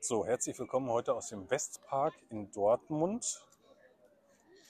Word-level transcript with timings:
So, 0.00 0.24
herzlich 0.24 0.58
willkommen 0.58 0.88
heute 0.90 1.14
aus 1.14 1.28
dem 1.28 1.50
Westpark 1.50 2.14
in 2.30 2.50
Dortmund. 2.52 3.44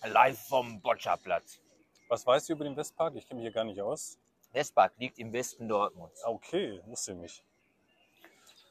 Live 0.04 0.38
vom 0.49 0.81
Boccia-Platz. 0.81 1.60
Was 2.08 2.26
weißt 2.26 2.48
du 2.48 2.54
über 2.54 2.64
den 2.64 2.76
Westpark? 2.76 3.14
Ich 3.16 3.26
kenne 3.28 3.40
mich 3.40 3.46
hier 3.46 3.53
gar 3.53 3.64
nicht 3.64 3.80
aus. 3.80 4.19
Westpark 4.53 4.92
liegt 4.98 5.19
im 5.19 5.32
Westen 5.32 5.69
Dortmunds. 5.69 6.22
Ah, 6.24 6.30
Okay, 6.30 6.80
wusste 6.87 7.12
ich 7.12 7.19
nicht. 7.19 7.44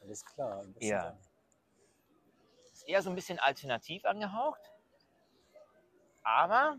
Alles 0.02 0.24
klar. 0.24 0.60
ein 0.62 0.72
bisschen 0.74 0.90
Ja. 0.90 1.02
da. 1.10 1.18
Ist 2.72 2.88
eher 2.88 3.02
so 3.02 3.10
ein 3.10 3.14
bisschen 3.14 3.38
alternativ 3.38 4.04
angehaucht. 4.04 4.67
Aber 6.36 6.76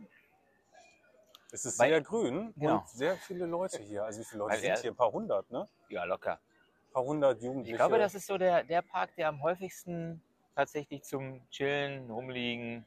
Es 1.51 1.65
ist 1.65 1.79
Weil- 1.79 1.89
sehr 1.89 2.01
grün 2.01 2.53
Genau. 2.57 2.77
und 2.77 2.89
sehr 2.89 3.15
viele 3.17 3.47
Leute 3.47 3.79
hier. 3.81 4.03
Also 4.03 4.19
wie 4.19 4.23
viele 4.25 4.39
Leute 4.39 4.53
Weil 4.53 4.59
sind 4.61 4.69
er- 4.69 4.81
hier? 4.81 4.91
Ein 4.91 4.95
paar 4.95 5.11
hundert, 5.11 5.49
ne? 5.49 5.67
ja, 5.89 6.03
locker. 6.03 6.33
Ein 6.33 6.93
paar 6.93 7.03
hundert 7.03 7.41
Jugendliche. 7.41 7.71
Ich 7.71 7.77
glaube, 7.79 7.97
das 7.97 8.13
ist 8.13 8.27
so 8.27 8.37
der, 8.37 8.63
der 8.63 8.83
Park, 8.83 9.15
der 9.15 9.29
am 9.29 9.41
häufigsten 9.41 10.21
tatsächlich 10.55 11.01
zum 11.03 11.41
Chillen, 11.49 12.07
Rumliegen, 12.11 12.85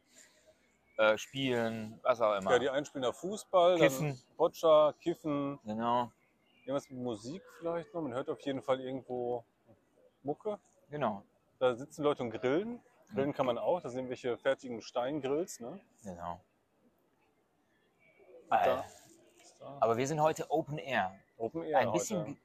äh, 0.96 1.18
Spielen, 1.18 1.98
was 2.04 2.20
auch 2.20 2.37
immer. 2.38 2.52
ja, 2.52 2.59
die 2.60 2.70
einen 2.70 2.87
spielen 2.87 3.02
da 3.02 3.12
Fußball, 3.12 3.79
Kiffen. 3.79 4.16
Boccia, 4.37 4.95
Kiffen, 5.01 5.59
Genau, 5.65 6.12
irgendwas 6.60 6.88
mit 6.88 7.01
Musik 7.01 7.42
vielleicht 7.59 7.92
noch. 7.92 8.02
Man 8.02 8.15
hört 8.15 8.29
auf 8.30 8.38
jeden 8.42 8.62
Fall 8.62 8.80
irgendwo 8.80 9.42
Mucke. 10.23 10.60
genau, 10.88 11.24
Da 11.59 11.74
sitzen 11.74 12.04
Leute 12.04 12.23
und 12.23 12.30
grillen. 12.30 12.80
Grillen 13.12 13.32
kann 13.32 13.46
man 13.46 13.59
auch. 13.59 13.80
Da 13.80 13.88
sind 13.88 13.98
irgendwelche 13.98 14.38
fertigen 14.38 14.80
Steingrills, 14.82 15.59
ne? 15.59 15.80
genau. 16.04 16.40
Da 18.59 18.84
aber 19.80 19.96
wir 19.96 20.07
sind 20.07 20.21
heute 20.21 20.51
Open 20.51 20.79
Air. 20.79 21.15
Open 21.38 21.63
Air 21.65 21.80
Ein 21.80 21.93
bisschen 21.93 22.37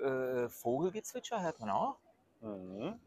äh, 0.00 0.48
Vogelgezwitscher 0.48 1.40
hört 1.42 1.60
man 1.60 1.70
auch. 1.70 1.96
Mhm. 2.40 3.00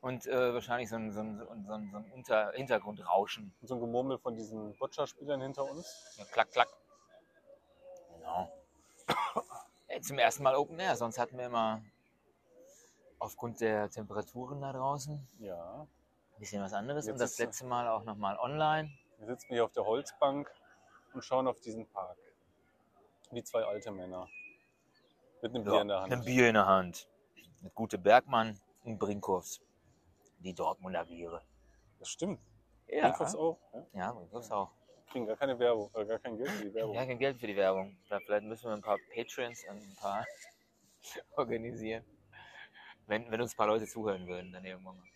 Und 0.00 0.26
äh, 0.26 0.52
wahrscheinlich 0.52 0.88
so 0.88 0.96
ein, 0.96 1.12
so 1.12 1.20
ein, 1.20 1.38
so 1.38 1.50
ein, 1.50 1.90
so 1.90 1.96
ein 1.98 2.12
Unter 2.12 2.52
Hintergrundrauschen. 2.52 3.52
Und 3.60 3.68
so 3.68 3.74
ein 3.74 3.80
Gemurmel 3.80 4.18
von 4.18 4.34
diesen 4.34 4.76
Boccia-Spielern 4.76 5.40
hinter 5.40 5.64
uns. 5.64 6.16
Ja, 6.18 6.24
klack, 6.24 6.50
klack. 6.50 6.68
Genau. 8.16 8.52
Ey, 9.86 10.00
zum 10.00 10.18
ersten 10.18 10.42
Mal 10.42 10.56
Open 10.56 10.78
Air, 10.78 10.96
sonst 10.96 11.18
hatten 11.18 11.38
wir 11.38 11.46
immer 11.46 11.82
aufgrund 13.18 13.60
der 13.60 13.88
Temperaturen 13.90 14.60
da 14.60 14.72
draußen 14.72 15.28
Ja. 15.38 15.82
ein 15.82 16.40
bisschen 16.40 16.62
was 16.62 16.72
anderes. 16.72 17.06
Jetzt 17.06 17.12
Und 17.14 17.20
das 17.20 17.38
letzte 17.38 17.66
Mal 17.66 17.88
auch 17.88 18.02
nochmal 18.02 18.36
online. 18.38 18.90
Wir 19.18 19.26
sitzen 19.26 19.48
hier 19.50 19.64
auf 19.64 19.72
der 19.72 19.84
Holzbank 19.84 20.50
und 21.14 21.24
schauen 21.24 21.46
auf 21.46 21.60
diesen 21.60 21.86
Park. 21.88 22.18
Wie 23.30 23.42
zwei 23.42 23.64
alte 23.64 23.90
Männer. 23.90 24.28
Mit 25.40 25.54
einem 25.54 25.64
Bier 25.64 25.80
in 25.80 25.88
der 25.88 26.00
Hand. 26.00 26.12
Ein 26.12 26.24
Bier 26.24 26.48
in 26.48 26.54
der 26.54 26.66
Hand. 26.66 27.08
Mit 27.60 27.74
Gute 27.74 27.98
Bergmann 27.98 28.60
und 28.84 28.98
Brinkhoffs. 28.98 29.60
Die 30.38 30.54
Dortmunder 30.54 31.04
Biere. 31.04 31.42
Das 31.98 32.08
stimmt. 32.08 32.40
Ja, 32.88 33.08
Brinkhoffs 33.08 33.34
auch. 33.34 33.58
Ja? 33.72 33.86
ja 33.94 34.12
Brinkhoffs 34.12 34.50
auch. 34.50 34.70
Kriegen 35.10 35.26
gar 35.26 35.36
keine 35.36 35.58
Werbung, 35.58 35.90
äh, 35.94 36.06
gar 36.06 36.18
kein 36.18 36.36
Geld 36.36 36.50
für 36.50 36.64
die 36.64 36.74
Werbung. 36.74 36.94
Ja, 36.94 37.04
kein 37.04 37.18
Geld 37.18 37.38
für 37.38 37.46
die 37.46 37.56
Werbung. 37.56 37.96
Vielleicht 38.06 38.44
müssen 38.44 38.64
wir 38.64 38.72
ein 38.72 38.80
paar 38.80 38.98
Patrons 39.14 39.62
und 39.68 39.76
ein 39.76 39.96
paar 39.96 40.24
organisieren. 41.36 42.04
Wenn, 43.06 43.30
wenn 43.30 43.40
uns 43.40 43.52
ein 43.52 43.56
paar 43.56 43.66
Leute 43.66 43.86
zuhören 43.86 44.26
würden, 44.26 44.52
dann 44.52 44.64
irgendwann 44.64 44.96
mal. 44.96 45.08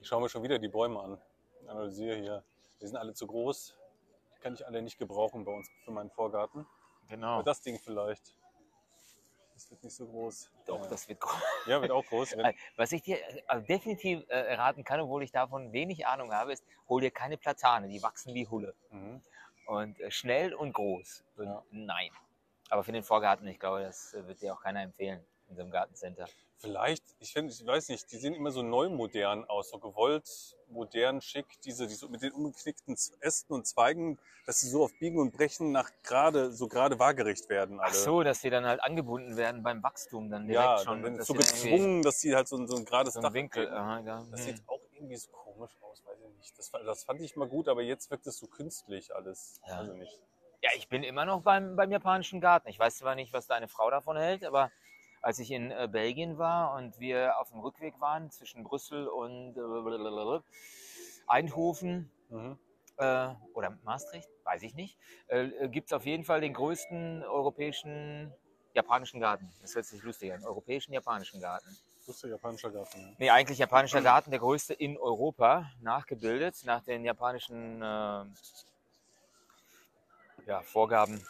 Ich 0.00 0.08
schaue 0.08 0.20
mir 0.20 0.28
schon 0.28 0.42
wieder 0.42 0.58
die 0.58 0.68
Bäume 0.68 1.00
an. 1.00 1.20
Analysiere 1.66 2.16
hier. 2.16 2.44
Die 2.80 2.86
sind 2.86 2.96
alle 2.96 3.14
zu 3.14 3.26
groß. 3.26 3.76
Kann 4.42 4.54
ich 4.54 4.66
alle 4.66 4.82
nicht 4.82 4.98
gebrauchen 4.98 5.44
bei 5.44 5.52
uns 5.52 5.70
für 5.84 5.90
meinen 5.90 6.10
Vorgarten. 6.10 6.66
Genau. 7.08 7.34
Aber 7.34 7.42
das 7.44 7.60
Ding 7.62 7.78
vielleicht. 7.78 8.34
Das 9.54 9.70
wird 9.70 9.84
nicht 9.84 9.94
so 9.94 10.06
groß. 10.06 10.50
Doch, 10.66 10.82
ja. 10.82 10.88
das 10.88 11.08
wird 11.08 11.20
groß. 11.20 11.42
ja, 11.66 11.80
wird 11.80 11.92
auch 11.92 12.04
groß. 12.04 12.32
Wenn, 12.36 12.54
Was 12.76 12.90
ich 12.92 13.02
dir 13.02 13.18
also 13.46 13.64
definitiv 13.66 14.24
äh, 14.28 14.54
raten 14.54 14.82
kann, 14.82 15.00
obwohl 15.00 15.22
ich 15.22 15.30
davon 15.30 15.72
wenig 15.72 16.06
Ahnung 16.06 16.32
habe, 16.32 16.52
ist, 16.52 16.64
hol 16.88 17.00
dir 17.00 17.10
keine 17.10 17.36
Platane, 17.36 17.88
die 17.88 18.02
wachsen 18.02 18.34
wie 18.34 18.46
Hulle. 18.48 18.74
mhm. 18.90 19.20
Und 19.66 20.00
äh, 20.00 20.10
schnell 20.10 20.54
und 20.54 20.72
groß. 20.72 21.24
So, 21.36 21.44
Ja. 21.44 21.62
Nein. 21.70 22.10
Aber 22.68 22.82
für 22.82 22.92
den 22.92 23.04
Vorgarten, 23.04 23.46
ich 23.46 23.60
glaube, 23.60 23.82
das 23.82 24.14
äh, 24.14 24.26
wird 24.26 24.42
dir 24.42 24.54
auch 24.54 24.62
keiner 24.62 24.82
empfehlen 24.82 25.24
in 25.48 25.56
so 25.56 25.62
einem 25.62 25.70
Gartencenter. 25.70 26.26
Vielleicht, 26.62 27.02
ich 27.18 27.32
finde, 27.32 27.52
ich 27.52 27.66
weiß 27.66 27.88
nicht, 27.88 28.12
die 28.12 28.18
sehen 28.18 28.34
immer 28.34 28.52
so 28.52 28.62
neu 28.62 28.88
modern 28.88 29.44
aus, 29.46 29.70
so 29.70 29.78
gewollt, 29.78 30.56
modern, 30.68 31.20
schick, 31.20 31.60
diese, 31.64 31.88
die 31.88 31.94
so 31.94 32.08
mit 32.08 32.22
den 32.22 32.30
umgeknickten 32.30 32.96
Ästen 33.18 33.52
und 33.52 33.66
Zweigen, 33.66 34.16
dass 34.46 34.60
sie 34.60 34.68
so 34.68 34.84
auf 34.84 34.92
Biegen 35.00 35.18
und 35.18 35.32
Brechen 35.32 35.72
nach 35.72 35.90
gerade, 36.04 36.52
so 36.52 36.68
gerade 36.68 37.00
waagerecht 37.00 37.48
werden 37.48 37.80
alle. 37.80 37.90
Ach 37.90 37.94
so, 37.94 38.22
dass 38.22 38.42
die 38.42 38.50
dann 38.50 38.64
halt 38.64 38.80
angebunden 38.80 39.36
werden 39.36 39.64
beim 39.64 39.82
Wachstum 39.82 40.30
dann 40.30 40.46
direkt 40.46 40.62
ja, 40.64 40.78
schon. 40.78 41.02
dass 41.02 41.26
so 41.26 41.32
sie 41.34 41.38
gezwungen, 41.40 42.02
dass 42.02 42.20
sie 42.20 42.32
halt 42.32 42.46
so, 42.46 42.56
ein- 42.56 42.68
so 42.68 42.76
ein 42.76 42.84
gerades 42.84 43.14
So 43.14 43.20
Dach 43.22 43.30
ein 43.30 43.34
Winkel. 43.34 43.64
kriegen. 43.66 43.76
Aha, 43.76 43.98
ja, 44.00 44.24
Das 44.30 44.44
sieht 44.44 44.62
auch 44.68 44.80
irgendwie 44.92 45.16
so 45.16 45.30
komisch 45.32 45.76
aus, 45.80 46.00
weiß 46.06 46.16
ich 46.30 46.36
nicht. 46.36 46.56
Das, 46.56 46.70
das 46.70 47.02
fand 47.02 47.20
ich 47.22 47.34
mal 47.34 47.48
gut, 47.48 47.66
aber 47.66 47.82
jetzt 47.82 48.08
wirkt 48.12 48.28
es 48.28 48.38
so 48.38 48.46
künstlich 48.46 49.12
alles. 49.12 49.60
Ja. 49.66 49.78
Also 49.78 49.94
nicht. 49.94 50.16
Ja, 50.62 50.70
ich 50.76 50.88
bin 50.88 51.02
immer 51.02 51.24
noch 51.24 51.42
beim, 51.42 51.74
beim 51.74 51.90
japanischen 51.90 52.40
Garten. 52.40 52.68
Ich 52.68 52.78
weiß 52.78 52.98
zwar 52.98 53.16
nicht, 53.16 53.32
was 53.32 53.48
deine 53.48 53.66
Frau 53.66 53.90
davon 53.90 54.16
hält, 54.16 54.44
aber 54.44 54.70
als 55.22 55.38
ich 55.38 55.50
in 55.50 55.70
äh, 55.70 55.88
Belgien 55.90 56.36
war 56.36 56.74
und 56.74 56.98
wir 57.00 57.38
auf 57.38 57.50
dem 57.50 57.60
Rückweg 57.60 57.98
waren 58.00 58.30
zwischen 58.30 58.64
Brüssel 58.64 59.06
und 59.08 59.56
äh, 59.56 60.40
Eindhoven 61.26 62.10
Mhm. 62.28 62.58
äh, 62.96 63.28
oder 63.52 63.78
Maastricht, 63.84 64.28
weiß 64.44 64.62
ich 64.62 64.74
nicht, 64.74 64.98
äh, 65.28 65.68
gibt 65.68 65.88
es 65.88 65.92
auf 65.92 66.06
jeden 66.06 66.24
Fall 66.24 66.40
den 66.40 66.54
größten 66.54 67.22
europäischen 67.24 68.32
japanischen 68.74 69.20
Garten. 69.20 69.52
Das 69.60 69.74
hört 69.74 69.84
sich 69.84 70.02
lustig 70.02 70.32
an. 70.32 70.44
Europäischen 70.44 70.92
japanischen 70.92 71.40
Garten. 71.40 71.76
Das 71.98 72.08
ist 72.16 72.22
der 72.24 72.30
japanische 72.30 72.72
Garten. 72.72 72.98
Ja. 73.00 73.14
Nee, 73.18 73.30
eigentlich 73.30 73.58
japanischer 73.58 74.00
Garten, 74.02 74.30
der 74.30 74.40
größte 74.40 74.74
in 74.74 74.96
Europa, 74.98 75.70
nachgebildet 75.80 76.62
nach 76.64 76.82
den 76.82 77.04
japanischen 77.04 77.80
äh, 77.82 78.24
ja, 80.46 80.62
Vorgaben, 80.62 81.24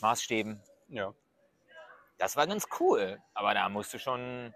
Maßstäben. 0.00 0.60
ja. 0.88 1.12
Das 2.20 2.36
war 2.36 2.46
ganz 2.46 2.68
cool, 2.78 3.18
aber 3.32 3.54
da 3.54 3.70
musst 3.70 3.94
du 3.94 3.98
schon 3.98 4.54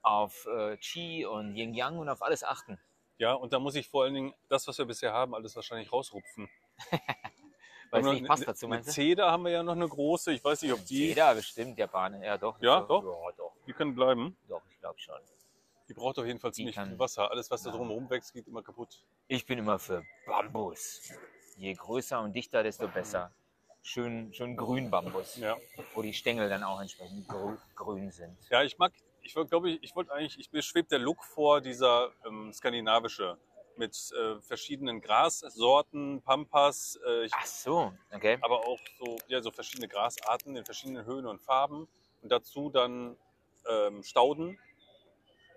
auf 0.00 0.46
äh, 0.46 0.78
Qi 0.78 1.26
und 1.26 1.54
Yin 1.54 1.74
Yang 1.74 1.98
und 1.98 2.08
auf 2.08 2.22
alles 2.22 2.42
achten. 2.42 2.80
Ja, 3.18 3.34
und 3.34 3.52
da 3.52 3.58
muss 3.58 3.74
ich 3.74 3.86
vor 3.86 4.04
allen 4.04 4.14
Dingen 4.14 4.34
das, 4.48 4.66
was 4.66 4.78
wir 4.78 4.86
bisher 4.86 5.12
haben, 5.12 5.34
alles 5.34 5.54
wahrscheinlich 5.54 5.92
rausrupfen. 5.92 6.48
Weil 7.90 8.00
es 8.06 8.12
nicht 8.12 8.26
passt 8.26 8.48
dazu, 8.48 8.66
meinst 8.66 8.88
du? 8.88 8.92
Zeder 8.92 9.30
haben 9.30 9.44
wir 9.44 9.50
ja 9.52 9.62
noch 9.62 9.74
eine 9.74 9.86
große. 9.86 10.32
Ich 10.32 10.42
weiß 10.42 10.62
nicht, 10.62 10.72
ob 10.72 10.82
die, 10.86 11.08
Jeder 11.08 11.34
bestimmt 11.34 11.76
Japaner, 11.76 12.24
ja 12.24 12.38
doch. 12.38 12.58
Ja, 12.62 12.80
doch. 12.80 13.02
doch? 13.02 13.24
Ja, 13.26 13.32
doch, 13.36 13.52
die 13.66 13.74
können 13.74 13.94
bleiben. 13.94 14.34
doch, 14.48 14.62
ich 14.70 14.80
glaube 14.80 14.98
schon. 14.98 15.20
Die 15.88 15.94
braucht 15.94 16.18
auf 16.18 16.24
jeden 16.24 16.40
Fall 16.40 16.54
ziemlich 16.54 16.74
kann- 16.74 16.88
viel 16.88 16.98
Wasser. 16.98 17.30
Alles, 17.30 17.50
was 17.50 17.62
da 17.62 17.70
drumherum 17.70 18.08
wächst, 18.08 18.32
geht 18.32 18.48
immer 18.48 18.62
kaputt. 18.62 19.04
Ich 19.28 19.44
bin 19.44 19.58
immer 19.58 19.78
für 19.78 20.02
Bambus. 20.24 21.12
Je 21.58 21.74
größer 21.74 22.22
und 22.22 22.32
dichter, 22.32 22.62
desto 22.62 22.88
besser. 22.88 23.34
Schön, 23.84 24.32
schön 24.32 24.56
grün 24.56 24.90
Bambus, 24.90 25.36
Ja, 25.36 25.56
wo 25.94 26.02
die 26.02 26.14
Stängel 26.14 26.48
dann 26.48 26.62
auch 26.62 26.80
entsprechend 26.80 27.28
grü 27.28 27.56
grün 27.74 28.10
sind. 28.12 28.36
ja 28.48 28.62
ich 28.62 28.78
mag, 28.78 28.92
ich 29.22 29.34
glaube, 29.34 29.70
ich, 29.70 29.82
ich 29.82 29.96
wollte 29.96 30.12
eigentlich, 30.12 30.38
ich, 30.38 30.52
mir 30.52 30.62
schwebt 30.62 30.92
der 30.92 31.00
Look 31.00 31.24
vor, 31.24 31.60
dieser 31.60 32.12
ähm, 32.26 32.52
skandinavische. 32.52 33.38
Mit 33.76 33.96
äh, 34.12 34.38
verschiedenen 34.42 35.00
Grassorten, 35.00 36.20
Pampas, 36.22 36.98
äh, 37.06 37.24
ich, 37.24 37.32
Ach 37.34 37.46
so, 37.46 37.92
okay. 38.12 38.36
aber 38.42 38.66
auch 38.66 38.78
so, 38.98 39.16
ja, 39.28 39.40
so 39.40 39.50
verschiedene 39.50 39.88
Grasarten 39.88 40.54
in 40.56 40.64
verschiedenen 40.64 41.06
Höhen 41.06 41.26
und 41.26 41.40
Farben. 41.40 41.88
Und 42.20 42.30
dazu 42.30 42.68
dann 42.68 43.16
ähm, 43.68 44.02
Stauden. 44.02 44.58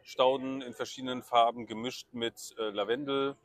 Stauden 0.01 0.61
in 0.61 0.73
verschiedenen 0.73 1.23
Farben, 1.23 1.67
gemischt 1.67 2.07
mit 2.13 2.55
äh, 2.57 2.69
Lavendel. 2.69 3.35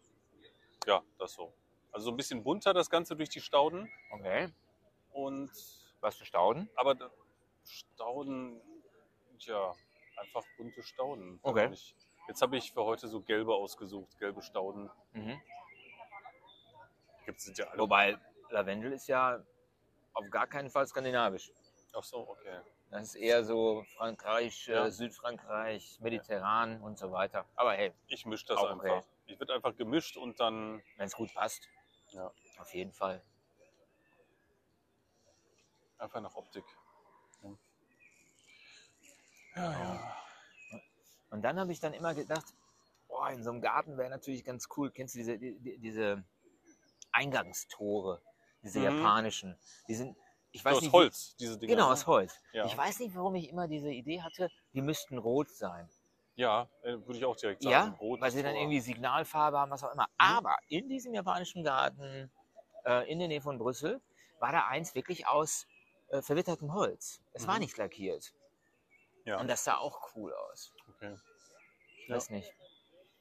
Ja, 0.86 1.02
das 1.18 1.32
so. 1.32 1.52
Also 1.90 2.04
so 2.06 2.10
ein 2.12 2.16
bisschen 2.16 2.44
bunter 2.44 2.72
das 2.72 2.88
Ganze 2.88 3.16
durch 3.16 3.28
die 3.28 3.40
Stauden. 3.40 3.90
Okay. 4.12 4.48
Und 5.12 5.50
Was 6.00 6.16
für 6.16 6.24
Stauden? 6.24 6.68
aber 6.76 6.94
da- 6.94 7.10
Stauden, 7.64 8.60
ja, 9.40 9.72
einfach 10.16 10.44
bunte 10.56 10.82
Stauden. 10.82 11.38
Okay. 11.42 11.68
Nicht- 11.68 11.96
Jetzt 12.28 12.42
habe 12.42 12.56
ich 12.56 12.72
für 12.72 12.84
heute 12.84 13.08
so 13.08 13.20
gelbe 13.22 13.54
ausgesucht, 13.54 14.16
gelbe 14.18 14.40
Stauden. 14.42 14.88
Mhm. 15.12 15.40
Gibt 17.26 17.38
es 17.38 17.56
ja 17.58 17.66
alle. 17.66 17.78
Wobei 17.80 18.18
Lavendel 18.50 18.92
ist 18.92 19.08
ja 19.08 19.42
auf 20.14 20.30
gar 20.30 20.46
keinen 20.46 20.70
Fall 20.70 20.86
skandinavisch. 20.86 21.52
Ach 21.92 22.02
so, 22.04 22.28
okay. 22.28 22.60
Das 22.90 23.02
ist 23.02 23.14
eher 23.16 23.44
so 23.44 23.84
Frankreich, 23.96 24.66
Ja. 24.66 24.86
äh, 24.86 24.90
Südfrankreich, 24.90 25.98
Mediterran 26.00 26.80
und 26.82 26.98
so 26.98 27.10
weiter. 27.12 27.44
Aber 27.56 27.72
hey, 27.72 27.92
Ich 28.08 28.26
mische 28.26 28.46
das 28.46 28.58
Auch 28.58 28.70
okay. 28.76 28.90
einfach. 28.90 29.08
Ich 29.26 29.38
wird 29.38 29.50
einfach 29.50 29.76
gemischt 29.76 30.16
und 30.16 30.40
dann 30.40 30.82
wenn 30.96 31.06
es 31.06 31.14
gut 31.14 31.32
passt, 31.34 31.68
Ja. 32.10 32.32
auf 32.58 32.74
jeden 32.74 32.92
Fall. 32.92 33.22
Einfach 36.00 36.20
nach 36.20 36.34
Optik. 36.34 36.64
Ja, 39.56 39.72
ja. 39.72 40.16
Und 41.30 41.42
dann 41.42 41.58
habe 41.58 41.72
ich 41.72 41.80
dann 41.80 41.92
immer 41.92 42.14
gedacht, 42.14 42.44
boah, 43.08 43.30
in 43.30 43.42
so 43.42 43.50
einem 43.50 43.60
Garten 43.60 43.96
wäre 43.98 44.10
natürlich 44.10 44.44
ganz 44.44 44.68
cool. 44.76 44.90
Kennst 44.90 45.14
du 45.14 45.18
diese, 45.18 45.38
die, 45.38 45.58
die- 45.58 45.78
diese 45.78 46.24
Eingangstore, 47.12 48.22
diese 48.62 48.78
Mhm. 48.78 48.84
japanischen. 48.84 49.58
Die 49.88 49.94
sind, 49.94 50.16
ich 50.52 50.64
weiß 50.64 50.76
aus 50.76 50.82
nicht. 50.82 50.92
Holz, 50.92 51.36
diese 51.38 51.58
Dinger. 51.58 51.74
genau, 51.74 51.86
ne? 51.88 51.92
aus 51.92 52.06
Holz. 52.06 52.40
Ja. 52.52 52.64
Ich 52.66 52.76
weiß 52.76 53.00
nicht, 53.00 53.14
warum 53.16 53.34
ich 53.36 53.48
immer 53.48 53.68
diese 53.68 53.90
Idee 53.90 54.22
hatte, 54.22 54.50
die 54.72 54.82
müssten 54.82 55.18
rot 55.18 55.50
sein. 55.50 55.88
Ja, 56.36 56.68
äh, 56.82 56.92
würde 56.92 57.16
ich 57.18 57.24
auch 57.24 57.36
direkt 57.36 57.62
sagen. 57.62 57.72
Ja, 57.72 57.96
Rot 58.00 58.20
weil 58.20 58.30
sie 58.30 58.42
dann 58.42 58.52
Tor. 58.54 58.62
irgendwie 58.62 58.80
Signalfarbe 58.80 59.58
haben, 59.58 59.70
was 59.70 59.84
auch 59.84 59.92
immer. 59.92 60.08
Aber 60.16 60.56
in 60.68 60.88
diesem 60.88 61.12
japanischen 61.12 61.64
Garten 61.64 62.30
äh, 62.84 63.10
in 63.10 63.18
der 63.18 63.28
Nähe 63.28 63.42
von 63.42 63.58
Brüssel 63.58 64.00
war 64.38 64.52
da 64.52 64.66
eins 64.66 64.94
wirklich 64.94 65.26
aus 65.26 65.66
äh, 66.10 66.22
verwittertem 66.22 66.72
Holz. 66.74 67.20
Es 67.32 67.46
war 67.46 67.54
Mhm. 67.54 67.60
nicht 67.62 67.76
lackiert. 67.76 68.32
Ja. 69.24 69.38
Und 69.40 69.48
das 69.48 69.64
sah 69.64 69.76
auch 69.76 70.14
cool 70.14 70.32
aus. 70.34 70.72
Okay. 70.96 71.16
Ich 72.02 72.08
Ja. 72.08 72.16
weiß 72.16 72.30
nicht. 72.30 72.52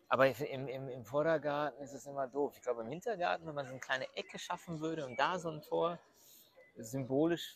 Aber 0.07 0.27
im, 0.27 0.67
im, 0.67 0.89
im 0.89 1.05
Vordergarten 1.05 1.79
ist 1.83 1.93
es 1.93 2.05
immer 2.07 2.27
doof. 2.27 2.53
Ich 2.55 2.63
glaube, 2.63 2.81
im 2.81 2.87
Hintergarten, 2.89 3.45
wenn 3.45 3.53
man 3.53 3.65
so 3.67 3.71
eine 3.71 3.79
kleine 3.79 4.07
Ecke 4.15 4.39
schaffen 4.39 4.79
würde 4.79 5.05
und 5.05 5.17
da 5.19 5.37
so 5.37 5.49
ein 5.51 5.61
Tor, 5.61 5.99
symbolisch 6.75 7.55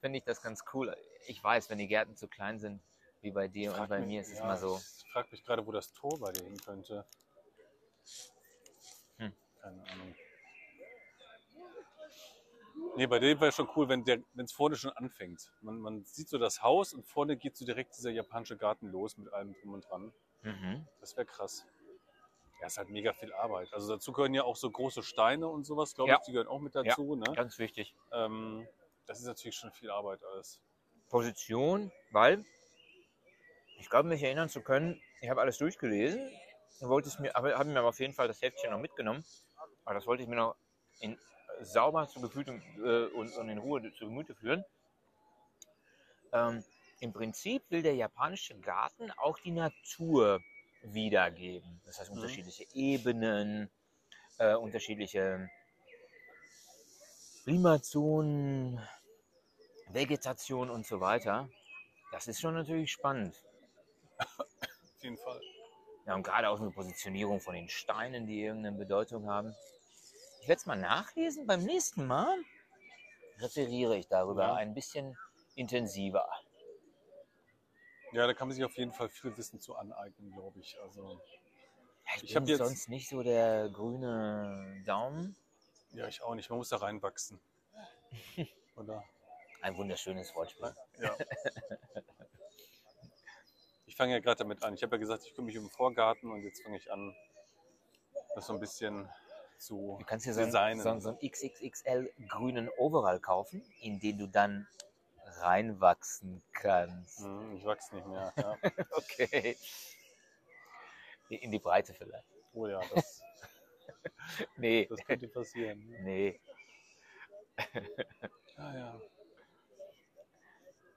finde 0.00 0.18
ich 0.18 0.24
das 0.24 0.40
ganz 0.40 0.64
cool. 0.72 0.96
Ich 1.26 1.44
weiß, 1.44 1.68
wenn 1.68 1.76
die 1.76 1.88
Gärten 1.88 2.16
zu 2.16 2.26
klein 2.26 2.58
sind, 2.58 2.80
wie 3.20 3.30
bei 3.32 3.48
dir 3.48 3.74
und 3.74 3.86
bei 3.88 3.98
mich- 3.98 4.08
mir, 4.08 4.20
ist 4.22 4.28
es 4.32 4.38
ja, 4.38 4.44
immer 4.44 4.56
so. 4.56 4.78
Ich 4.78 5.12
frage 5.12 5.28
mich 5.30 5.44
gerade, 5.44 5.66
wo 5.66 5.72
das 5.72 5.92
Tor 5.92 6.18
bei 6.18 6.32
dir 6.32 6.42
hin 6.44 6.56
könnte. 6.56 7.04
Hm. 9.18 9.32
Keine 9.60 9.82
Ahnung. 9.90 10.14
Nee, 12.96 13.06
bei 13.06 13.18
dem 13.18 13.40
wäre 13.40 13.52
schon 13.52 13.68
cool, 13.76 13.88
wenn 13.88 14.04
es 14.44 14.52
vorne 14.52 14.76
schon 14.76 14.90
anfängt. 14.92 15.50
Man, 15.60 15.78
man 15.78 16.04
sieht 16.04 16.28
so 16.28 16.38
das 16.38 16.62
Haus 16.62 16.92
und 16.92 17.06
vorne 17.06 17.36
geht 17.36 17.56
so 17.56 17.64
direkt 17.64 17.96
dieser 17.96 18.10
japanische 18.10 18.56
Garten 18.56 18.88
los 18.88 19.16
mit 19.16 19.32
allem 19.32 19.54
drum 19.60 19.74
und 19.74 19.88
dran. 19.88 20.12
Mhm. 20.42 20.86
Das 21.00 21.16
wäre 21.16 21.26
krass. 21.26 21.64
Ja, 22.60 22.66
ist 22.66 22.76
halt 22.76 22.90
mega 22.90 23.12
viel 23.14 23.32
Arbeit. 23.32 23.72
Also 23.72 23.94
dazu 23.94 24.12
gehören 24.12 24.34
ja 24.34 24.44
auch 24.44 24.56
so 24.56 24.70
große 24.70 25.02
Steine 25.02 25.48
und 25.48 25.64
sowas, 25.64 25.94
glaube 25.94 26.10
Ja. 26.10 26.18
ich, 26.18 26.24
die 26.26 26.32
gehören 26.32 26.48
auch 26.48 26.60
mit 26.60 26.74
dazu. 26.74 27.16
Ne? 27.16 27.24
Ganz 27.34 27.58
wichtig. 27.58 27.94
Ähm, 28.12 28.66
das 29.06 29.18
ist 29.20 29.26
natürlich 29.26 29.56
schon 29.56 29.72
viel 29.72 29.90
Arbeit 29.90 30.22
alles. 30.24 30.60
Position, 31.08 31.90
weil 32.12 32.44
ich 33.78 33.88
glaube, 33.88 34.08
mich 34.08 34.22
erinnern 34.22 34.48
zu 34.48 34.60
können, 34.60 35.00
ich 35.22 35.30
habe 35.30 35.40
alles 35.40 35.58
durchgelesen, 35.58 36.30
wollte 36.80 37.08
es 37.08 37.18
mir, 37.18 37.34
aber 37.34 37.58
habe 37.58 37.68
mir 37.70 37.78
aber 37.78 37.88
auf 37.88 37.98
jeden 37.98 38.12
Fall 38.12 38.28
das 38.28 38.42
Heftchen 38.42 38.70
noch 38.70 38.78
mitgenommen. 38.78 39.24
Aber 39.84 39.94
das 39.94 40.06
wollte 40.06 40.22
ich 40.22 40.28
mir 40.28 40.36
noch 40.36 40.54
in, 41.00 41.18
sauber 41.60 42.08
zu 42.08 42.20
Gefühl 42.20 42.48
äh, 42.84 43.14
und, 43.14 43.32
und 43.36 43.48
in 43.48 43.58
Ruhe 43.58 43.92
zu 43.92 44.06
Gemüte 44.06 44.34
führen. 44.34 44.64
Ähm, 46.32 46.64
Im 47.00 47.12
Prinzip 47.12 47.62
will 47.70 47.82
der 47.82 47.94
japanische 47.94 48.58
Garten 48.60 49.10
auch 49.12 49.38
die 49.38 49.50
Natur 49.52 50.40
wiedergeben. 50.82 51.80
Das 51.86 51.98
heißt, 51.98 52.10
Mhm. 52.10 52.16
unterschiedliche 52.16 52.66
Ebenen, 52.74 53.70
äh, 54.38 54.54
unterschiedliche 54.54 55.50
Klimazonen, 57.44 58.80
Vegetation 59.88 60.70
und 60.70 60.86
so 60.86 61.00
weiter. 61.00 61.48
Das 62.12 62.28
ist 62.28 62.40
schon 62.40 62.54
natürlich 62.54 62.92
spannend. 62.92 63.42
Auf 64.18 65.02
jeden 65.02 65.16
Fall. 65.18 65.40
Ja, 66.06 66.14
und 66.14 66.22
gerade 66.22 66.48
auch 66.48 66.60
eine 66.60 66.70
Positionierung 66.70 67.40
von 67.40 67.54
den 67.54 67.68
Steinen, 67.68 68.26
die 68.26 68.42
irgendeine 68.42 68.76
Bedeutung 68.76 69.28
haben. 69.28 69.54
Ich 70.40 70.48
werde 70.48 70.58
es 70.60 70.66
mal 70.66 70.76
nachlesen. 70.76 71.46
Beim 71.46 71.62
nächsten 71.64 72.06
Mal 72.06 72.36
referiere 73.38 73.96
ich 73.96 74.08
darüber 74.08 74.44
Ja. 74.48 74.54
ein 74.54 74.74
bisschen 74.74 75.16
intensiver. 75.54 76.28
Ja, 78.12 78.26
da 78.26 78.34
kann 78.34 78.48
man 78.48 78.54
sich 78.54 78.64
auf 78.64 78.76
jeden 78.76 78.92
Fall 78.92 79.08
viel 79.08 79.36
Wissen 79.36 79.60
zu 79.60 79.76
aneignen, 79.76 80.32
glaube 80.32 80.58
ich. 80.58 80.78
Also, 80.80 81.20
Ich, 82.16 82.24
Ich 82.24 82.34
bin 82.34 82.56
sonst 82.56 82.88
nicht 82.88 83.08
so 83.08 83.22
der 83.22 83.68
grüne 83.68 84.82
Daumen. 84.84 85.36
ja, 85.92 86.08
ich 86.08 86.20
auch 86.22 86.34
nicht. 86.34 86.50
Man 86.50 86.58
muss 86.58 86.68
da 86.70 86.78
reinwachsen. 86.78 87.40
Oder? 88.76 89.04
Ein 89.62 89.76
wunderschönes 89.76 90.34
Wortspiel. 90.34 90.74
Ja. 90.98 91.16
Ich 93.86 93.96
fange 93.96 94.12
ja 94.14 94.20
gerade 94.20 94.38
damit 94.38 94.62
an. 94.62 94.72
Ich 94.72 94.82
habe 94.82 94.96
ja 94.96 95.00
gesagt, 95.00 95.24
ich 95.26 95.34
kümmere 95.34 95.46
mich 95.46 95.58
um 95.58 95.64
den 95.64 95.70
Vorgarten 95.70 96.30
und 96.30 96.42
jetzt 96.42 96.62
fange 96.62 96.76
ich 96.78 96.90
an, 96.90 97.14
das 98.34 98.46
so 98.46 98.54
ein 98.54 98.60
bisschen 98.60 99.10
zu 99.60 99.96
Du 100.00 100.06
kannst 100.06 100.26
dir 100.26 100.34
so 100.34 100.40
einen, 100.40 100.80
so, 100.80 101.00
so 101.00 101.10
einen 101.10 101.18
XXXL 101.18 102.12
grünen 102.28 102.68
Overall 102.78 103.20
kaufen, 103.20 103.62
in 103.80 104.00
den 104.00 104.18
du 104.18 104.26
dann 104.26 104.66
reinwachsen 105.40 106.42
kannst. 106.52 107.20
Hm, 107.20 107.56
ich 107.56 107.64
wachse 107.64 107.94
nicht 107.94 108.06
mehr. 108.06 108.32
Ja. 108.36 108.56
Okay. 108.92 109.56
In 111.28 111.52
die 111.52 111.60
Breite 111.60 111.94
vielleicht. 111.94 112.26
Oh 112.52 112.66
ja, 112.66 112.80
das, 112.92 113.22
Nee, 114.56 114.86
das 114.86 115.04
könnte 115.04 115.28
passieren. 115.28 115.78
nee. 116.02 116.40
Ja, 118.56 118.74
ja. 118.76 119.00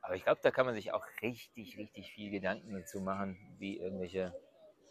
Aber 0.02 0.16
ich 0.16 0.24
glaube, 0.24 0.42
da 0.42 0.52
kann 0.52 0.66
man 0.66 0.76
sich 0.76 0.92
auch 0.92 1.06
richtig, 1.22 1.78
richtig 1.78 2.12
viel 2.12 2.32
Gedanken 2.32 2.74
dazu 2.74 3.00
machen, 3.00 3.38
wie 3.58 3.78
irgendwelche 3.78 4.34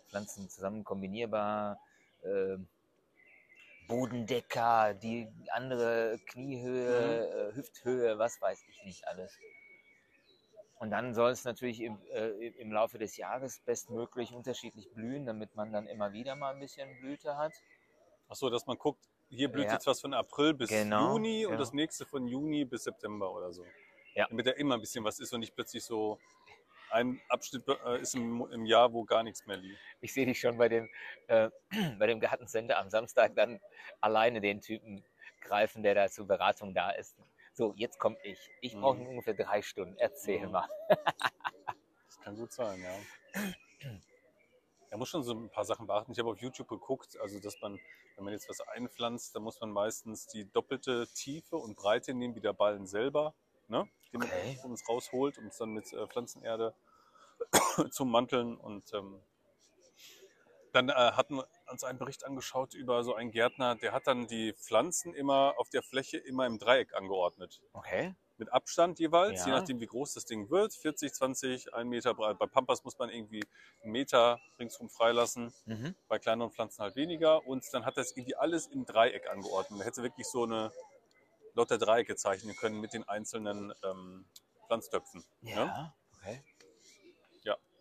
Pflanzen 0.08 0.48
zusammen 0.48 0.84
kombinierbar, 0.84 1.78
ähm, 2.24 2.68
Bodendecker, 3.88 4.94
die 4.94 5.28
andere 5.50 6.18
Kniehöhe, 6.26 7.50
äh, 7.50 7.54
Hüfthöhe, 7.54 8.18
was 8.18 8.40
weiß 8.40 8.64
ich 8.68 8.84
nicht 8.84 9.06
alles. 9.06 9.38
Und 10.76 10.90
dann 10.90 11.14
soll 11.14 11.30
es 11.30 11.44
natürlich 11.44 11.80
im, 11.80 11.98
äh, 12.12 12.48
im 12.58 12.72
Laufe 12.72 12.98
des 12.98 13.16
Jahres 13.16 13.60
bestmöglich 13.60 14.32
unterschiedlich 14.32 14.90
blühen, 14.92 15.26
damit 15.26 15.54
man 15.54 15.72
dann 15.72 15.86
immer 15.86 16.12
wieder 16.12 16.34
mal 16.34 16.54
ein 16.54 16.60
bisschen 16.60 16.98
Blüte 17.00 17.36
hat. 17.36 17.52
Ach 18.28 18.34
so, 18.34 18.50
dass 18.50 18.66
man 18.66 18.76
guckt, 18.78 19.04
hier 19.28 19.48
blüht 19.48 19.66
Ja. 19.66 19.74
jetzt 19.74 19.86
was 19.86 20.00
von 20.00 20.12
April 20.12 20.54
bis 20.54 20.70
Genau, 20.70 21.12
Juni 21.12 21.44
und 21.46 21.52
genau. 21.52 21.60
das 21.62 21.72
nächste 21.72 22.04
von 22.04 22.26
Juni 22.26 22.64
bis 22.64 22.84
September 22.84 23.32
oder 23.32 23.52
so. 23.52 23.64
Ja. 24.14 24.26
Damit 24.28 24.46
da 24.46 24.50
immer 24.52 24.74
ein 24.74 24.80
bisschen 24.80 25.04
was 25.04 25.20
ist 25.20 25.32
und 25.32 25.40
nicht 25.40 25.54
plötzlich 25.54 25.84
so 25.84 26.18
ein 26.92 27.20
Abschnitt 27.28 27.64
äh, 27.68 28.00
ist 28.00 28.14
im, 28.14 28.46
im 28.52 28.64
Jahr, 28.66 28.92
wo 28.92 29.04
gar 29.04 29.22
nichts 29.22 29.46
mehr 29.46 29.56
liegt. 29.56 29.78
Ich 30.00 30.12
sehe 30.12 30.26
dich 30.26 30.40
schon 30.40 30.58
bei 30.58 30.68
dem, 30.68 30.88
äh, 31.28 31.50
bei 31.98 32.06
dem 32.06 32.20
Gartencenter 32.20 32.78
am 32.78 32.90
Samstag 32.90 33.34
dann 33.34 33.60
alleine 34.00 34.40
den 34.40 34.60
Typen 34.60 35.04
greifen, 35.40 35.82
der 35.82 35.94
da 35.94 36.08
zur 36.08 36.26
Beratung 36.26 36.74
da 36.74 36.90
ist. 36.90 37.16
So, 37.54 37.74
jetzt 37.76 37.98
komme 37.98 38.16
ich. 38.22 38.50
Ich 38.60 38.74
brauche 38.74 38.98
Mhm. 39.00 39.08
ungefähr 39.08 39.34
drei 39.34 39.62
Stunden. 39.62 39.96
Erzähl 39.98 40.46
Mhm. 40.46 40.52
mal. 40.52 40.68
Das 42.08 42.20
kann 42.20 42.36
gut 42.36 42.52
sein, 42.52 42.80
ja. 42.80 42.94
Er 44.90 44.98
muss 44.98 45.08
schon 45.08 45.22
so 45.22 45.32
ein 45.32 45.48
paar 45.50 45.64
Sachen 45.64 45.86
beachten. 45.86 46.12
Ich 46.12 46.18
habe 46.18 46.30
auf 46.30 46.38
YouTube 46.38 46.68
geguckt, 46.68 47.18
also 47.18 47.40
dass 47.40 47.58
man, 47.62 47.80
wenn 48.16 48.24
man 48.24 48.32
jetzt 48.34 48.48
was 48.48 48.60
einpflanzt, 48.60 49.34
dann 49.34 49.42
muss 49.42 49.58
man 49.60 49.70
meistens 49.70 50.26
die 50.26 50.44
doppelte 50.52 51.08
Tiefe 51.14 51.56
und 51.56 51.74
Breite 51.74 52.12
nehmen 52.14 52.34
wie 52.34 52.40
der 52.40 52.52
Ballen 52.52 52.86
selber, 52.86 53.34
ne? 53.68 53.88
den 54.12 54.22
Okay. 54.22 54.58
man 54.62 54.70
uns 54.72 54.86
rausholt 54.88 55.38
und 55.38 55.46
es 55.46 55.56
dann 55.56 55.70
mit 55.70 55.90
äh, 55.94 56.06
Pflanzenerde 56.06 56.74
zum 57.90 58.10
Manteln. 58.10 58.56
Und 58.56 58.92
ähm, 58.94 59.20
dann 60.72 60.88
äh, 60.88 60.92
hatten 60.94 61.36
wir 61.36 61.46
uns 61.70 61.84
einen 61.84 61.98
Bericht 61.98 62.24
angeschaut 62.24 62.74
über 62.74 63.04
so 63.04 63.14
einen 63.14 63.30
Gärtner, 63.30 63.74
der 63.76 63.92
hat 63.92 64.06
dann 64.06 64.26
die 64.26 64.54
Pflanzen 64.54 65.14
immer 65.14 65.54
auf 65.58 65.68
der 65.68 65.82
Fläche 65.82 66.16
immer 66.18 66.46
im 66.46 66.58
Dreieck 66.58 66.94
angeordnet 66.94 67.60
Okay. 67.74 68.14
mit 68.38 68.50
Abstand 68.52 68.98
jeweils, 68.98 69.40
Ja. 69.40 69.46
je 69.46 69.52
nachdem 69.52 69.80
wie 69.80 69.86
groß 69.86 70.14
das 70.14 70.24
Ding 70.24 70.48
wird. 70.50 70.72
40, 70.74 71.12
20, 71.12 71.74
1 71.74 71.88
Meter 71.88 72.14
breit. 72.14 72.38
Bei 72.38 72.46
Pampas 72.46 72.84
muss 72.84 72.98
man 72.98 73.10
irgendwie 73.10 73.44
einen 73.82 73.92
Meter 73.92 74.40
ringsrum 74.58 74.88
freilassen, 74.88 75.52
Mhm. 75.66 75.94
bei 76.08 76.18
kleineren 76.18 76.50
Pflanzen 76.50 76.82
halt 76.82 76.96
weniger. 76.96 77.46
Und 77.46 77.64
dann 77.72 77.84
hat 77.84 77.98
das 77.98 78.12
irgendwie 78.16 78.36
alles 78.36 78.66
im 78.66 78.86
Dreieck 78.86 79.28
angeordnet. 79.28 79.80
Da 79.80 79.84
hätte 79.84 80.02
wirklich 80.02 80.26
so 80.26 80.44
eine 80.44 80.72
lauter 81.54 81.76
Dreiecke 81.76 82.16
zeichnen 82.16 82.56
können 82.56 82.80
mit 82.80 82.94
den 82.94 83.06
einzelnen 83.06 83.74
ähm, 83.84 84.24
Pflanztöpfen. 84.66 85.22
Ja. 85.42 85.64
ne? 85.66 85.94
Okay. 86.16 86.42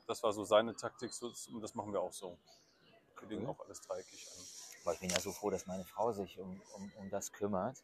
Das 0.08 0.24
war 0.24 0.34
so 0.34 0.44
seine 0.44 0.76
Taktik 0.76 1.12
und 1.22 1.62
das 1.62 1.76
machen 1.76 1.94
wir 1.94 2.02
auch 2.02 2.14
so. 2.14 2.38
Wir 3.20 3.30
legen 3.30 3.48
auch 3.48 3.60
alles 3.60 3.82
dreieckig 3.82 4.28
an. 4.36 4.46
Aber 4.84 4.94
ich 4.94 5.00
bin 5.00 5.10
ja 5.10 5.20
so 5.20 5.32
froh, 5.32 5.50
dass 5.50 5.68
meine 5.68 5.86
Frau 5.86 6.12
sich 6.12 6.40
um, 6.40 6.62
um, 6.76 6.92
um 6.98 7.10
das 7.10 7.32
kümmert. 7.32 7.78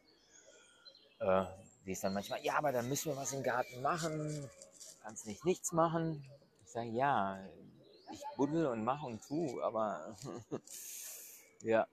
Äh, 1.20 1.44
die 1.86 1.92
ist 1.92 2.04
dann 2.04 2.14
manchmal, 2.14 2.44
ja, 2.44 2.56
aber 2.56 2.72
dann 2.72 2.88
müssen 2.88 3.12
wir 3.12 3.16
was 3.16 3.32
im 3.32 3.42
Garten 3.42 3.80
machen. 3.82 4.50
Kannst 5.02 5.26
nicht 5.26 5.44
nichts 5.44 5.72
machen. 5.72 6.24
Ich 6.64 6.72
sage, 6.72 6.90
ja, 6.90 7.38
ich 8.12 8.22
buddel 8.36 8.66
und 8.66 8.84
mache 8.84 9.06
und 9.06 9.22
tu, 9.22 9.60
aber 9.62 10.16
ja. 11.62 11.86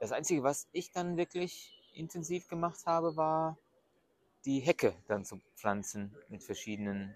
Das 0.00 0.12
Einzige, 0.12 0.42
was 0.42 0.68
ich 0.72 0.92
dann 0.92 1.16
wirklich 1.16 1.72
intensiv 1.94 2.48
gemacht 2.48 2.86
habe, 2.86 3.16
war 3.16 3.58
die 4.44 4.60
Hecke 4.60 4.94
dann 5.08 5.24
zu 5.24 5.40
pflanzen 5.56 6.16
mit 6.28 6.42
verschiedenen. 6.44 7.14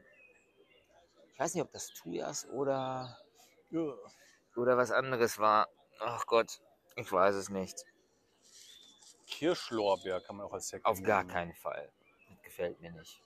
Ich 1.32 1.40
weiß 1.40 1.54
nicht, 1.54 1.62
ob 1.62 1.72
das 1.72 1.88
Thujas 1.88 2.46
oder 2.48 3.18
oder 4.56 4.76
was 4.76 4.90
anderes 4.90 5.38
war. 5.38 5.68
Ach 5.98 6.26
Gott, 6.26 6.60
ich 6.96 7.10
weiß 7.10 7.34
es 7.34 7.48
nicht. 7.48 7.84
Kirschlorbeer 9.26 10.20
kann 10.20 10.36
man 10.36 10.46
auch 10.46 10.52
als 10.52 10.72
Hecke 10.72 10.84
Auf 10.84 11.02
gar 11.02 11.22
nehmen. 11.22 11.30
keinen 11.30 11.54
Fall. 11.54 11.90
Das 12.28 12.42
gefällt 12.42 12.80
mir 12.80 12.92
nicht. 12.92 13.22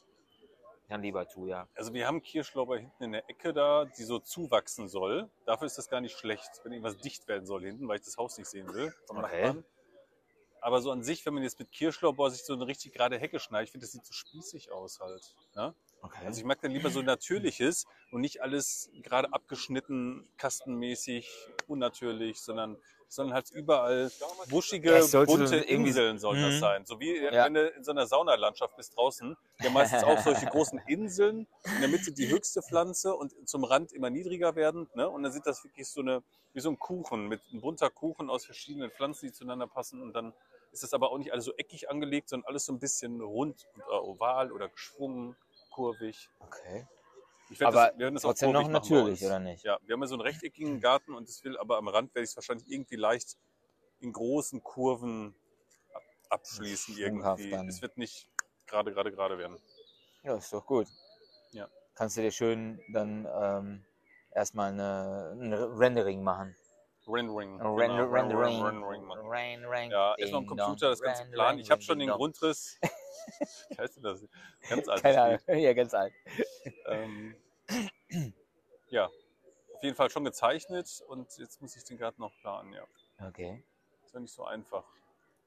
Dann 0.89 1.03
lieber 1.03 1.27
Thuja. 1.27 1.69
Also 1.75 1.93
wir 1.93 2.07
haben 2.07 2.23
Kirschlorbeer 2.23 2.79
hinten 2.79 3.05
in 3.05 3.13
der 3.13 3.29
Ecke 3.29 3.53
da, 3.53 3.87
die 3.87 4.05
so 4.05 4.21
zuwachsen 4.21 4.89
soll. 4.89 5.29
Dafür 5.45 5.67
ist 5.67 5.77
das 5.79 5.89
gar 5.89 6.01
nicht 6.01 6.17
schlecht, 6.17 6.61
wenn 6.63 6.73
irgendwas 6.73 6.97
dicht 6.99 7.27
werden 7.27 7.45
soll 7.45 7.65
hinten, 7.65 7.89
weil 7.89 7.99
ich 7.99 8.05
das 8.05 8.17
Haus 8.17 8.39
nicht 8.39 8.49
sehen 8.49 8.73
will 8.73 8.95
Okay. 9.09 9.65
Aber 10.61 10.81
so 10.81 10.91
an 10.91 11.03
sich, 11.03 11.27
wenn 11.27 11.35
man 11.35 11.43
jetzt 11.43 11.59
mit 11.59 11.71
Kirschlorbeer 11.73 12.31
sich 12.31 12.45
so 12.45 12.53
eine 12.53 12.67
richtig 12.67 12.93
gerade 12.93 13.19
Hecke 13.19 13.41
schneidet, 13.41 13.69
ich 13.69 13.73
finde, 13.73 13.85
das 13.85 13.93
sieht 13.93 14.07
so 14.07 14.13
spießig 14.13 14.71
aus 14.73 15.01
halt. 15.01 15.35
Ne? 15.55 15.75
Okay. 16.03 16.27
Also 16.27 16.41
ich 16.41 16.45
mag 16.47 16.61
dann 16.61 16.71
lieber 16.71 16.91
so 16.91 17.03
natürliches 17.03 17.85
und 18.11 18.21
nicht 18.21 18.43
alles 18.43 18.91
gerade 19.03 19.33
abgeschnitten, 19.33 20.29
kastenmäßig, 20.37 21.29
unnatürlich, 21.67 22.41
sondern 22.41 22.77
sondern 23.09 23.35
halt 23.35 23.51
überall 23.53 24.11
sollte 25.09 25.27
bunte 25.27 25.57
Inseln 25.57 26.19
sollen 26.19 26.41
das 26.41 26.55
Mhm. 26.55 26.61
sein. 26.61 26.87
So 26.87 27.01
wie 27.01 27.21
Ja. 27.31 27.45
wenn 27.45 27.55
du 27.55 27.69
in 27.69 27.85
so 27.85 27.93
einer 27.93 28.07
Saunalandschaft 28.07 28.77
bist 28.77 28.97
draußen, 28.97 29.37
ja 29.63 29.71
meistens 29.71 30.03
auch 30.03 30.19
solche 30.19 30.47
großen 30.47 30.81
Inseln, 30.87 31.47
in 31.75 31.81
der 31.81 31.89
Mitte 31.89 32.13
die 32.13 32.29
höchste 32.29 32.63
Pflanze 32.63 33.15
und 33.15 33.33
zum 33.49 33.65
Rand 33.65 33.93
immer 33.93 34.11
niedriger 34.11 34.55
werdend. 34.57 34.95
Ne? 34.97 35.09
Und 35.09 35.23
dann 35.23 35.33
sind 35.33 35.47
das 35.47 35.63
wirklich 35.65 35.89
so 35.89 36.01
eine, 36.01 36.23
wie 36.53 36.61
so 36.61 36.71
ein 36.71 36.79
Kuchen, 36.79 37.29
mit 37.29 37.41
ein 37.53 37.61
bunter 37.61 37.91
Kuchen 37.91 38.31
aus 38.31 38.45
verschiedenen 38.45 38.91
Pflanzen, 38.91 39.27
die 39.27 39.33
zueinander 39.33 39.67
passen. 39.67 40.03
Und 40.03 40.13
dann 40.15 40.35
ist 40.73 40.83
das 40.83 40.93
aber 40.93 41.11
auch 41.11 41.19
nicht 41.19 41.33
alles 41.33 41.45
so 41.45 41.55
eckig 41.55 41.91
angelegt, 41.91 42.29
sondern 42.29 42.49
alles 42.49 42.65
so 42.67 42.73
ein 42.73 42.79
bisschen 42.81 43.21
rund 43.21 43.67
und 43.75 43.81
äh, 43.83 43.85
oval 43.95 44.53
oder 44.53 44.69
geschwungen, 44.69 45.37
kurvig. 45.77 46.31
okay. 46.41 46.87
Ich 47.49 47.61
werd 47.61 47.69
Aber 47.69 47.87
das, 47.87 47.95
wir 47.95 47.99
werden 48.01 48.15
das 48.15 48.25
auch 48.25 48.31
trotzdem 48.31 48.53
noch 48.53 48.69
natürlich, 48.69 49.25
oder 49.25 49.39
nicht? 49.39 49.63
Ja, 49.63 49.79
wir 49.83 49.93
haben 49.93 50.01
ja 50.01 50.07
so 50.09 50.15
einen 50.15 50.23
rechteckigen 50.23 50.81
Garten 50.81 51.15
und 51.15 51.29
das 51.29 51.45
will 51.45 51.57
aber 51.59 51.77
am 51.79 51.87
Rand 51.87 52.13
werde 52.15 52.25
ich 52.25 52.31
es 52.31 52.37
wahrscheinlich 52.37 52.69
irgendwie 52.69 52.97
leicht 52.97 53.37
in 54.01 54.13
großen 54.13 54.63
Kurven 54.65 55.37
ab- 55.95 56.03
abschließen 56.31 56.97
Schwunghaft 56.97 57.39
irgendwie. 57.41 57.51
dann. 57.53 57.69
Es 57.69 57.83
wird 57.83 57.97
nicht 57.99 58.29
gerade, 58.67 58.93
gerade, 58.93 59.13
gerade 59.13 59.39
werden. 59.39 59.59
Ja, 60.25 60.37
ist 60.37 60.53
doch 60.53 60.67
gut. 60.67 60.89
Ja. 61.53 61.69
Kannst 61.95 62.17
du 62.17 62.23
dir 62.23 62.33
schön 62.33 62.81
dann 62.93 63.29
ähm, 63.33 63.85
erstmal 64.33 64.73
eine, 64.73 65.37
ein 65.41 65.53
Rendering 65.53 66.23
machen. 66.25 66.57
Rendering. 67.07 67.53
Ein 67.53 67.59
genau. 67.59 67.75
Render, 67.77 68.13
Rendering. 68.13 68.63
Rendering 68.63 69.05
machen. 69.05 69.27
Rendering. 69.27 69.91
Ja, 69.91 70.15
erstmal 70.17 70.41
am 70.41 70.47
Computer 70.47 70.91
das 70.91 71.01
ganze 71.01 71.25
planen. 71.27 71.59
Ich 71.59 71.71
habe 71.71 71.83
schon 71.83 71.99
Rendering, 71.99 72.11
den 72.11 72.17
Grundriss. 72.17 72.79
Wie 73.71 73.79
heißt 73.79 73.97
denn 73.97 74.03
das? 74.03 74.25
Ganz 74.69 74.89
alt. 74.89 75.03
Keine 75.03 75.23
Ahnung. 75.23 75.39
Ja, 75.49 75.73
ganz 75.73 75.95
alt. 75.95 76.13
Ähm, 76.87 77.37
ja, 78.89 79.07
auf 79.07 79.83
jeden 79.83 79.97
Fall 79.97 80.11
schon 80.11 80.25
gezeichnet 80.25 81.03
und 81.09 81.37
jetzt 81.39 81.61
muss 81.61 81.77
ich 81.77 81.85
den 81.85 81.99
Garten 81.99 82.21
noch 82.23 82.33
planen, 82.41 82.73
ja. 82.73 82.83
Okay. 83.27 83.63
Ist 84.05 84.15
ja 84.15 84.21
nicht 84.21 84.33
so 84.33 84.45
einfach. 84.45 84.85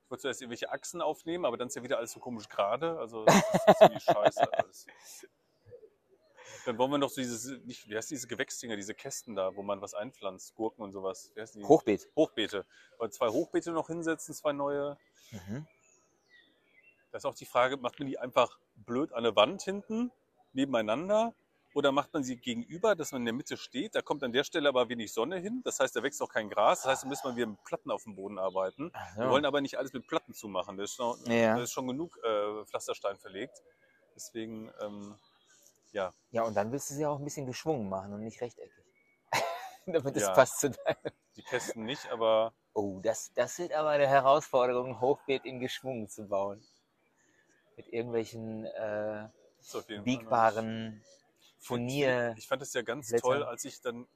Ich 0.03 0.11
wollte 0.11 0.23
zuerst 0.23 0.41
irgendwelche 0.41 0.71
Achsen 0.71 1.01
aufnehmen, 1.01 1.45
aber 1.45 1.57
dann 1.57 1.67
ist 1.67 1.75
ja 1.75 1.83
wieder 1.83 1.97
alles 1.97 2.11
so 2.11 2.19
komisch 2.19 2.49
gerade. 2.49 2.97
Also 2.99 3.25
das 3.25 3.35
ist 3.35 3.45
irgendwie 3.81 3.99
scheiße 4.01 4.53
alles. 4.53 4.87
Dann 6.69 6.77
wollen 6.77 6.91
wir 6.91 6.97
noch 6.99 7.09
so 7.09 7.19
dieses, 7.19 7.65
nicht, 7.65 7.89
wie 7.89 7.97
heißt 7.97 8.11
diese 8.11 8.27
Gewächsdinger, 8.27 8.75
diese 8.75 8.93
Kästen 8.93 9.35
da, 9.35 9.55
wo 9.55 9.63
man 9.63 9.81
was 9.81 9.95
einpflanzt, 9.95 10.53
Gurken 10.53 10.83
und 10.83 10.91
sowas. 10.91 11.31
Wie 11.33 11.41
heißen 11.41 11.59
die? 11.59 11.67
Hochbeet. 11.67 12.07
Hochbeete. 12.15 12.63
Oder 12.99 13.09
zwei 13.09 13.29
Hochbeete 13.29 13.71
noch 13.71 13.87
hinsetzen, 13.87 14.35
zwei 14.35 14.53
neue. 14.53 14.95
Mhm. 15.31 15.65
Da 17.11 17.17
ist 17.17 17.25
auch 17.25 17.33
die 17.33 17.47
Frage, 17.47 17.77
macht 17.77 17.97
man 17.97 18.07
die 18.07 18.19
einfach 18.19 18.59
blöd 18.75 19.13
an 19.13 19.23
der 19.23 19.35
Wand 19.35 19.63
hinten, 19.63 20.11
nebeneinander? 20.53 21.33
Oder 21.73 21.91
macht 21.91 22.13
man 22.13 22.23
sie 22.23 22.37
gegenüber, 22.37 22.95
dass 22.95 23.13
man 23.13 23.23
in 23.23 23.25
der 23.25 23.33
Mitte 23.33 23.57
steht? 23.57 23.95
Da 23.95 24.03
kommt 24.03 24.23
an 24.23 24.31
der 24.31 24.43
Stelle 24.43 24.69
aber 24.69 24.89
wenig 24.89 25.11
Sonne 25.11 25.37
hin. 25.39 25.61
Das 25.65 25.79
heißt, 25.79 25.95
da 25.95 26.03
wächst 26.03 26.21
auch 26.21 26.29
kein 26.29 26.51
Gras. 26.51 26.83
Das 26.83 26.91
heißt, 26.91 27.03
da 27.03 27.07
müssen 27.07 27.23
wir 27.29 27.35
wieder 27.35 27.47
mit 27.47 27.63
Platten 27.63 27.89
auf 27.89 28.03
dem 28.03 28.15
Boden 28.15 28.37
arbeiten. 28.37 28.91
Ach 28.93 29.17
Wir 29.17 29.23
so. 29.25 29.31
wollen 29.31 29.45
aber 29.45 29.59
nicht 29.61 29.79
alles 29.79 29.91
mit 29.91 30.05
Platten 30.07 30.35
zumachen. 30.35 30.77
Da 30.77 30.83
ist 30.83 30.93
schon, 30.93 31.17
Ja. 31.25 31.55
da 31.55 31.63
ist 31.63 31.71
schon 31.71 31.87
genug 31.87 32.15
äh, 32.23 32.63
Pflasterstein 32.65 33.17
verlegt. 33.17 33.63
Deswegen, 34.15 34.71
ähm, 34.81 35.15
ja, 35.91 36.13
Ja, 36.31 36.43
und 36.43 36.55
dann 36.55 36.71
willst 36.71 36.89
du 36.89 36.93
sie 36.95 37.05
auch 37.05 37.17
ein 37.19 37.23
bisschen 37.23 37.45
geschwungen 37.45 37.89
machen 37.89 38.13
und 38.13 38.23
nicht 38.23 38.41
rechteckig. 38.41 38.73
Damit 39.85 40.15
es 40.15 40.23
Ja. 40.23 40.33
passt 40.33 40.59
zu 40.59 40.69
deinem. 40.71 40.97
die 41.35 41.43
Kästen 41.43 41.83
nicht, 41.83 42.09
aber 42.11 42.53
Oh, 42.73 42.99
das, 43.01 43.33
das 43.33 43.57
wird 43.59 43.73
aber 43.73 43.89
eine 43.89 44.07
Herausforderung, 44.07 44.89
ein 44.89 45.01
Hochbeet 45.01 45.43
in 45.45 45.59
geschwungen 45.59 46.07
zu 46.07 46.27
bauen. 46.27 46.63
Mit 47.75 47.87
irgendwelchen 47.87 48.65
äh, 48.65 49.27
biegbaren 50.03 51.03
Furnier. 51.59 52.35
Ich 52.37 52.47
fand 52.47 52.61
es 52.61 52.73
ja 52.73 52.81
ganz 52.83 53.09
Blätter. 53.09 53.21
toll, 53.21 53.43
als 53.43 53.65
ich 53.65 53.81
dann 53.81 54.07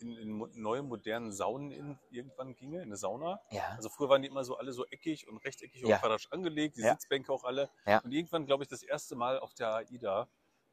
in, 0.00 0.16
in 0.16 0.38
neue 0.62 0.82
modernen 0.82 1.32
Saunen 1.32 1.70
in, 1.70 1.98
irgendwann 2.10 2.56
ginge, 2.56 2.78
in 2.78 2.84
eine 2.88 2.96
Sauna. 2.96 3.40
Ja. 3.50 3.74
Also 3.76 3.88
früher 3.88 4.08
waren 4.08 4.22
die 4.22 4.28
immer 4.28 4.44
so 4.44 4.56
alle 4.56 4.72
so 4.72 4.86
eckig 4.86 5.28
und 5.28 5.38
rechteckig 5.38 5.82
Ja. 5.82 5.96
und 5.96 6.00
quadratisch 6.00 6.30
angelegt, 6.32 6.76
die. 6.76 6.82
Sitzbänke 6.82 7.32
auch 7.32 7.44
alle. 7.44 7.70
Ja. 7.86 7.98
Und 8.00 8.12
irgendwann, 8.12 8.46
glaube 8.46 8.64
ich, 8.64 8.68
das 8.68 8.82
erste 8.82 9.14
Mal 9.16 9.38
auf 9.38 9.54
der 9.54 9.74
AIDA, 9.74 10.28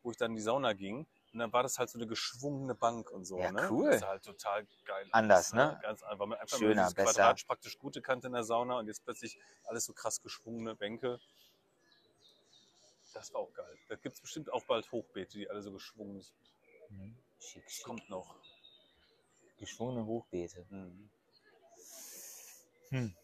wo 0.08 0.12
ich 0.12 0.18
dann 0.18 0.32
in 0.32 0.38
die 0.38 0.42
Sauna 0.42 0.72
ging, 0.72 1.06
und 1.34 1.40
dann 1.40 1.52
war 1.52 1.64
das 1.64 1.78
halt 1.78 1.90
so 1.90 2.00
eine 2.00 2.08
geschwungene 2.08 2.74
Bank 2.74 3.12
und 3.12 3.26
so. 3.26 3.38
Ja, 3.38 3.52
ne? 3.52 3.68
cool. 3.70 3.92
Das 3.92 4.00
sah 4.00 4.08
halt 4.08 4.24
total 4.24 4.66
geil 4.86 5.06
Anders, 5.12 5.48
aus, 5.48 5.54
ne? 5.54 5.78
Ganz 5.84 6.02
einfach. 6.02 6.32
Einfach 6.32 6.58
Schöner, 6.58 6.84
dieses 6.84 6.94
besser. 6.94 7.12
quadratisch 7.12 7.44
praktisch 7.44 7.78
gute 7.78 8.02
Kante 8.02 8.28
in 8.28 8.34
der 8.34 8.46
Sauna 8.46 8.80
und 8.80 8.88
jetzt 8.88 9.04
plötzlich 9.04 9.38
alles 9.66 9.84
so 9.84 9.92
krass 9.92 10.22
geschwungene 10.22 10.76
Bänke. 10.76 11.20
Das 13.14 13.34
war 13.34 13.42
auch 13.42 13.54
geil. 13.54 13.78
Da 13.90 13.96
gibt 13.96 14.16
es 14.16 14.22
bestimmt 14.22 14.52
auch 14.54 14.64
bald 14.64 14.90
Hochbeete, 14.94 15.38
die 15.38 15.50
alle 15.50 15.62
so 15.62 15.74
geschwungen 15.74 16.22
sind. 16.22 16.38
Mhm. 16.90 17.18
Schick, 17.40 17.70
schick. 17.70 17.86
kommt 17.86 18.10
noch. 18.10 18.34
Geschwungene 19.60 20.06
Hochbeete. 20.06 20.66
Mhm. 20.70 21.10
Hm. 22.92 23.16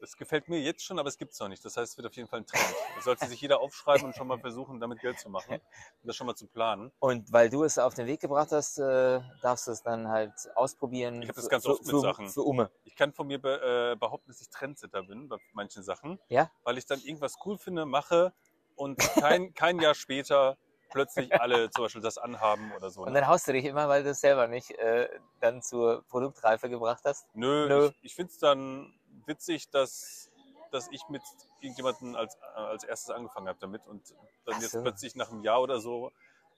Das 0.00 0.16
gefällt 0.16 0.48
mir 0.48 0.60
jetzt 0.60 0.84
schon, 0.84 0.98
aber 0.98 1.08
es 1.08 1.18
gibt 1.18 1.32
es 1.32 1.40
noch 1.40 1.48
nicht. 1.48 1.64
Das 1.64 1.76
heißt, 1.76 1.92
es 1.92 1.96
wird 1.96 2.06
auf 2.06 2.14
jeden 2.14 2.28
Fall 2.28 2.40
ein 2.40 2.46
Trend. 2.46 2.64
Das 2.94 3.04
sollte 3.04 3.26
sich 3.26 3.40
jeder 3.40 3.60
aufschreiben 3.60 4.04
und 4.06 4.14
schon 4.14 4.28
mal 4.28 4.38
versuchen, 4.38 4.78
damit 4.78 5.00
Geld 5.00 5.18
zu 5.18 5.28
machen. 5.28 5.54
Und 5.54 5.60
das 6.04 6.14
schon 6.14 6.26
mal 6.28 6.36
zu 6.36 6.46
planen. 6.46 6.92
Und 7.00 7.32
weil 7.32 7.50
du 7.50 7.64
es 7.64 7.78
auf 7.78 7.94
den 7.94 8.06
Weg 8.06 8.20
gebracht 8.20 8.52
hast, 8.52 8.78
äh, 8.78 9.20
darfst 9.42 9.66
du 9.66 9.72
es 9.72 9.82
dann 9.82 10.06
halt 10.08 10.32
ausprobieren. 10.54 11.22
Ich 11.22 11.28
hab 11.28 11.34
das 11.36 11.48
ganz 11.48 11.64
für, 11.64 11.72
oft 11.72 11.80
mit 11.82 11.90
für, 11.90 12.00
Sachen. 12.00 12.28
Für 12.28 12.42
Umme. 12.42 12.70
Ich 12.84 12.94
kann 12.94 13.12
von 13.12 13.26
mir 13.26 13.40
be 13.42 13.92
äh, 13.92 13.96
behaupten, 13.96 14.30
dass 14.30 14.40
ich 14.40 14.48
Trendsetter 14.50 15.02
bin 15.02 15.28
bei 15.28 15.38
manchen 15.52 15.82
Sachen, 15.82 16.20
Ja? 16.28 16.50
weil 16.62 16.78
ich 16.78 16.86
dann 16.86 17.00
irgendwas 17.00 17.34
cool 17.44 17.58
finde, 17.58 17.84
mache 17.84 18.32
und 18.76 18.98
kein, 18.98 19.52
kein 19.54 19.80
Jahr 19.80 19.94
später 19.94 20.56
plötzlich 20.90 21.38
alle 21.40 21.70
zum 21.70 21.84
Beispiel 21.84 22.00
das 22.02 22.18
anhaben 22.18 22.72
oder 22.76 22.90
so. 22.90 23.02
Und 23.02 23.08
Ne? 23.12 23.20
dann 23.20 23.28
haust 23.28 23.46
du 23.48 23.52
dich 23.52 23.64
immer, 23.64 23.88
weil 23.88 24.04
du 24.04 24.10
es 24.10 24.20
selber 24.20 24.46
nicht 24.46 24.70
äh, 24.78 25.08
dann 25.40 25.60
zur 25.60 26.04
Produktreife 26.08 26.68
gebracht 26.70 27.02
hast. 27.04 27.26
Nö, 27.34 27.68
Nö. 27.68 27.88
ich, 27.88 28.04
ich 28.04 28.14
finde 28.14 28.32
es 28.32 28.38
dann 28.38 28.97
witzig, 29.28 29.70
dass, 29.70 30.30
dass 30.72 30.88
ich 30.90 31.02
mit 31.08 31.22
irgendjemandem 31.60 32.16
als, 32.16 32.36
als 32.54 32.84
erstes 32.84 33.10
angefangen 33.10 33.48
habe 33.48 33.58
damit 33.60 33.86
und 33.86 34.02
dann 34.44 34.60
jetzt 34.60 34.72
so. 34.72 34.82
plötzlich 34.82 35.14
nach 35.14 35.30
einem 35.30 35.42
Jahr 35.42 35.60
oder 35.62 35.80
so 35.80 36.10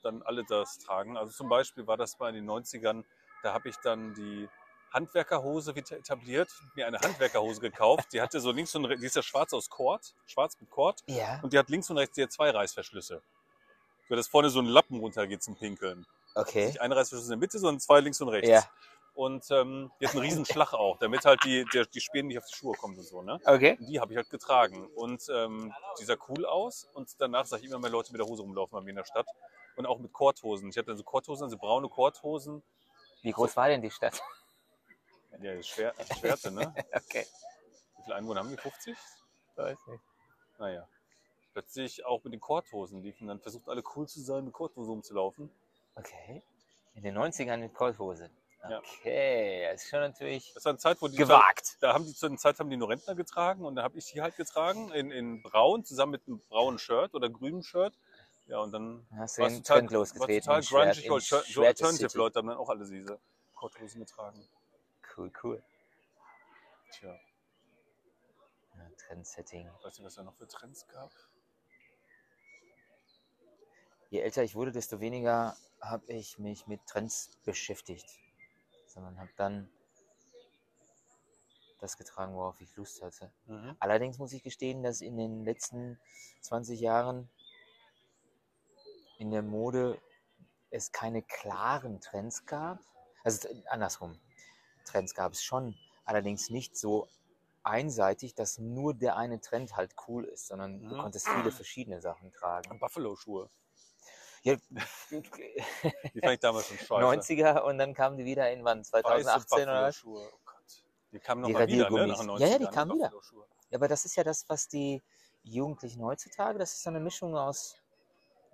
dann 0.03 0.23
alle 0.23 0.45
das 0.45 0.79
tragen. 0.79 1.17
Also 1.19 1.33
zum 1.33 1.49
Beispiel 1.49 1.87
war 1.87 1.97
das 1.97 2.19
mal 2.19 2.31
in 2.31 2.37
den 2.37 2.51
90ern, 2.51 3.05
da 3.43 3.53
habe 3.53 3.69
ich 3.69 3.77
dann 3.77 4.15
die 4.15 4.49
Handwerkerhose 4.93 5.75
wieder 5.75 5.97
etabliert, 5.97 6.51
mir 6.75 6.87
eine 6.87 6.99
Handwerkerhose 6.99 7.61
gekauft. 7.61 8.13
Die 8.13 8.21
hatte 8.21 8.41
so 8.41 8.51
links 8.51 8.75
und 8.75 8.85
rechts, 8.87 9.01
die 9.01 9.07
ist 9.07 9.17
ja 9.17 9.23
schwarz 9.23 9.53
aus 9.53 9.69
Kord, 9.71 10.15
schwarz 10.27 10.57
mit 10.61 10.71
Kord 10.71 11.03
Ja. 11.07 11.39
und 11.43 11.53
die 11.53 11.59
hat 11.59 11.69
links 11.69 11.91
und 11.91 11.99
rechts 11.99 12.17
hier 12.17 12.29
zwei 12.29 12.51
Reißverschlüsse. 12.51 13.23
So, 14.09 14.17
dass 14.17 14.27
vorne 14.27 14.51
so 14.51 14.59
ein 14.61 14.67
Lappen 14.67 14.99
runtergeht 14.99 15.43
zum 15.43 15.57
Pinkeln. 15.57 16.07
Okay. 16.35 16.67
Nicht 16.67 16.81
ein 16.81 16.91
Reißverschluss 16.93 17.27
in 17.27 17.31
der 17.31 17.39
Mitte, 17.39 17.59
sondern 17.59 17.81
zwei 17.81 18.01
links 18.01 18.21
und 18.21 18.29
rechts. 18.29 18.49
Ja. 18.49 18.65
Und 19.21 19.51
ähm, 19.51 19.91
die 20.01 20.07
hat 20.07 20.15
einen 20.15 20.23
riesen 20.23 20.47
Schlag 20.47 20.73
auch, 20.73 20.97
damit 20.97 21.27
halt 21.27 21.45
die, 21.45 21.67
der, 21.75 21.85
die 21.85 22.01
Späne 22.01 22.29
nicht 22.29 22.39
auf 22.39 22.47
die 22.47 22.55
Schuhe 22.55 22.75
kommen 22.75 22.97
und 22.97 23.05
so. 23.05 23.21
Ne? 23.21 23.39
Okay. 23.45 23.77
Und 23.79 23.87
die 23.87 24.01
habe 24.01 24.15
ich 24.15 24.17
halt 24.17 24.31
getragen. 24.31 24.87
Und 24.95 25.29
ähm, 25.31 25.75
die 26.01 26.05
sah 26.07 26.17
cool 26.31 26.47
aus. 26.47 26.89
Und 26.95 27.21
danach 27.21 27.45
sah 27.45 27.59
ich 27.59 27.65
immer 27.65 27.79
mehr 27.79 27.91
Leute 27.91 28.13
mit 28.13 28.19
der 28.19 28.27
Hose 28.27 28.41
rumlaufen 28.41 28.79
bei 28.79 28.81
mir 28.81 28.89
in 28.89 28.97
der 28.97 29.05
Stadt. 29.05 29.27
Und 29.77 29.85
auch 29.85 29.99
mit 29.99 30.15
Korthosen. 30.15 30.71
Ich 30.71 30.79
hatte 30.79 30.87
dann 30.87 30.97
so 30.97 31.03
Korthosen, 31.03 31.45
also 31.45 31.59
braune 31.59 31.91
Korthosen. 31.91 32.63
Wie 33.21 33.31
groß 33.31 33.55
war 33.59 33.69
denn 33.69 33.83
die 33.83 33.91
Stadt? 33.91 34.23
Ja, 35.43 35.55
das 35.55 35.69
Schwer, 35.69 35.93
Schwerte, 36.19 36.51
ne? 36.51 36.73
Okay. 36.95 37.27
Wie 37.99 38.03
viele 38.05 38.17
Einwohner 38.17 38.41
haben 38.41 38.49
die? 38.49 38.57
50? 38.57 38.97
Weiß 39.55 39.79
nicht. 39.87 40.03
Naja. 40.59 40.89
Plötzlich 41.53 42.07
auch 42.07 42.25
mit 42.25 42.33
den 42.33 42.41
Korthosen 42.41 43.03
liefen. 43.03 43.29
Dann 43.29 43.39
versucht 43.39 43.69
alle 43.69 43.83
cool 43.95 44.09
zu 44.09 44.23
sein, 44.23 44.47
mit 44.47 44.55
Korthosen 44.55 44.91
rumzulaufen. 44.91 45.51
Okay. 45.95 46.43
In 46.95 47.03
den 47.03 47.19
90ern 47.19 47.59
mit 47.59 47.75
Korthose. 47.75 48.31
Okay, 48.63 49.69
das 49.73 49.83
ist 49.85 49.89
schon 49.91 50.01
natürlich 50.01 50.53
Das 50.55 50.65
war 50.67 50.71
eine 50.71 50.79
Zeit, 50.79 51.01
wo 51.01 51.09
die 51.09 51.17
gewagt. 51.17 51.79
da 51.81 51.95
haben 51.95 52.05
die 52.05 52.15
zu 52.15 52.27
einer 52.27 52.37
Zeit 52.37 52.59
haben 52.59 52.69
die 52.69 52.77
nur 52.77 52.91
Rentner 52.91 53.15
getragen 53.15 53.65
und 53.65 53.75
dann 53.77 53.85
habe 53.85 53.99
ich 53.99 54.13
die 54.13 54.21
halt 54.21 54.37
getragen 54.37 54.91
in, 54.93 55.11
in 55.11 55.43
braun 55.43 55.85
zusammen 55.85 56.13
mit 56.13 56.27
einem 56.27 56.41
braunen 56.49 56.79
Shirt 56.79 57.15
oder 57.15 57.31
grünem 57.31 57.63
Shirt. 57.63 57.95
Ja, 58.47 58.59
und 58.59 58.73
dann 58.73 59.07
Hast 59.17 59.39
du 59.39 59.43
war 59.43 59.49
den 59.49 59.59
total, 59.63 59.79
Trend 59.79 59.91
war 59.93 59.99
losgetreten. 59.99 60.41
total 60.45 60.57
in 60.59 60.63
Schwert- 60.65 60.95
grungy. 60.97 61.07
in 61.07 61.13
Alter- 61.13 61.45
Schwerte 61.45 61.69
Alternative 61.69 62.09
City. 62.11 62.19
Leute 62.19 62.39
haben 62.41 62.49
dann 62.49 62.57
auch 62.59 62.69
alle 62.69 62.87
diese 62.87 63.19
Korthosen 63.55 64.01
getragen. 64.01 64.49
Cool, 65.17 65.33
cool. 65.43 65.63
Tja, 66.93 67.19
Ja, 68.77 68.91
Trendsetting. 69.07 69.71
weiß 69.83 69.99
nicht, 69.99 70.05
was 70.07 70.15
da 70.17 70.23
noch 70.23 70.35
für 70.35 70.47
Trends 70.49 70.87
gab. 70.89 71.11
Je 74.11 74.21
älter 74.21 74.43
ich 74.43 74.55
wurde, 74.55 74.73
desto 74.73 75.01
weniger 75.01 75.57
habe 75.81 76.05
ich 76.13 76.39
mich 76.39 76.67
mit 76.67 76.85
Trends 76.87 77.31
beschäftigt. 77.45 78.07
Sondern 78.91 79.19
habe 79.21 79.31
dann 79.37 79.71
das 81.79 81.97
getragen, 81.97 82.35
worauf 82.35 82.61
ich 82.61 82.75
Lust 82.77 83.03
hatte. 83.03 83.33
Mhm. 83.47 83.77
Allerdings 83.79 84.19
muss 84.19 84.33
ich 84.33 84.43
gestehen, 84.43 84.83
dass 84.83 85.01
in 85.01 85.17
den 85.17 85.45
letzten 85.45 85.99
20 86.43 86.81
Jahren 86.81 87.31
in 89.19 89.31
der 89.31 89.43
Mode 89.43 90.01
es 90.71 90.93
keine 90.93 91.23
klaren 91.23 92.01
Trends 92.01 92.47
gab. 92.47 92.81
Also 93.23 93.49
andersrum. 93.69 94.19
Trends 94.85 95.15
gab 95.15 95.33
es 95.33 95.43
schon, 95.43 95.77
allerdings 96.05 96.51
nicht 96.51 96.77
so 96.77 97.09
einseitig, 97.63 98.35
dass 98.35 98.59
nur 98.59 98.95
der 98.95 99.17
eine 99.17 99.41
Trend 99.41 99.77
halt 99.77 99.95
cool 100.09 100.25
ist, 100.25 100.49
sondern 100.49 100.81
du 100.81 100.95
Mhm. 100.97 100.99
konntest 100.99 101.29
viele 101.29 101.53
verschiedene 101.53 102.01
Sachen 102.01 102.33
tragen. 102.33 102.79
Buffalo-Schuhe. 102.79 103.51
Ja, 104.43 104.55
Die 105.11 106.21
fand 106.21 106.33
ich 106.35 106.41
damals 106.41 106.67
schon 106.69 106.79
scheiße. 106.79 107.33
90er 107.35 107.61
und 107.63 107.79
dann 107.79 107.93
kamen 107.95 108.17
die 108.17 108.25
wieder 108.25 108.51
in 108.51 108.65
wann? 108.65 108.79
Weiße 108.81 108.91
2018 108.91 109.63
oder 109.65 109.83
was? 109.83 110.05
Oh. 110.05 110.19
Die 111.13 111.19
kamen 111.19 111.43
nochmal 111.43 111.67
wieder, 111.69 111.91
ne? 111.91 112.07
Nach 112.07 112.19
den 112.21 112.31
90ern, 112.31 112.41
Ja, 112.41 112.47
ja, 112.47 112.59
die 112.59 112.65
ne? 112.65 112.71
kamen 112.71 112.95
wieder. 112.97 113.13
Ja, 113.71 113.77
aber 113.79 113.89
das 113.89 114.05
ist 114.05 114.17
ja 114.17 114.25
das, 114.25 114.49
was 114.49 114.67
die 114.69 115.03
Jugendlichen 115.43 116.03
heutzutage, 116.03 116.59
das 116.59 116.73
ist 116.73 116.83
so 116.83 116.91
eine 116.91 117.01
Mischung 117.01 117.37
aus 117.37 117.77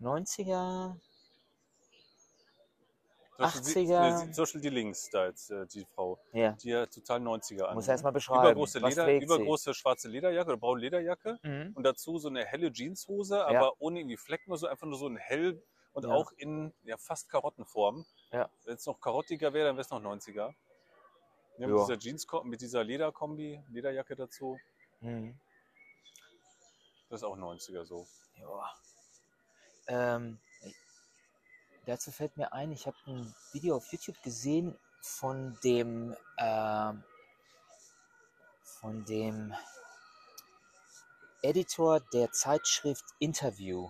90er, 0.01 0.97
Zum 3.37 3.45
Beispiel 3.45 3.63
die- 3.85 3.93
80er. 3.93 4.25
die- 4.27 4.31
Zum 4.33 4.43
Beispiel 4.43 4.61
die 4.63 4.69
links 4.71 5.11
da 5.11 5.27
jetzt, 5.27 5.51
äh, 5.51 5.67
die 5.67 5.85
Frau. 5.95 6.19
ja, 6.33 6.53
Die 6.53 6.75
hat 6.75 6.91
total 6.93 7.21
90er 7.21 7.65
an. 7.69 7.75
muss 7.75 7.87
erst 7.87 8.03
mal 8.03 8.11
beschreiben. 8.11 8.43
Übergroße, 8.45 8.81
was 8.81 8.97
Leder, 8.97 9.13
übergroße 9.23 9.75
schwarze 9.75 10.09
Lederjacke 10.09 10.49
oder 10.51 10.57
braune 10.59 10.81
Lederjacke 10.81 11.39
Mhm. 11.43 11.73
und 11.75 11.85
dazu 11.85 12.19
so 12.19 12.29
eine 12.29 12.45
helle 12.47 12.73
Jeanshose, 12.73 13.37
Ja. 13.37 13.47
aber 13.47 13.75
ohne 13.79 14.01
irgendwie 14.01 14.17
Flecken 14.17 14.51
oder 14.51 14.59
so, 14.59 14.67
einfach 14.69 14.87
nur 14.87 14.99
so 14.99 15.07
ein 15.07 15.17
hell 15.19 15.63
und 15.97 16.05
Ja. 16.05 16.11
auch 16.15 16.31
in 16.33 16.75
ja, 16.85 16.99
fast 16.99 17.31
Karottenform. 17.31 18.05
Ja. 18.31 18.51
Wenn 18.65 18.75
es 18.75 18.85
noch 18.85 19.01
karottiger 19.01 19.55
wäre, 19.55 19.69
dann 19.69 19.77
wäre 19.77 19.85
es 19.85 19.91
noch 19.91 20.01
90er. 20.01 20.55
Ja, 21.57 21.67
mit 21.69 21.79
dieser 21.81 21.99
Jeans, 21.99 22.27
mit 22.45 22.61
dieser 22.61 22.85
Lederkombi, 22.85 23.65
Lederjacke 23.71 24.15
dazu, 24.15 24.59
Mhm. 25.01 25.41
das 27.09 27.21
ist 27.21 27.25
auch 27.25 27.37
90er 27.37 27.87
so. 27.87 28.07
Ja. 28.35 28.71
Ähm, 29.89 30.39
dazu 31.87 32.11
fällt 32.13 32.37
mir 32.37 32.53
ein, 32.53 32.73
ich 32.73 32.87
habe 32.87 32.97
ein 33.07 33.35
Video 33.53 33.77
auf 33.77 33.91
YouTube 33.91 34.21
gesehen 34.23 34.79
von 35.01 35.59
dem 35.65 36.15
ähm, 36.37 37.03
von 38.81 39.03
dem 39.07 39.55
Editor 41.43 42.01
der 42.01 42.33
Zeitschrift 42.33 43.05
Interview 43.19 43.89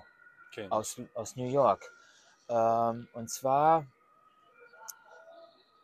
Okay. 0.52 0.68
aus, 0.70 1.00
aus 1.14 1.34
New 1.36 1.48
York. 1.48 1.92
Ähm, 2.48 3.08
und 3.12 3.30
zwar 3.30 3.86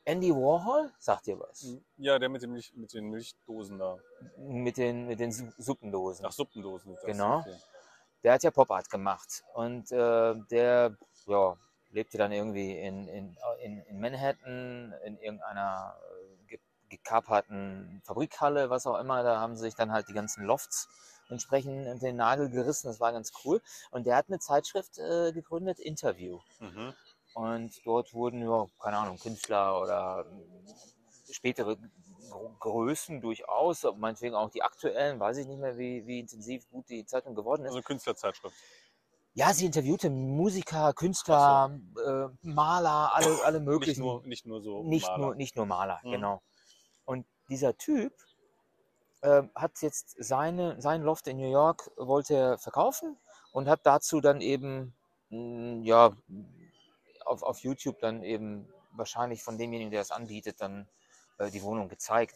Andy 0.04 0.30
Warhol, 0.34 0.90
sagt 0.98 1.28
ihr 1.28 1.38
was? 1.38 1.76
Ja, 1.96 2.18
der 2.18 2.28
mit, 2.28 2.42
dem 2.42 2.52
Milch, 2.52 2.72
mit 2.74 2.92
den 2.92 3.08
Milchdosen 3.10 3.78
da. 3.78 3.98
Mit 4.36 4.76
den, 4.76 5.06
mit 5.06 5.20
den 5.20 5.30
Su- 5.32 5.52
Suppendosen. 5.58 6.26
Ach, 6.26 6.32
Suppendosen. 6.32 6.94
ist 6.94 7.02
das, 7.04 7.06
Genau. 7.06 7.38
Okay. 7.40 7.56
der 8.24 8.32
hat 8.34 8.42
ja 8.42 8.50
Pop 8.50 8.70
Art 8.70 8.90
gemacht 8.90 9.44
und 9.54 9.92
äh, 9.92 10.34
der 10.50 10.96
ja, 11.26 11.56
lebte 11.90 12.18
dann 12.18 12.32
irgendwie 12.32 12.76
in, 12.78 13.06
in, 13.06 13.36
in, 13.62 13.78
in 13.82 14.00
Manhattan 14.00 14.92
in 15.04 15.18
irgendeiner 15.18 15.94
äh, 15.96 16.46
ge- 16.48 16.60
gekaperten 16.88 18.02
Fabrikhalle, 18.04 18.70
was 18.70 18.86
auch 18.88 18.98
immer. 18.98 19.22
Da 19.22 19.40
haben 19.40 19.56
sich 19.56 19.74
dann 19.76 19.92
halt 19.92 20.08
die 20.08 20.14
ganzen 20.14 20.44
Lofts 20.44 20.88
entsprechend 21.32 21.86
in 21.86 21.98
den 21.98 22.16
Nagel 22.16 22.48
gerissen. 22.50 22.86
Das 22.88 23.00
war 23.00 23.12
ganz 23.12 23.32
cool. 23.44 23.60
Und 23.90 24.06
der 24.06 24.16
hat 24.16 24.26
eine 24.28 24.38
Zeitschrift 24.38 24.98
äh, 24.98 25.32
gegründet, 25.32 25.78
Interview. 25.80 26.38
Mhm. 26.60 26.94
Und 27.34 27.72
dort 27.86 28.12
wurden, 28.14 28.42
ja, 28.42 28.66
keine 28.78 28.98
Ahnung, 28.98 29.18
Künstler 29.18 29.80
oder 29.80 30.26
äh, 31.28 31.32
spätere 31.32 31.76
Größen 32.60 33.20
durchaus, 33.20 33.84
meinetwegen 33.96 34.34
auch 34.34 34.50
die 34.50 34.62
aktuellen, 34.62 35.20
weiß 35.20 35.36
ich 35.38 35.46
nicht 35.46 35.58
mehr, 35.60 35.76
wie, 35.76 36.06
wie 36.06 36.20
intensiv 36.20 36.68
gut 36.70 36.88
die 36.88 37.04
Zeitung 37.04 37.34
geworden 37.34 37.64
ist. 37.64 37.70
Also 37.72 37.82
Künstlerzeitschrift. 37.82 38.54
Ja, 39.34 39.52
sie 39.54 39.64
interviewte 39.66 40.10
Musiker, 40.10 40.92
Künstler, 40.92 41.78
äh, 42.06 42.28
Maler, 42.46 43.14
alle, 43.14 43.42
alle 43.44 43.60
Nicht 43.60 43.66
möglichen. 43.66 44.00
nur, 44.02 44.22
nicht 44.26 44.46
nur 44.46 44.62
so 44.62 44.82
nicht, 44.82 45.06
Maler. 45.06 45.18
nur, 45.18 45.34
nicht 45.34 45.56
nur 45.56 45.66
Maler, 45.66 46.00
Mhm. 46.02 46.10
genau. 46.10 46.42
Und 47.04 47.26
dieser 47.48 47.76
Typ 47.76 48.12
ähm, 49.22 49.50
hat 49.54 49.80
jetzt 49.82 50.16
seine, 50.18 50.80
sein 50.80 51.02
Loft 51.02 51.28
in 51.28 51.36
New 51.36 51.50
York, 51.50 51.90
wollte 51.96 52.34
er 52.34 52.58
verkaufen 52.58 53.16
und 53.52 53.68
hat 53.68 53.80
dazu 53.84 54.20
dann 54.20 54.40
eben, 54.40 54.94
mh, 55.30 55.84
ja, 55.84 56.12
auf, 57.24 57.42
auf 57.42 57.58
YouTube 57.60 58.00
dann 58.00 58.22
eben 58.22 58.68
wahrscheinlich 58.92 59.42
von 59.42 59.58
demjenigen, 59.58 59.90
der 59.90 60.00
das 60.00 60.10
anbietet, 60.10 60.60
dann 60.60 60.88
äh, 61.38 61.50
die 61.50 61.62
Wohnung 61.62 61.88
gezeigt. 61.88 62.34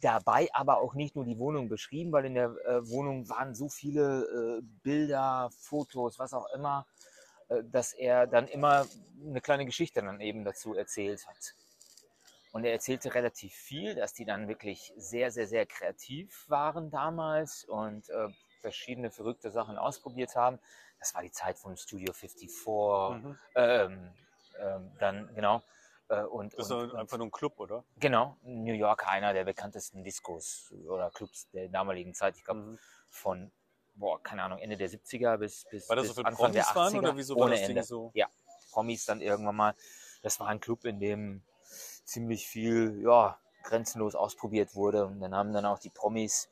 Dabei 0.00 0.48
aber 0.52 0.78
auch 0.78 0.94
nicht 0.94 1.14
nur 1.14 1.24
die 1.24 1.38
Wohnung 1.38 1.68
beschrieben, 1.68 2.12
weil 2.12 2.24
in 2.24 2.34
der 2.34 2.54
äh, 2.66 2.88
Wohnung 2.88 3.28
waren 3.28 3.54
so 3.54 3.68
viele 3.68 4.58
äh, 4.58 4.62
Bilder, 4.82 5.50
Fotos, 5.56 6.18
was 6.18 6.32
auch 6.34 6.46
immer, 6.54 6.86
äh, 7.48 7.62
dass 7.64 7.92
er 7.92 8.26
dann 8.26 8.48
immer 8.48 8.86
eine 9.24 9.40
kleine 9.40 9.64
Geschichte 9.66 10.02
dann 10.02 10.20
eben 10.20 10.44
dazu 10.44 10.74
erzählt 10.74 11.26
hat. 11.26 11.54
Und 12.52 12.64
er 12.64 12.72
erzählte 12.72 13.14
relativ 13.14 13.54
viel, 13.54 13.94
dass 13.94 14.12
die 14.12 14.26
dann 14.26 14.46
wirklich 14.46 14.92
sehr, 14.96 15.30
sehr, 15.30 15.46
sehr 15.46 15.64
kreativ 15.66 16.44
waren 16.48 16.90
damals 16.90 17.64
und 17.64 18.08
äh, 18.10 18.28
verschiedene 18.60 19.10
verrückte 19.10 19.50
Sachen 19.50 19.78
ausprobiert 19.78 20.36
haben. 20.36 20.58
Das 20.98 21.14
war 21.14 21.22
die 21.22 21.30
Zeit 21.32 21.58
von 21.58 21.76
Studio 21.76 22.12
54, 22.12 23.24
Mhm. 23.24 23.38
ähm, 23.54 24.12
ähm, 24.60 24.92
dann 25.00 25.34
genau. 25.34 25.62
Äh, 26.08 26.22
und, 26.24 26.52
Das 26.58 26.66
ist 26.66 26.70
und, 26.72 26.94
einfach 26.94 27.16
nur 27.16 27.26
ein 27.28 27.32
Club, 27.32 27.58
oder? 27.58 27.84
Genau, 27.96 28.36
New 28.42 28.74
York 28.74 29.08
einer 29.08 29.32
der 29.32 29.44
bekanntesten 29.44 30.04
Discos 30.04 30.72
oder 30.86 31.10
Clubs 31.10 31.48
der 31.52 31.68
damaligen 31.68 32.12
Zeit. 32.12 32.36
Ich 32.36 32.44
glaube, 32.44 32.60
Mhm. 32.60 32.78
von, 33.08 33.52
boah, 33.94 34.22
keine 34.22 34.42
Ahnung, 34.42 34.58
Ende 34.58 34.76
der 34.76 34.90
70er 34.90 35.38
bis, 35.38 35.64
bis, 35.70 35.88
War 35.88 35.96
das 35.96 36.06
bis 36.08 36.16
so 36.16 36.22
Anfang 36.22 36.52
der 36.52 36.64
Promis 36.64 36.66
80er. 36.66 36.74
waren 36.76 36.98
oder 36.98 37.16
wieso 37.16 37.34
war 37.34 37.42
ohne 37.44 37.52
das 37.52 37.60
Ding 37.62 37.70
Ende. 37.70 37.82
so? 37.84 38.10
Ja, 38.14 38.28
Promis 38.72 39.06
dann 39.06 39.22
irgendwann 39.22 39.56
mal. 39.56 39.74
Das 40.22 40.38
war 40.38 40.48
ein 40.48 40.60
Club, 40.60 40.84
in 40.84 41.00
dem 41.00 41.42
ziemlich 42.04 42.46
viel, 42.46 43.00
ja, 43.02 43.38
grenzenlos 43.62 44.14
ausprobiert 44.14 44.74
wurde. 44.74 45.06
Und 45.06 45.20
dann 45.20 45.34
haben 45.34 45.52
dann 45.52 45.66
auch 45.66 45.78
die 45.78 45.90
Promis 45.90 46.48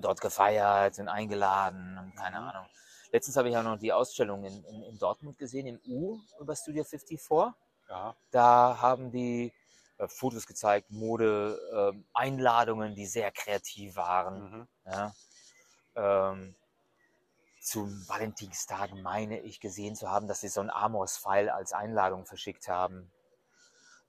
dort 0.00 0.20
gefeiert 0.20 0.98
und 0.98 1.08
eingeladen 1.08 1.98
und 1.98 2.16
keine. 2.16 2.38
Ahnung. 2.38 2.66
Letztens 3.10 3.36
habe 3.36 3.48
ich 3.48 3.56
auch 3.56 3.62
noch 3.62 3.78
die 3.78 3.92
Ausstellung 3.92 4.44
in, 4.44 4.64
in, 4.64 4.82
in 4.82 4.98
Dortmund 4.98 5.38
gesehen, 5.38 5.66
im 5.66 5.80
U 5.86 6.20
über 6.40 6.54
Studio 6.54 6.84
54. 6.84 7.54
Ja. 7.88 8.14
Da 8.30 8.78
haben 8.80 9.10
die 9.10 9.52
äh, 9.96 10.08
Fotos 10.08 10.46
gezeigt, 10.46 10.90
Mode, 10.90 11.58
ähm, 11.72 12.04
Einladungen, 12.12 12.94
die 12.94 13.06
sehr 13.06 13.30
kreativ 13.32 13.96
waren. 13.96 14.50
Mhm. 14.50 14.68
Ja. 14.84 15.12
Ähm, 15.96 16.54
zum 17.60 18.08
Valentinstag 18.08 18.94
meine 18.94 19.40
ich 19.40 19.60
gesehen 19.60 19.94
zu 19.94 20.10
haben, 20.10 20.28
dass 20.28 20.40
sie 20.40 20.48
so 20.48 20.60
einen 20.60 20.70
Amos-Pfeil 20.70 21.50
als 21.50 21.72
Einladung 21.72 22.24
verschickt 22.24 22.68
haben. 22.68 23.10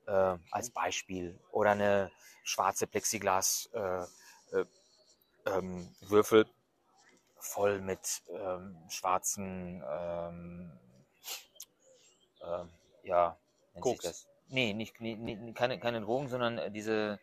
Äh, 0.10 0.38
als 0.52 0.72
Beispiel. 0.72 1.40
Oder 1.52 1.72
eine 1.72 2.12
schwarze 2.44 2.88
Plexiglas 2.88 3.70
äh, 3.74 4.04
äh, 4.58 4.66
ähm, 5.46 5.96
Würfel 6.02 6.46
voll 7.38 7.80
mit 7.80 8.24
ähm, 8.30 8.76
schwarzen 8.90 9.84
ähm, 9.88 10.72
ähm, 12.42 12.70
ja, 13.04 13.38
Koks. 13.80 14.04
das? 14.04 14.28
Nee, 14.48 14.74
nicht, 14.74 15.00
nee, 15.00 15.16
nee, 15.16 15.54
keine, 15.54 15.80
keine 15.80 16.02
Drogen, 16.02 16.28
sondern 16.28 16.58
äh, 16.58 16.72
diese 16.72 17.20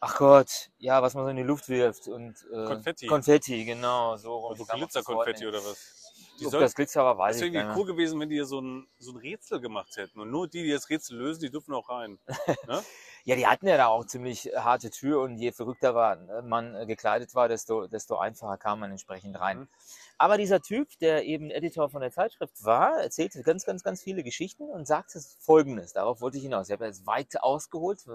Ach 0.00 0.18
Gott, 0.18 0.70
ja, 0.78 1.00
was 1.00 1.14
man 1.14 1.24
so 1.24 1.30
in 1.30 1.36
die 1.36 1.42
Luft 1.42 1.68
wirft 1.68 2.08
und 2.08 2.36
äh, 2.52 2.64
Konfetti. 2.66 3.06
Konfetti, 3.06 3.64
genau, 3.64 4.16
so 4.16 4.36
rum. 4.36 4.50
Also 4.52 4.66
Glitzerkonfetti 4.66 5.46
oder 5.46 5.64
was? 5.64 5.95
Die 6.38 6.46
Ob 6.46 6.52
soll, 6.52 6.60
das 6.60 6.74
Glitzer 6.74 7.16
weiß 7.16 7.40
wäre 7.40 7.46
ich 7.46 7.52
nicht. 7.52 7.76
cool 7.76 7.86
gewesen, 7.86 8.20
wenn 8.20 8.28
die 8.28 8.36
hier 8.36 8.46
so 8.46 8.60
ein, 8.60 8.86
so 8.98 9.12
ein 9.12 9.16
Rätsel 9.16 9.60
gemacht 9.60 9.96
hätten. 9.96 10.20
Und 10.20 10.30
nur 10.30 10.48
die, 10.48 10.62
die 10.64 10.70
das 10.70 10.90
Rätsel 10.90 11.18
lösen, 11.18 11.40
die 11.40 11.50
dürfen 11.50 11.74
auch 11.74 11.88
rein. 11.88 12.18
Ja, 13.26 13.34
die 13.34 13.44
hatten 13.48 13.66
ja 13.66 13.76
da 13.76 13.88
auch 13.88 14.06
ziemlich 14.06 14.52
harte 14.54 14.88
Tür 14.88 15.20
und 15.20 15.36
je 15.38 15.50
verrückter 15.50 15.96
war, 15.96 16.42
man 16.42 16.76
äh, 16.76 16.86
gekleidet 16.86 17.34
war, 17.34 17.48
desto, 17.48 17.88
desto 17.88 18.18
einfacher 18.18 18.56
kam 18.56 18.78
man 18.78 18.92
entsprechend 18.92 19.40
rein. 19.40 19.58
Mhm. 19.58 19.68
Aber 20.16 20.38
dieser 20.38 20.62
Typ, 20.62 20.96
der 21.00 21.24
eben 21.24 21.50
Editor 21.50 21.90
von 21.90 22.02
der 22.02 22.12
Zeitschrift 22.12 22.64
war, 22.64 23.00
erzählte 23.02 23.42
ganz, 23.42 23.64
ganz, 23.64 23.82
ganz 23.82 24.00
viele 24.00 24.22
Geschichten 24.22 24.70
und 24.70 24.86
sagte 24.86 25.20
Folgendes. 25.40 25.92
Darauf 25.92 26.20
wollte 26.20 26.36
ich 26.36 26.44
hinaus. 26.44 26.68
Ich 26.68 26.72
habe 26.72 26.86
jetzt 26.86 27.04
weit 27.04 27.42
ausgeholt, 27.42 28.06
äh, 28.06 28.10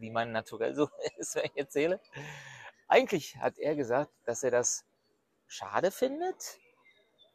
wie 0.00 0.10
mein 0.10 0.32
Naturell 0.32 0.74
so 0.74 0.88
ist, 1.16 1.36
wenn 1.36 1.44
ich 1.44 1.56
erzähle. 1.56 2.00
Eigentlich 2.88 3.36
hat 3.36 3.56
er 3.58 3.76
gesagt, 3.76 4.10
dass 4.24 4.42
er 4.42 4.50
das 4.50 4.84
schade 5.46 5.92
findet, 5.92 6.58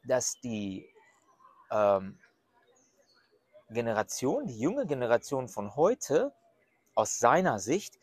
dass 0.04 0.40
die 0.40 0.88
ähm, 1.70 2.18
Generation, 3.70 4.46
die 4.46 4.58
junge 4.58 4.86
Generation 4.86 5.48
von 5.48 5.76
heute, 5.76 6.32
aus 6.94 7.18
seiner 7.18 7.58
Sicht 7.58 7.98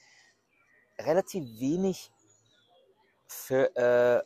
relativ 1.00 1.44
wenig 1.60 2.12
für 3.28 3.76
äh, 3.76 4.24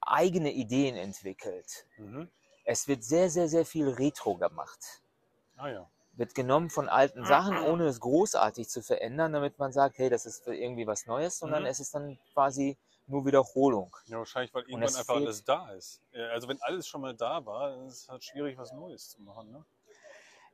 eigene 0.00 0.52
Ideen 0.52 0.96
entwickelt. 0.96 1.86
Mhm. 1.96 2.30
Es 2.64 2.86
wird 2.88 3.02
sehr, 3.02 3.30
sehr, 3.30 3.48
sehr 3.48 3.64
viel 3.64 3.88
Retro 3.88 4.36
gemacht. 4.36 5.02
Ah 5.56 5.68
ja. 5.68 5.90
Wird 6.12 6.34
genommen 6.34 6.70
von 6.70 6.88
alten 6.88 7.24
Sachen, 7.24 7.56
ohne 7.58 7.86
es 7.86 8.00
großartig 8.00 8.68
zu 8.68 8.82
verändern, 8.82 9.32
damit 9.32 9.58
man 9.58 9.72
sagt, 9.72 9.98
hey, 9.98 10.08
das 10.08 10.26
ist 10.26 10.46
irgendwie 10.46 10.86
was 10.86 11.06
Neues, 11.06 11.38
sondern 11.38 11.62
Mhm. 11.62 11.68
es 11.68 11.80
ist 11.80 11.94
dann 11.94 12.18
quasi 12.32 12.78
nur 13.06 13.26
Wiederholung. 13.26 13.94
Ja, 14.06 14.18
wahrscheinlich, 14.18 14.52
weil 14.54 14.62
irgendwann 14.64 14.94
einfach 14.94 15.14
fehlt- 15.14 15.26
alles 15.26 15.44
da 15.44 15.70
ist. 15.72 16.00
Also 16.12 16.48
wenn 16.48 16.60
alles 16.62 16.86
schon 16.86 17.00
mal 17.00 17.14
da 17.14 17.44
war, 17.44 17.70
dann 17.70 17.86
ist 17.86 18.02
es 18.02 18.08
halt 18.08 18.24
schwierig, 18.24 18.56
was 18.58 18.72
Neues 18.72 19.10
zu 19.10 19.22
machen. 19.22 19.50
Ne? 19.50 19.64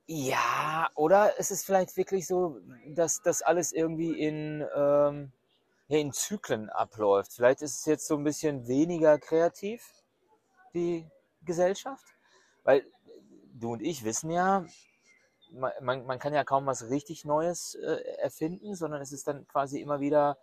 Ja, 0.06 0.90
oder 0.94 1.38
es 1.38 1.50
ist 1.50 1.64
vielleicht 1.64 1.96
wirklich 1.96 2.26
so, 2.26 2.58
dass 2.88 3.22
das 3.22 3.42
alles 3.42 3.72
irgendwie 3.72 4.18
in, 4.20 4.66
ähm, 4.74 5.32
ja, 5.88 5.98
in 5.98 6.12
Zyklen 6.12 6.68
abläuft. 6.68 7.32
Vielleicht 7.32 7.62
ist 7.62 7.78
es 7.80 7.84
jetzt 7.84 8.06
so 8.08 8.16
ein 8.16 8.24
bisschen 8.24 8.66
weniger 8.66 9.18
kreativ, 9.18 9.84
die 10.74 11.08
Gesellschaft. 11.42 12.04
Weil 12.64 12.84
du 13.54 13.72
und 13.72 13.82
ich 13.82 14.04
wissen 14.04 14.30
ja, 14.30 14.66
man, 15.52 15.72
man, 15.80 16.06
man 16.06 16.18
kann 16.18 16.34
ja 16.34 16.44
kaum 16.44 16.66
was 16.66 16.90
richtig 16.90 17.24
Neues 17.24 17.74
äh, 17.76 18.00
erfinden, 18.18 18.74
sondern 18.74 19.00
es 19.02 19.12
ist 19.12 19.26
dann 19.28 19.46
quasi 19.46 19.80
immer 19.80 20.00
wieder 20.00 20.38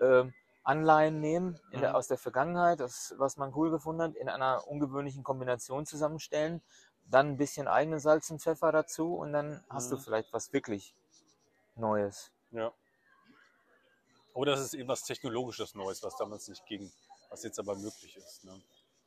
ähm, 0.00 0.34
Anleihen 0.62 1.20
nehmen 1.20 1.58
in 1.70 1.80
der, 1.80 1.90
Mhm. 1.90 1.96
aus 1.96 2.08
der 2.08 2.18
Vergangenheit, 2.18 2.80
das, 2.80 3.14
was 3.18 3.36
man 3.36 3.52
cool 3.54 3.70
gefunden 3.70 4.02
hat, 4.02 4.14
in 4.14 4.28
einer 4.28 4.66
ungewöhnlichen 4.68 5.22
Kombination 5.24 5.86
zusammenstellen, 5.86 6.62
dann 7.06 7.28
ein 7.30 7.36
bisschen 7.36 7.66
eigenen 7.66 7.98
Salz 7.98 8.30
und 8.30 8.40
Pfeffer 8.40 8.70
dazu 8.72 9.14
und 9.16 9.32
dann 9.32 9.64
hast 9.68 9.90
du 9.90 9.96
Mhm. 9.96 10.00
vielleicht 10.00 10.32
was 10.32 10.52
wirklich 10.52 10.94
Neues. 11.74 12.30
Ja. 12.50 12.72
Oder 14.34 14.52
es 14.54 14.60
ist 14.60 14.74
eben 14.74 14.88
was 14.88 15.02
Technologisches 15.02 15.74
Neues, 15.74 16.02
was 16.02 16.16
damals 16.16 16.46
nicht 16.48 16.64
ging, 16.66 16.92
was 17.30 17.42
jetzt 17.42 17.58
aber 17.58 17.74
möglich 17.74 18.16
ist. 18.16 18.44
Ne? 18.44 18.60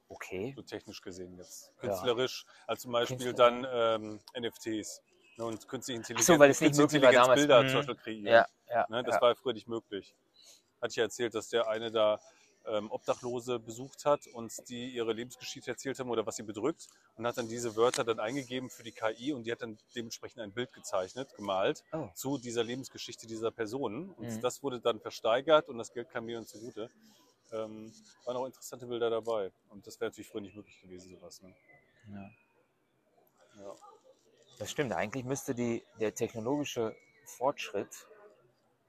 Okay. 0.09 0.53
So 0.55 0.61
technisch 0.63 1.01
gesehen 1.01 1.37
jetzt. 1.37 1.71
Ja. 1.75 1.89
Künstlerisch, 1.89 2.45
als 2.67 2.81
zum 2.81 2.91
Beispiel 2.91 3.33
dann 3.33 3.65
ähm, 3.71 4.19
NFTs 4.37 5.01
ne? 5.37 5.45
und 5.45 5.67
künstliche 5.67 5.97
Intelligenz, 5.97 6.25
so, 6.27 6.37
weil 6.39 6.49
es 6.49 6.59
nicht 6.61 6.75
möglich 6.75 7.01
war 7.01 7.09
Intelligenz 7.11 7.25
damals. 7.25 7.39
Bilder 7.41 7.63
Mhm. 7.63 7.67
zum 7.69 7.77
Beispiel 7.77 7.95
kreieren. 7.95 8.25
Ja, 8.27 8.47
ja. 8.69 8.85
Ne? 8.89 9.03
Das 9.03 9.15
ja. 9.15 9.21
war 9.21 9.35
früher 9.35 9.53
nicht 9.53 9.67
möglich. 9.67 10.13
Hatte 10.83 10.91
ich 10.91 10.95
ja 10.97 11.03
erzählt, 11.05 11.33
dass 11.33 11.47
der 11.47 11.69
eine 11.69 11.91
da 11.93 12.19
ähm, 12.65 12.91
Obdachlose 12.91 13.57
besucht 13.57 14.03
hat 14.03 14.27
und 14.27 14.51
die 14.67 14.89
ihre 14.89 15.13
Lebensgeschichte 15.13 15.71
erzählt 15.71 15.97
haben 15.97 16.09
oder 16.09 16.25
was 16.25 16.35
sie 16.35 16.43
bedrückt 16.43 16.87
und 17.15 17.25
hat 17.25 17.37
dann 17.37 17.47
diese 17.47 17.77
Wörter 17.77 18.03
dann 18.03 18.19
eingegeben 18.19 18.69
für 18.69 18.83
die 18.83 18.91
KI 18.91 19.31
und 19.31 19.45
die 19.45 19.51
hat 19.53 19.61
dann 19.61 19.77
dementsprechend 19.95 20.41
ein 20.41 20.51
Bild 20.51 20.73
gezeichnet, 20.73 21.33
gemalt 21.37 21.85
Oh. 21.93 22.09
zu 22.15 22.37
dieser 22.37 22.65
Lebensgeschichte 22.65 23.27
dieser 23.27 23.49
Personen. 23.51 24.09
Und 24.11 24.27
Mhm. 24.27 24.41
das 24.41 24.61
wurde 24.61 24.81
dann 24.81 24.99
versteigert 24.99 25.69
und 25.69 25.77
das 25.77 25.93
Geld 25.93 26.09
kam 26.09 26.25
mir 26.25 26.35
dann 26.35 26.45
zugute. 26.45 26.89
Ähm, 27.53 27.93
waren 28.25 28.35
auch 28.35 28.45
interessante 28.45 28.85
Bilder 28.87 29.09
dabei. 29.09 29.53
Und 29.69 29.87
das 29.87 30.01
wäre 30.01 30.09
natürlich 30.11 30.27
früher 30.27 30.41
nicht 30.41 30.55
möglich 30.55 30.81
gewesen, 30.81 31.11
sowas. 31.11 31.41
Ne? 31.41 31.55
Ja. 32.11 32.29
Ja. 33.63 33.75
Das 34.59 34.69
stimmt. 34.69 34.91
Eigentlich 34.91 35.23
müsste 35.23 35.55
die, 35.55 35.81
der 35.99 36.13
technologische 36.13 36.93
Fortschritt 37.25 38.05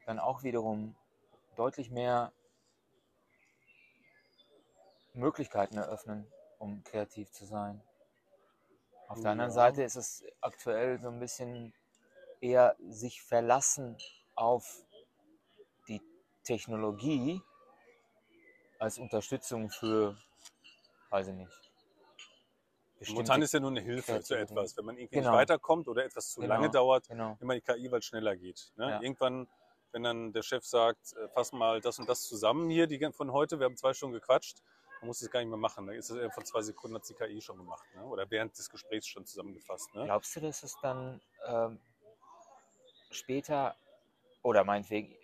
dann 0.07 0.18
auch 0.18 0.42
wiederum 0.42 0.96
deutlich 1.54 1.90
mehr 1.90 2.32
Möglichkeiten 5.12 5.76
eröffnen, 5.78 6.26
um 6.58 6.82
kreativ 6.84 7.30
zu 7.30 7.44
sein. 7.44 7.82
Auf 9.08 9.20
der 9.20 9.32
anderen 9.32 9.50
Ja. 9.50 9.54
Seite 9.54 9.82
ist 9.82 9.96
es 9.96 10.24
aktuell 10.40 10.98
so 11.00 11.08
ein 11.08 11.20
bisschen 11.20 11.72
eher 12.40 12.76
sich 12.88 13.22
verlassen 13.22 13.96
auf 14.34 14.84
die 15.88 16.02
Technologie 16.42 17.40
als 18.78 18.98
Unterstützung 18.98 19.70
für, 19.70 20.16
weiß 21.10 21.28
ich 21.28 21.34
nicht. 21.34 21.52
Momentan 23.08 23.40
bestimmte- 23.40 23.44
ist 23.44 23.52
ja 23.54 23.60
nur 23.60 23.70
eine 23.70 23.80
Hilfe 23.82 24.20
zu 24.22 24.34
kreative 24.34 24.40
etwas. 24.60 24.76
Wenn 24.76 24.84
man 24.86 24.96
irgendwie 24.96 25.16
Genau. 25.16 25.30
nicht 25.30 25.38
weiterkommt 25.38 25.88
oder 25.88 26.04
etwas 26.04 26.30
zu 26.32 26.40
Genau. 26.40 26.54
lange 26.54 26.70
dauert, 26.70 27.06
Genau. 27.08 27.36
immer 27.40 27.54
die 27.54 27.60
KI, 27.60 27.90
weil 27.90 27.98
es 27.98 28.06
schneller 28.06 28.34
geht. 28.36 28.72
Ne? 28.76 28.90
Ja. 28.90 29.00
Irgendwann, 29.02 29.46
wenn 29.94 30.02
dann 30.02 30.33
der 30.33 30.42
Chef 30.42 30.64
sagt, 30.64 31.12
äh, 31.12 31.28
fass 31.28 31.52
mal 31.52 31.80
das 31.80 32.00
und 32.00 32.09
das 32.09 32.22
zusammen 32.22 32.68
hier 32.68 32.88
die, 32.88 32.98
von 33.12 33.33
heute, 33.33 33.61
wir 33.61 33.66
haben 33.66 33.76
zwei 33.76 33.94
Stunden 33.94 34.14
gequatscht, 34.14 34.59
dann 34.98 35.07
muss 35.07 35.22
es 35.22 35.30
gar 35.30 35.38
nicht 35.38 35.48
mehr 35.48 35.57
machen. 35.57 35.87
Dann 35.87 35.94
ist 35.94 36.11
es 36.11 36.35
von 36.35 36.44
zwei 36.44 36.62
Sekunden 36.62 36.96
hat 36.96 37.09
die 37.09 37.14
KI 37.14 37.40
schon 37.40 37.59
gemacht. 37.59 37.85
Ne? 37.94 38.04
Oder 38.04 38.28
während 38.28 38.59
des 38.59 38.68
Gesprächs 38.68 39.07
schon 39.07 39.24
zusammengefasst. 39.24 39.94
Ne? 39.94 40.04
Glaubst 40.04 40.35
du, 40.35 40.40
dass 40.40 40.64
es 40.64 40.76
dann 40.83 41.20
ähm, 41.46 41.78
später 43.11 43.76
oder 44.42 44.64
meinetwegen 44.64 45.14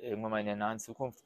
irgendwann 0.00 0.32
mal 0.32 0.40
in 0.40 0.46
der 0.46 0.56
nahen 0.56 0.80
Zukunft 0.80 1.22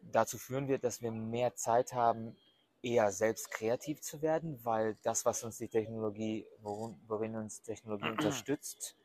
dazu 0.00 0.38
führen 0.38 0.68
wird, 0.68 0.84
dass 0.84 1.02
wir 1.02 1.10
mehr 1.10 1.56
Zeit 1.56 1.94
haben, 1.94 2.36
eher 2.80 3.10
selbst 3.10 3.50
kreativ 3.50 4.02
zu 4.02 4.22
werden, 4.22 4.64
weil 4.64 4.96
das, 5.02 5.24
was 5.24 5.42
uns 5.42 5.58
die 5.58 5.68
Technologie, 5.68 6.46
worin, 6.60 7.00
worin 7.08 7.34
uns 7.34 7.60
Technologie 7.62 8.08
unterstützt, 8.10 8.96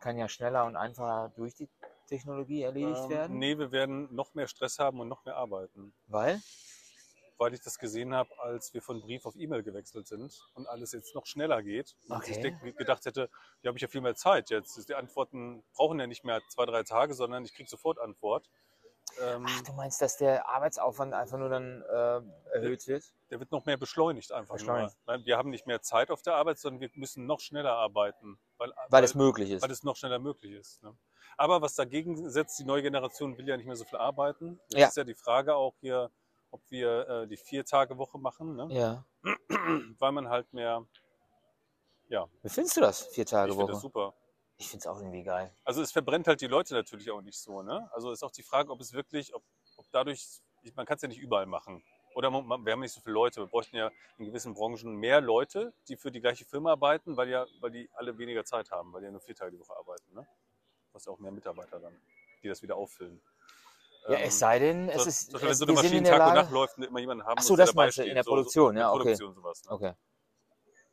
kann 0.00 0.18
ja 0.18 0.28
schneller 0.28 0.66
und 0.66 0.76
einfacher 0.76 1.32
durch 1.34 1.54
die 1.54 1.68
Technologie 2.06 2.62
erledigt 2.62 3.00
Ähm, 3.04 3.10
werden. 3.10 3.38
Nee, 3.38 3.58
wir 3.58 3.72
werden 3.72 4.14
noch 4.14 4.34
mehr 4.34 4.46
Stress 4.46 4.78
haben 4.78 5.00
und 5.00 5.08
noch 5.08 5.24
mehr 5.24 5.36
arbeiten. 5.36 5.94
Weil? 6.06 6.40
Weil 7.36 7.52
ich 7.52 7.60
das 7.62 7.78
gesehen 7.78 8.14
habe, 8.14 8.30
als 8.40 8.72
wir 8.74 8.80
von 8.82 9.00
Brief 9.00 9.26
auf 9.26 9.34
E-Mail 9.36 9.62
gewechselt 9.64 10.06
sind 10.06 10.40
und 10.54 10.68
alles 10.68 10.92
jetzt 10.92 11.14
noch 11.14 11.26
schneller 11.26 11.62
geht. 11.62 11.96
Und 12.08 12.16
Okay. 12.18 12.30
ich 12.32 12.40
denk, 12.40 12.76
gedacht 12.76 13.04
hätte, 13.06 13.28
ja, 13.62 13.68
habe 13.68 13.76
ich 13.78 13.82
ja 13.82 13.88
viel 13.88 14.00
mehr 14.02 14.14
Zeit 14.14 14.50
jetzt. 14.50 14.88
Die 14.88 14.94
Antworten 14.94 15.64
brauchen 15.74 15.98
ja 15.98 16.06
nicht 16.06 16.24
mehr 16.24 16.40
zwei, 16.48 16.64
drei 16.64 16.84
Tage, 16.84 17.14
sondern 17.14 17.44
ich 17.44 17.52
kriege 17.54 17.68
sofort 17.68 17.98
Antwort. 17.98 18.48
Ähm, 19.20 19.44
Ach, 19.48 19.62
du 19.62 19.72
meinst, 19.72 20.00
dass 20.00 20.16
der 20.16 20.48
Arbeitsaufwand 20.48 21.12
einfach 21.12 21.38
nur 21.38 21.48
dann 21.48 21.82
äh, 21.82 22.54
erhöht 22.54 22.86
wird? 22.86 23.04
der 23.30 23.38
wird 23.40 23.50
noch 23.52 23.64
mehr 23.66 23.76
beschleunigt 23.76 24.32
einfach 24.32 24.54
Beschleunigt. 24.54 24.96
nur. 25.06 25.24
Wir 25.26 25.36
haben 25.36 25.50
nicht 25.50 25.66
mehr 25.66 25.82
Zeit 25.82 26.10
auf 26.10 26.22
der 26.22 26.36
Arbeit, 26.36 26.58
sondern 26.58 26.80
wir 26.80 26.90
müssen 26.94 27.26
noch 27.26 27.40
schneller 27.40 27.72
arbeiten, 27.72 28.38
weil, 28.58 28.72
Weil 28.88 29.04
es 29.04 29.14
möglich 29.14 29.50
ist. 29.50 29.62
weil 29.62 29.70
es 29.70 29.82
noch 29.82 29.96
schneller 29.96 30.18
möglich 30.20 30.52
ist. 30.52 30.82
Ne? 30.82 30.96
Aber 31.36 31.62
was 31.62 31.74
dagegen 31.74 32.28
setzt, 32.30 32.58
die 32.58 32.64
neue 32.64 32.82
Generation 32.82 33.36
will 33.38 33.48
ja 33.48 33.56
nicht 33.56 33.66
mehr 33.66 33.76
so 33.76 33.84
viel 33.84 33.98
arbeiten. 33.98 34.60
Das 34.70 34.80
Ja. 34.80 34.88
ist 34.88 34.96
ja 34.96 35.04
die 35.04 35.14
Frage 35.14 35.54
auch 35.54 35.74
hier, 35.80 36.10
ob 36.50 36.62
wir 36.70 37.08
äh, 37.08 37.26
die 37.26 37.36
Vier-Tage-Woche 37.36 38.18
machen, 38.18 38.56
ne? 38.56 38.68
Ja. 38.70 39.04
weil 39.98 40.12
man 40.12 40.28
halt 40.28 40.52
mehr, 40.52 40.86
Wie 42.42 42.48
findest 42.48 42.76
du 42.76 42.80
das? 42.80 43.06
Vier 43.06 43.26
Tage 43.26 43.50
ich 43.52 43.56
finde 43.56 43.72
das 43.72 43.82
super. 43.82 44.14
Ich 44.56 44.68
finde 44.68 44.82
es 44.82 44.86
auch 44.86 44.98
irgendwie 44.98 45.24
geil. 45.24 45.52
Also 45.64 45.82
es 45.82 45.90
verbrennt 45.90 46.28
halt 46.28 46.40
die 46.40 46.46
Leute 46.46 46.74
natürlich 46.74 47.10
auch 47.10 47.22
nicht 47.22 47.38
so. 47.38 47.62
Ne? 47.62 47.90
Also 47.92 48.12
ist 48.12 48.22
auch 48.22 48.30
die 48.30 48.42
Frage, 48.42 48.70
ob 48.70 48.80
es 48.80 48.92
wirklich, 48.92 49.34
ob, 49.34 49.42
ob 49.76 49.86
dadurch, 49.90 50.40
man 50.76 50.86
kann 50.86 50.96
es 50.96 51.02
ja 51.02 51.08
nicht 51.08 51.18
überall 51.18 51.46
machen. 51.46 51.82
Oder 52.14 52.30
man, 52.30 52.64
wir 52.64 52.72
haben 52.72 52.80
nicht 52.80 52.92
so 52.92 53.00
viele 53.00 53.14
Leute. 53.14 53.40
Wir 53.40 53.46
bräuchten 53.48 53.76
ja 53.76 53.90
in 54.18 54.26
gewissen 54.26 54.54
Branchen 54.54 54.94
mehr 54.94 55.20
Leute, 55.20 55.74
die 55.88 55.96
für 55.96 56.12
die 56.12 56.20
gleiche 56.20 56.44
Firma 56.44 56.72
arbeiten, 56.72 57.16
weil 57.16 57.28
ja, 57.28 57.46
weil 57.60 57.72
die 57.72 57.90
alle 57.94 58.16
weniger 58.16 58.44
Zeit 58.44 58.70
haben, 58.70 58.92
weil 58.92 59.00
die 59.00 59.06
ja 59.06 59.10
nur 59.10 59.20
vier 59.20 59.34
Tage 59.34 59.50
die 59.50 59.58
Woche 59.58 59.76
arbeiten. 59.76 60.14
Ne? 60.14 60.26
Du 60.94 60.98
hast 60.98 61.06
ja 61.06 61.12
auch 61.12 61.18
mehr 61.18 61.32
Mitarbeiter 61.32 61.80
dann, 61.80 62.00
die 62.44 62.48
das 62.48 62.62
wieder 62.62 62.76
auffüllen. 62.76 63.20
Ja, 64.06 64.14
Ähm, 64.14 64.22
es 64.28 64.38
sei 64.38 64.60
denn, 64.60 64.88
es 64.88 65.02
so- 65.02 65.08
ist. 65.08 65.32
Beispiel, 65.32 65.48
wenn 65.48 65.54
so 65.56 65.64
eine 65.64 65.72
Maschine 65.72 66.02
Tag 66.04 66.12
und 66.12 66.18
Lage. 66.20 66.40
Nacht 66.42 66.50
läuft 66.52 66.76
und 66.78 66.84
immer 66.84 67.00
jemanden 67.00 67.24
haben 67.26 67.34
Ach 67.36 67.42
so, 67.42 67.56
das 67.56 67.74
meinst 67.74 67.98
du, 67.98 68.04
in 68.04 68.14
der 68.14 68.22
So- 68.22 68.30
Produktion, 68.30 68.74
so, 68.74 68.78
ja, 68.80 68.90
okay. 68.92 68.98
Produktion 69.02 69.34
sowas. 69.34 69.64
Ne? 69.64 69.70
Okay. 69.72 69.92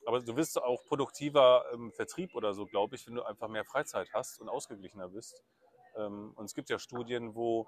Aber 0.08 0.20
du 0.22 0.36
wirst 0.36 0.60
auch 0.60 0.84
produktiver 0.86 1.66
im 1.74 1.92
Vertrieb 1.92 2.34
oder 2.34 2.56
so, 2.56 2.66
glaube 2.66 2.96
ich, 2.96 3.06
wenn 3.06 3.14
du 3.14 3.22
einfach 3.22 3.48
mehr 3.48 3.64
Freizeit 3.64 4.10
hast 4.12 4.42
und 4.42 4.50
ausgeglichener 4.50 5.08
bist. 5.10 5.40
Ähm, 5.98 6.34
und 6.36 6.46
es 6.46 6.56
gibt 6.56 6.72
ja 6.72 6.80
Studien, 6.80 7.36
wo 7.36 7.68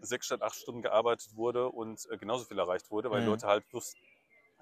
sechs 0.00 0.26
statt 0.26 0.42
acht 0.42 0.56
Stunden 0.56 0.82
gearbeitet 0.82 1.36
wurde 1.36 1.68
und 1.68 2.08
äh, 2.10 2.16
genauso 2.18 2.44
viel 2.44 2.58
erreicht 2.58 2.90
wurde, 2.90 3.08
weil 3.12 3.20
Mhm. 3.20 3.26
Leute 3.28 3.46
halt 3.46 3.68
bloß 3.68 3.94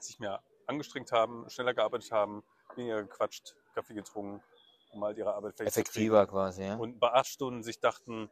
sich 0.01 0.19
mehr 0.19 0.43
angestrengt 0.67 1.13
haben, 1.13 1.49
schneller 1.49 1.73
gearbeitet 1.73 2.13
haben, 2.13 2.43
weniger 2.77 3.03
gequatscht, 3.05 3.55
Kaffee 3.75 3.95
getrunken, 3.95 4.43
um 4.91 5.05
halt 5.05 5.19
ihre 5.19 5.35
Arbeit 5.35 5.57
kriegen. 5.57 5.69
Effektiver 5.69 6.27
quasi, 6.27 6.65
ja. 6.65 6.77
Und 6.77 6.99
bei 6.99 7.13
acht 7.13 7.27
Stunden 7.27 7.63
sich 7.63 7.81
dachten, 7.81 8.31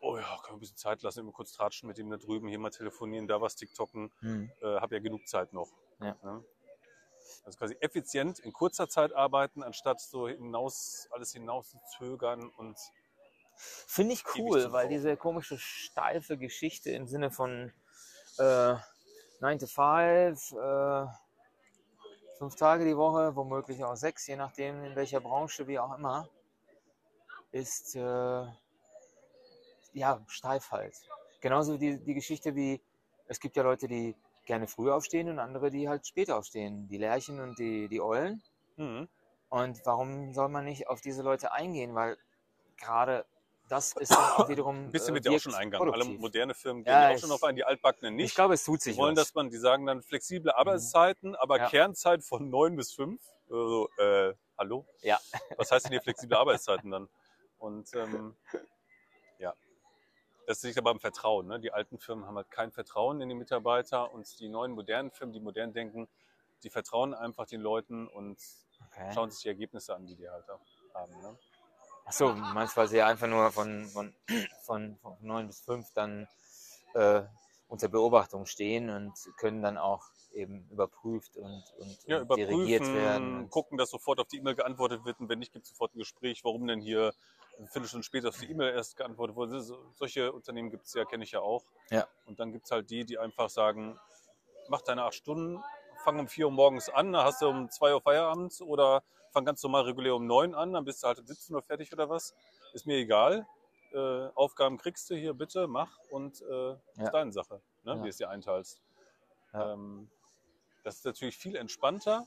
oh 0.00 0.16
ja, 0.16 0.22
können 0.42 0.48
wir 0.48 0.52
ein 0.54 0.60
bisschen 0.60 0.76
Zeit 0.76 1.02
lassen, 1.02 1.20
immer 1.20 1.32
kurz 1.32 1.52
tratschen 1.52 1.86
mit 1.88 1.98
dem 1.98 2.10
da 2.10 2.16
drüben, 2.16 2.48
hier 2.48 2.58
mal 2.58 2.70
telefonieren, 2.70 3.28
da 3.28 3.40
was 3.40 3.56
TikToken, 3.56 4.12
Hm. 4.20 4.50
äh, 4.62 4.80
habe 4.80 4.94
ja 4.96 5.00
genug 5.00 5.26
Zeit 5.28 5.52
noch. 5.52 5.70
Ja. 6.00 6.16
Ne? 6.22 6.44
Also 7.44 7.58
quasi 7.58 7.76
effizient 7.80 8.38
in 8.38 8.52
kurzer 8.52 8.88
Zeit 8.88 9.12
arbeiten, 9.12 9.62
anstatt 9.62 10.00
so 10.00 10.28
hinaus, 10.28 11.08
alles 11.10 11.32
hinaus 11.32 11.70
zu 11.70 11.78
zögern 11.98 12.48
und 12.56 12.78
Finde 13.86 14.14
ich 14.14 14.24
cool, 14.36 14.72
weil 14.72 14.88
diese 14.88 15.18
komische 15.18 15.58
steife 15.58 16.38
Geschichte 16.38 16.92
im 16.92 17.06
Sinne 17.06 17.30
von 17.30 17.70
äh, 18.38 18.74
9 19.40 19.58
to 19.58 19.66
5, 19.66 20.52
äh, 20.52 21.06
fünf 22.40 22.56
Tage 22.56 22.86
die 22.86 22.96
Woche, 22.96 23.36
womöglich 23.36 23.84
auch 23.84 23.96
sechs, 23.96 24.26
je 24.26 24.34
nachdem 24.34 24.82
in 24.82 24.96
welcher 24.96 25.20
Branche, 25.20 25.66
wie 25.66 25.78
auch 25.78 25.94
immer, 25.98 26.26
ist 27.52 27.94
äh, 27.96 28.46
ja 29.92 30.24
steif 30.26 30.70
halt. 30.70 30.96
Genauso 31.42 31.76
die, 31.76 31.98
die 31.98 32.14
Geschichte 32.14 32.56
wie, 32.56 32.80
es 33.28 33.40
gibt 33.40 33.56
ja 33.56 33.62
Leute, 33.62 33.88
die 33.88 34.16
gerne 34.46 34.66
früh 34.66 34.90
aufstehen 34.90 35.28
und 35.28 35.38
andere, 35.38 35.70
die 35.70 35.86
halt 35.86 36.06
spät 36.06 36.30
aufstehen. 36.30 36.88
Die 36.88 36.96
Lerchen 36.96 37.40
und 37.40 37.58
die, 37.58 37.88
die 37.88 38.00
Eulen. 38.00 38.42
mhm. 38.76 39.06
Und 39.50 39.84
warum 39.84 40.32
soll 40.32 40.48
man 40.48 40.64
nicht 40.64 40.88
auf 40.88 41.02
diese 41.02 41.22
Leute 41.22 41.52
eingehen? 41.52 41.94
Weil 41.94 42.16
gerade 42.78 43.26
das 43.70 43.92
ist 43.92 44.10
wiederum. 44.48 44.86
ein 44.86 44.90
bisschen 44.92 45.10
äh, 45.10 45.14
wird 45.14 45.24
ja 45.26 45.32
auch 45.32 45.38
schon 45.40 45.54
eingegangen. 45.54 45.92
Alle 45.94 46.04
moderne 46.04 46.54
Firmen 46.54 46.84
gehen 46.84 46.92
Ja, 46.92 47.10
auch 47.10 47.18
schon 47.18 47.28
ich- 47.30 47.34
auf 47.34 47.42
ein, 47.44 47.56
die 47.56 47.64
altbackenen 47.64 48.14
Ich 48.18 48.24
nicht. 48.24 48.34
glaube, 48.34 48.54
es 48.54 48.64
tut 48.64 48.82
sich 48.82 48.94
Die 48.96 49.00
wollen, 49.00 49.16
was. 49.16 49.28
dass 49.28 49.34
man, 49.34 49.48
die 49.50 49.56
sagen 49.58 49.86
dann 49.86 50.02
flexible 50.02 50.50
Arbeitszeiten, 50.52 51.34
aber 51.36 51.58
Ja. 51.58 51.68
Kernzeit 51.68 52.22
von 52.24 52.50
neun 52.50 52.76
bis 52.76 52.92
fünf. 52.92 53.22
Also, 53.48 53.88
äh, 53.98 54.34
hallo? 54.58 54.86
Ja. 55.02 55.18
Was 55.56 55.70
heißt 55.72 55.86
denn 55.86 55.92
hier 55.92 56.02
flexible 56.02 56.36
Arbeitszeiten 56.36 56.90
dann? 56.90 57.08
Und 57.58 57.92
ähm, 57.94 58.36
ja, 59.38 59.54
das 60.46 60.62
liegt 60.62 60.78
aber 60.78 60.90
am 60.90 61.00
Vertrauen. 61.00 61.46
Ne? 61.46 61.60
Die 61.60 61.72
alten 61.72 61.98
Firmen 61.98 62.26
haben 62.26 62.36
halt 62.36 62.50
kein 62.50 62.72
Vertrauen 62.72 63.20
in 63.20 63.28
die 63.28 63.34
Mitarbeiter 63.34 64.12
und 64.12 64.38
die 64.40 64.48
neuen 64.48 64.72
modernen 64.72 65.10
Firmen, 65.10 65.32
die 65.32 65.40
modern 65.40 65.72
denken, 65.72 66.08
die 66.62 66.70
vertrauen 66.70 67.14
einfach 67.14 67.46
den 67.46 67.60
Leuten 67.60 68.06
und 68.08 68.38
Okay. 68.92 69.12
schauen 69.12 69.30
sich 69.30 69.42
die 69.42 69.48
Ergebnisse 69.48 69.94
an, 69.94 70.06
die 70.06 70.14
die 70.16 70.28
halt 70.28 70.48
auch 70.48 70.60
haben. 70.94 71.12
Ne? 71.20 71.38
Achso, 72.10 72.34
meinst 72.34 72.76
weil 72.76 72.88
sie 72.88 73.00
einfach 73.02 73.28
nur 73.28 73.52
von, 73.52 73.86
von, 73.86 74.12
von, 74.64 74.96
von 74.96 75.16
9 75.20 75.46
bis 75.46 75.60
5 75.60 75.86
dann 75.94 76.26
äh, 76.94 77.22
unter 77.68 77.86
Beobachtung 77.86 78.46
stehen 78.46 78.90
und 78.90 79.12
können 79.36 79.62
dann 79.62 79.78
auch 79.78 80.02
eben 80.32 80.68
überprüft 80.72 81.36
und, 81.36 81.62
und, 81.78 81.98
Ja, 82.06 82.22
und 82.22 82.36
dirigiert 82.36 82.82
werden. 82.92 83.42
Und, 83.42 83.50
gucken, 83.50 83.78
dass 83.78 83.90
sofort 83.90 84.18
auf 84.18 84.26
die 84.26 84.38
E-Mail 84.38 84.56
geantwortet 84.56 85.04
wird 85.04 85.20
und 85.20 85.28
wenn 85.28 85.38
nicht, 85.38 85.52
gibt 85.52 85.66
es 85.66 85.70
sofort 85.70 85.94
ein 85.94 86.00
Gespräch, 86.00 86.42
warum 86.42 86.66
denn 86.66 86.80
hier 86.80 87.14
eine 87.56 87.68
Viertelstunde 87.68 88.02
später 88.02 88.30
auf 88.30 88.38
die 88.40 88.50
E-Mail 88.50 88.74
erst 88.74 88.96
geantwortet 88.96 89.36
wurde. 89.36 89.60
So, 89.60 89.78
solche 89.94 90.32
Unternehmen 90.32 90.70
gibt 90.70 90.86
es 90.86 90.94
ja, 90.94 91.04
kenne 91.04 91.22
ich 91.22 91.30
ja 91.30 91.40
auch. 91.40 91.62
Ja. 91.90 92.08
Und 92.26 92.40
dann 92.40 92.50
gibt 92.50 92.64
es 92.64 92.72
halt 92.72 92.90
die, 92.90 93.04
die 93.04 93.18
einfach 93.18 93.50
sagen, 93.50 93.96
mach 94.68 94.82
deine 94.82 95.04
acht 95.04 95.14
Stunden, 95.14 95.62
fang 96.00 96.18
um 96.18 96.28
4 96.28 96.46
Uhr 96.46 96.52
morgens 96.52 96.88
an, 96.88 97.12
dann 97.12 97.24
hast 97.24 97.42
du 97.42 97.48
um 97.48 97.70
2 97.70 97.94
Uhr 97.94 98.00
Feierabend 98.00 98.60
oder 98.62 99.02
fang 99.32 99.44
ganz 99.44 99.62
normal 99.62 99.82
regulär 99.82 100.14
um 100.14 100.26
9 100.26 100.54
an, 100.54 100.72
dann 100.72 100.84
bist 100.84 101.02
du 101.02 101.06
halt 101.08 101.18
um 101.18 101.26
17 101.26 101.54
Uhr 101.54 101.62
fertig 101.62 101.92
oder 101.92 102.08
was. 102.08 102.34
Ist 102.72 102.86
mir 102.86 102.96
egal. 102.96 103.46
Äh, 103.92 104.28
Aufgaben 104.34 104.78
kriegst 104.78 105.10
du 105.10 105.14
hier, 105.16 105.34
bitte, 105.34 105.66
mach 105.66 105.98
und 106.10 106.40
äh, 106.42 106.44
Ja. 106.70 106.76
ist 106.96 107.10
deine 107.12 107.32
Sache, 107.32 107.60
ne, 107.84 107.96
Ja. 107.96 108.04
wie 108.04 108.08
es 108.08 108.16
dir 108.16 108.30
einteilst. 108.30 108.80
Ja. 109.52 109.72
Ähm, 109.72 110.10
das 110.84 110.96
ist 110.96 111.04
natürlich 111.04 111.36
viel 111.36 111.56
entspannter. 111.56 112.26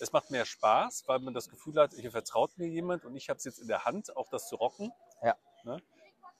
Es 0.00 0.12
macht 0.12 0.30
mehr 0.30 0.44
Spaß, 0.44 1.04
weil 1.06 1.20
man 1.20 1.34
das 1.34 1.48
Gefühl 1.48 1.76
hat, 1.76 1.92
hier 1.92 2.10
vertraut 2.10 2.58
mir 2.58 2.66
jemand 2.66 3.04
und 3.04 3.14
ich 3.16 3.28
habe 3.28 3.38
es 3.38 3.44
jetzt 3.44 3.60
in 3.60 3.68
der 3.68 3.84
Hand, 3.84 4.16
auch 4.16 4.28
das 4.28 4.48
zu 4.48 4.56
rocken. 4.56 4.92
Ja. 5.22 5.36
Ne? 5.62 5.80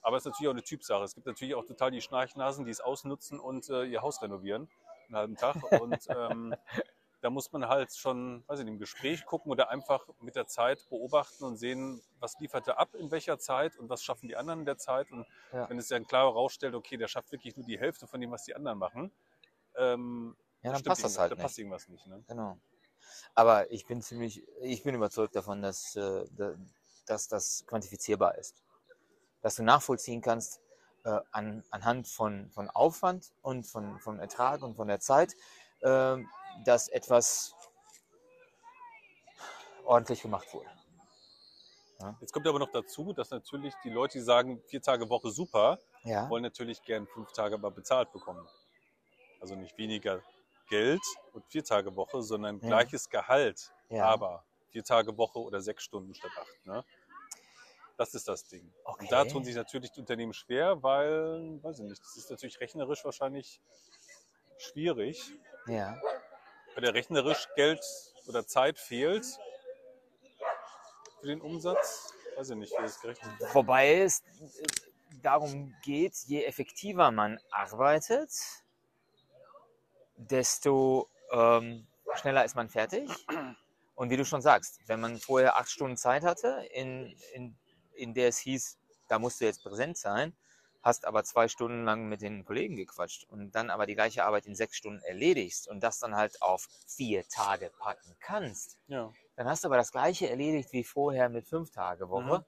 Aber 0.01 0.17
es 0.17 0.21
ist 0.25 0.31
natürlich 0.31 0.49
auch 0.49 0.53
eine 0.53 0.63
Typsache. 0.63 1.03
Es 1.03 1.15
gibt 1.15 1.25
natürlich 1.25 1.55
auch 1.55 1.65
total 1.65 1.91
die 1.91 2.01
Schnarchnasen, 2.01 2.65
die 2.65 2.71
es 2.71 2.81
ausnutzen 2.81 3.39
und 3.39 3.69
äh, 3.69 3.85
ihr 3.85 4.01
Haus 4.01 4.21
renovieren 4.21 4.69
einen 5.07 5.15
halben 5.15 5.35
Tag. 5.35 5.55
Und 5.81 6.07
ähm, 6.09 6.55
da 7.21 7.29
muss 7.29 7.51
man 7.51 7.67
halt 7.67 7.91
schon, 7.95 8.43
weiß 8.47 8.59
ich 8.59 8.65
nicht, 8.65 8.73
im 8.73 8.79
Gespräch 8.79 9.25
gucken 9.25 9.51
oder 9.51 9.69
einfach 9.69 10.07
mit 10.21 10.35
der 10.35 10.47
Zeit 10.47 10.87
beobachten 10.89 11.43
und 11.43 11.57
sehen, 11.57 12.01
was 12.19 12.39
liefert 12.39 12.67
er 12.67 12.77
ab 12.79 12.93
in 12.95 13.09
welcher 13.11 13.39
Zeit 13.39 13.77
und 13.77 13.89
was 13.89 14.03
schaffen 14.03 14.27
die 14.27 14.35
anderen 14.35 14.59
in 14.59 14.65
der 14.65 14.77
Zeit. 14.77 15.11
Und 15.11 15.25
Ja. 15.51 15.69
wenn 15.69 15.77
es 15.79 15.87
dann 15.87 16.05
klar 16.05 16.27
herausstellt, 16.27 16.75
okay, 16.75 16.97
der 16.97 17.07
schafft 17.07 17.31
wirklich 17.31 17.55
nur 17.57 17.65
die 17.65 17.79
Hälfte 17.79 18.05
von 18.07 18.21
dem, 18.21 18.31
was 18.31 18.43
die 18.43 18.55
anderen 18.55 18.77
machen, 18.77 19.11
ähm, 19.75 20.35
ja, 20.61 20.71
dann 20.71 20.83
passt 20.83 21.03
das 21.03 21.17
halt 21.17 21.31
da 21.31 21.35
nicht. 21.35 21.43
passt 21.43 21.57
irgendwas 21.59 21.87
nicht. 21.87 22.05
Ne? 22.07 22.23
Genau. 22.27 22.57
Aber 23.35 23.71
ich 23.71 23.85
bin 23.85 24.01
ziemlich, 24.01 24.43
ich 24.61 24.83
bin 24.83 24.95
überzeugt 24.95 25.35
davon, 25.35 25.61
dass, 25.61 25.95
äh, 25.95 26.25
da- 26.31 26.55
dass 27.05 27.27
das 27.27 27.65
quantifizierbar 27.67 28.35
ist. 28.35 28.63
Dass 29.41 29.55
du 29.55 29.63
nachvollziehen 29.63 30.21
kannst 30.21 30.59
äh, 31.05 31.19
an, 31.31 31.63
anhand 31.71 32.07
von, 32.07 32.49
von 32.51 32.69
Aufwand 32.69 33.31
und 33.41 33.65
von, 33.65 33.99
von 33.99 34.19
Ertrag 34.19 34.61
und 34.63 34.75
von 34.75 34.87
der 34.87 34.99
Zeit, 34.99 35.33
äh, 35.81 36.17
dass 36.65 36.87
etwas 36.89 37.53
ordentlich 39.85 40.21
gemacht 40.21 40.53
wurde. 40.53 40.69
Jetzt 42.21 42.33
kommt 42.33 42.47
aber 42.47 42.59
noch 42.59 42.71
dazu, 42.71 43.13
dass 43.13 43.29
natürlich 43.29 43.73
die 43.83 43.89
Leute, 43.89 44.17
die 44.17 44.23
sagen, 44.23 44.61
vier 44.67 44.81
Tage 44.81 45.09
Woche 45.09 45.29
super, 45.31 45.79
Ja, 46.03 46.29
wollen 46.29 46.43
natürlich 46.43 46.81
gern 46.83 47.07
fünf 47.07 47.31
Tage 47.31 47.55
aber 47.55 47.71
bezahlt 47.71 48.11
bekommen. 48.11 48.47
Also 49.39 49.55
nicht 49.55 49.77
weniger 49.77 50.21
Geld 50.69 51.01
und 51.33 51.45
vier 51.47 51.63
Tage 51.63 51.95
Woche, 51.95 52.21
sondern 52.23 52.59
Ja. 52.61 52.67
gleiches 52.67 53.09
Gehalt, 53.09 53.71
Ja. 53.89 54.13
aber 54.13 54.43
vier 54.71 54.83
Tage 54.83 55.17
Woche 55.17 55.39
oder 55.39 55.61
sechs 55.61 55.83
Stunden 55.83 56.13
statt 56.15 56.31
acht. 56.39 56.65
Ne? 56.65 56.83
Das 57.97 58.13
ist 58.13 58.27
das 58.27 58.47
Ding. 58.47 58.73
Okay. 58.83 59.03
Und 59.03 59.11
da 59.11 59.25
tun 59.25 59.43
sich 59.43 59.55
natürlich 59.55 59.91
die 59.91 60.01
Unternehmen 60.01 60.33
schwer, 60.33 60.83
weil, 60.83 61.63
weiß 61.63 61.79
ich 61.79 61.85
nicht, 61.85 62.01
das 62.01 62.17
ist 62.17 62.29
natürlich 62.29 62.59
rechnerisch 62.59 63.05
wahrscheinlich 63.05 63.61
schwierig. 64.57 65.31
ja. 65.67 65.97
Weil 66.73 66.83
der 66.83 66.93
rechnerisch 66.93 67.47
Geld 67.55 67.81
oder 68.27 68.45
Zeit 68.45 68.77
fehlt 68.77 69.25
für 71.21 71.27
den 71.27 71.39
Umsatz. 71.39 72.13
Weiß 72.35 72.49
ich 72.49 72.57
nicht, 72.57 72.73
wie 72.73 72.81
das 72.81 72.99
gerechnet 72.99 73.39
wird. 73.39 73.55
Wobei 73.55 74.01
es 74.01 74.19
äh, 74.19 74.65
darum 75.21 75.73
geht, 75.83 76.15
je 76.27 76.43
effektiver 76.43 77.11
man 77.11 77.39
arbeitet, 77.49 78.29
desto 80.17 81.09
ähm, 81.31 81.87
schneller 82.15 82.43
ist 82.43 82.55
man 82.55 82.69
fertig. 82.69 83.09
Und 83.95 84.09
wie 84.09 84.17
du 84.17 84.25
schon 84.25 84.41
sagst, 84.41 84.79
wenn 84.87 84.99
man 84.99 85.17
vorher 85.17 85.55
acht 85.57 85.69
Stunden 85.69 85.95
Zeit 85.95 86.23
hatte, 86.23 86.67
in, 86.73 87.15
in, 87.33 87.57
in 87.95 88.13
der 88.13 88.29
es 88.29 88.37
hieß, 88.39 88.77
da 89.07 89.19
musst 89.19 89.41
du 89.41 89.45
jetzt 89.45 89.63
präsent 89.63 89.97
sein, 89.97 90.35
hast 90.81 91.05
aber 91.05 91.23
zwei 91.23 91.47
Stunden 91.47 91.83
lang 91.83 92.07
mit 92.07 92.21
den 92.21 92.45
Kollegen 92.45 92.75
gequatscht 92.75 93.23
und 93.25 93.51
dann 93.51 93.69
aber 93.69 93.85
die 93.85 93.95
gleiche 93.95 94.23
Arbeit 94.23 94.45
in 94.45 94.55
sechs 94.55 94.77
Stunden 94.77 95.01
erledigst 95.03 95.67
und 95.67 95.81
das 95.81 95.99
dann 95.99 96.15
halt 96.15 96.41
auf 96.41 96.67
vier 96.87 97.27
Tage 97.27 97.71
packen 97.79 98.15
kannst, 98.19 98.77
Ja. 98.87 99.11
dann 99.35 99.47
hast 99.47 99.63
du 99.63 99.67
aber 99.67 99.77
das 99.77 99.91
gleiche 99.91 100.29
erledigt 100.29 100.71
wie 100.73 100.83
vorher 100.83 101.29
mit 101.29 101.47
fünf 101.47 101.71
Tage 101.71 102.09
Woche. 102.09 102.39
Mhm. 102.39 102.45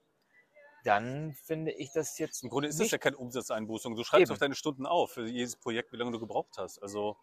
Dann 0.84 1.32
finde 1.32 1.72
ich 1.72 1.92
das 1.92 2.16
jetzt 2.18 2.42
Im 2.44 2.50
Grunde 2.50 2.68
ist 2.68 2.78
das 2.80 2.92
ja 2.92 2.98
keine 2.98 3.16
Umsatzeinbußung. 3.16 3.96
Du 3.96 4.04
schreibst 4.04 4.30
auf 4.30 4.38
deine 4.38 4.54
Stunden 4.54 4.86
auf 4.86 5.12
für 5.12 5.26
jedes 5.26 5.56
Projekt, 5.56 5.92
wie 5.92 5.96
lange 5.96 6.12
du 6.12 6.20
gebraucht 6.20 6.56
hast. 6.56 6.80
Also 6.80 7.16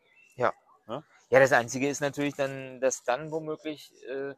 Ja, 1.29 1.39
das 1.39 1.51
Einzige 1.51 1.89
ist 1.89 2.01
natürlich 2.01 2.35
dann, 2.35 2.79
dass 2.81 3.03
dann 3.03 3.31
womöglich 3.31 3.91
äh, 4.07 4.35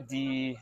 die 0.00 0.58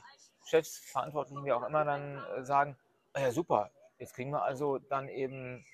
Chefs, 0.49 0.79
Verantwortlichen, 0.79 1.45
wie 1.45 1.53
auch 1.53 1.63
immer, 1.63 1.85
dann 1.85 2.25
äh, 2.37 2.45
sagen, 2.45 2.77
"Ah 3.13 3.21
ja 3.21 3.33
super, 3.33 3.71
jetzt 3.99 4.15
kriegen 4.15 4.31
wir 4.31 4.43
also 4.43 4.79
dann 4.79 5.09
eben 5.09 5.65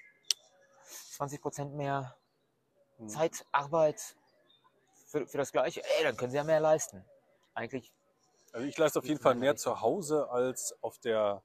20 0.85 1.41
Prozent 1.41 1.75
mehr 1.75 2.17
hm, 2.99 3.09
Zeit, 3.09 3.47
Arbeit 3.53 4.17
für, 5.07 5.27
für 5.27 5.39
das 5.39 5.53
Gleiche. 5.53 5.83
Ey, 5.85 6.03
dann 6.03 6.17
können 6.17 6.31
sie 6.31 6.37
ja 6.37 6.45
mehr 6.45 6.61
leisten. 6.61 7.05
Eigentlich, 7.55 7.93
Also 8.53 8.67
ich 8.67 8.77
leiste 8.77 8.99
auf 8.99 9.05
jeden 9.05 9.21
Fall 9.21 9.37
mehr 9.37 9.55
zu 9.55 9.81
Hause 9.81 10.29
als 10.29 10.75
auf 10.83 10.99
der, 10.99 11.43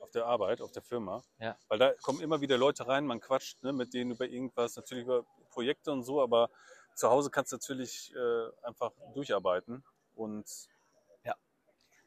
auf 0.00 0.10
der 0.10 0.26
Arbeit, 0.26 0.60
auf 0.60 0.72
der 0.72 0.82
Firma. 0.82 1.22
Ja. 1.38 1.56
Weil 1.68 1.78
da 1.78 1.92
kommen 2.02 2.20
immer 2.20 2.40
wieder 2.40 2.58
Leute 2.58 2.88
rein, 2.88 3.06
man 3.06 3.20
quatscht 3.20 3.62
ne, 3.62 3.72
mit 3.72 3.94
denen 3.94 4.10
über 4.10 4.26
irgendwas, 4.26 4.74
natürlich 4.74 5.04
über 5.04 5.24
Projekte 5.50 5.92
und 5.92 6.02
so, 6.02 6.20
aber 6.20 6.50
zu 6.96 7.08
Hause 7.08 7.30
kannst 7.30 7.52
du 7.52 7.56
natürlich 7.56 8.12
äh, 8.16 8.66
einfach 8.66 8.90
durcharbeiten. 9.14 9.84
Und, 10.16 10.68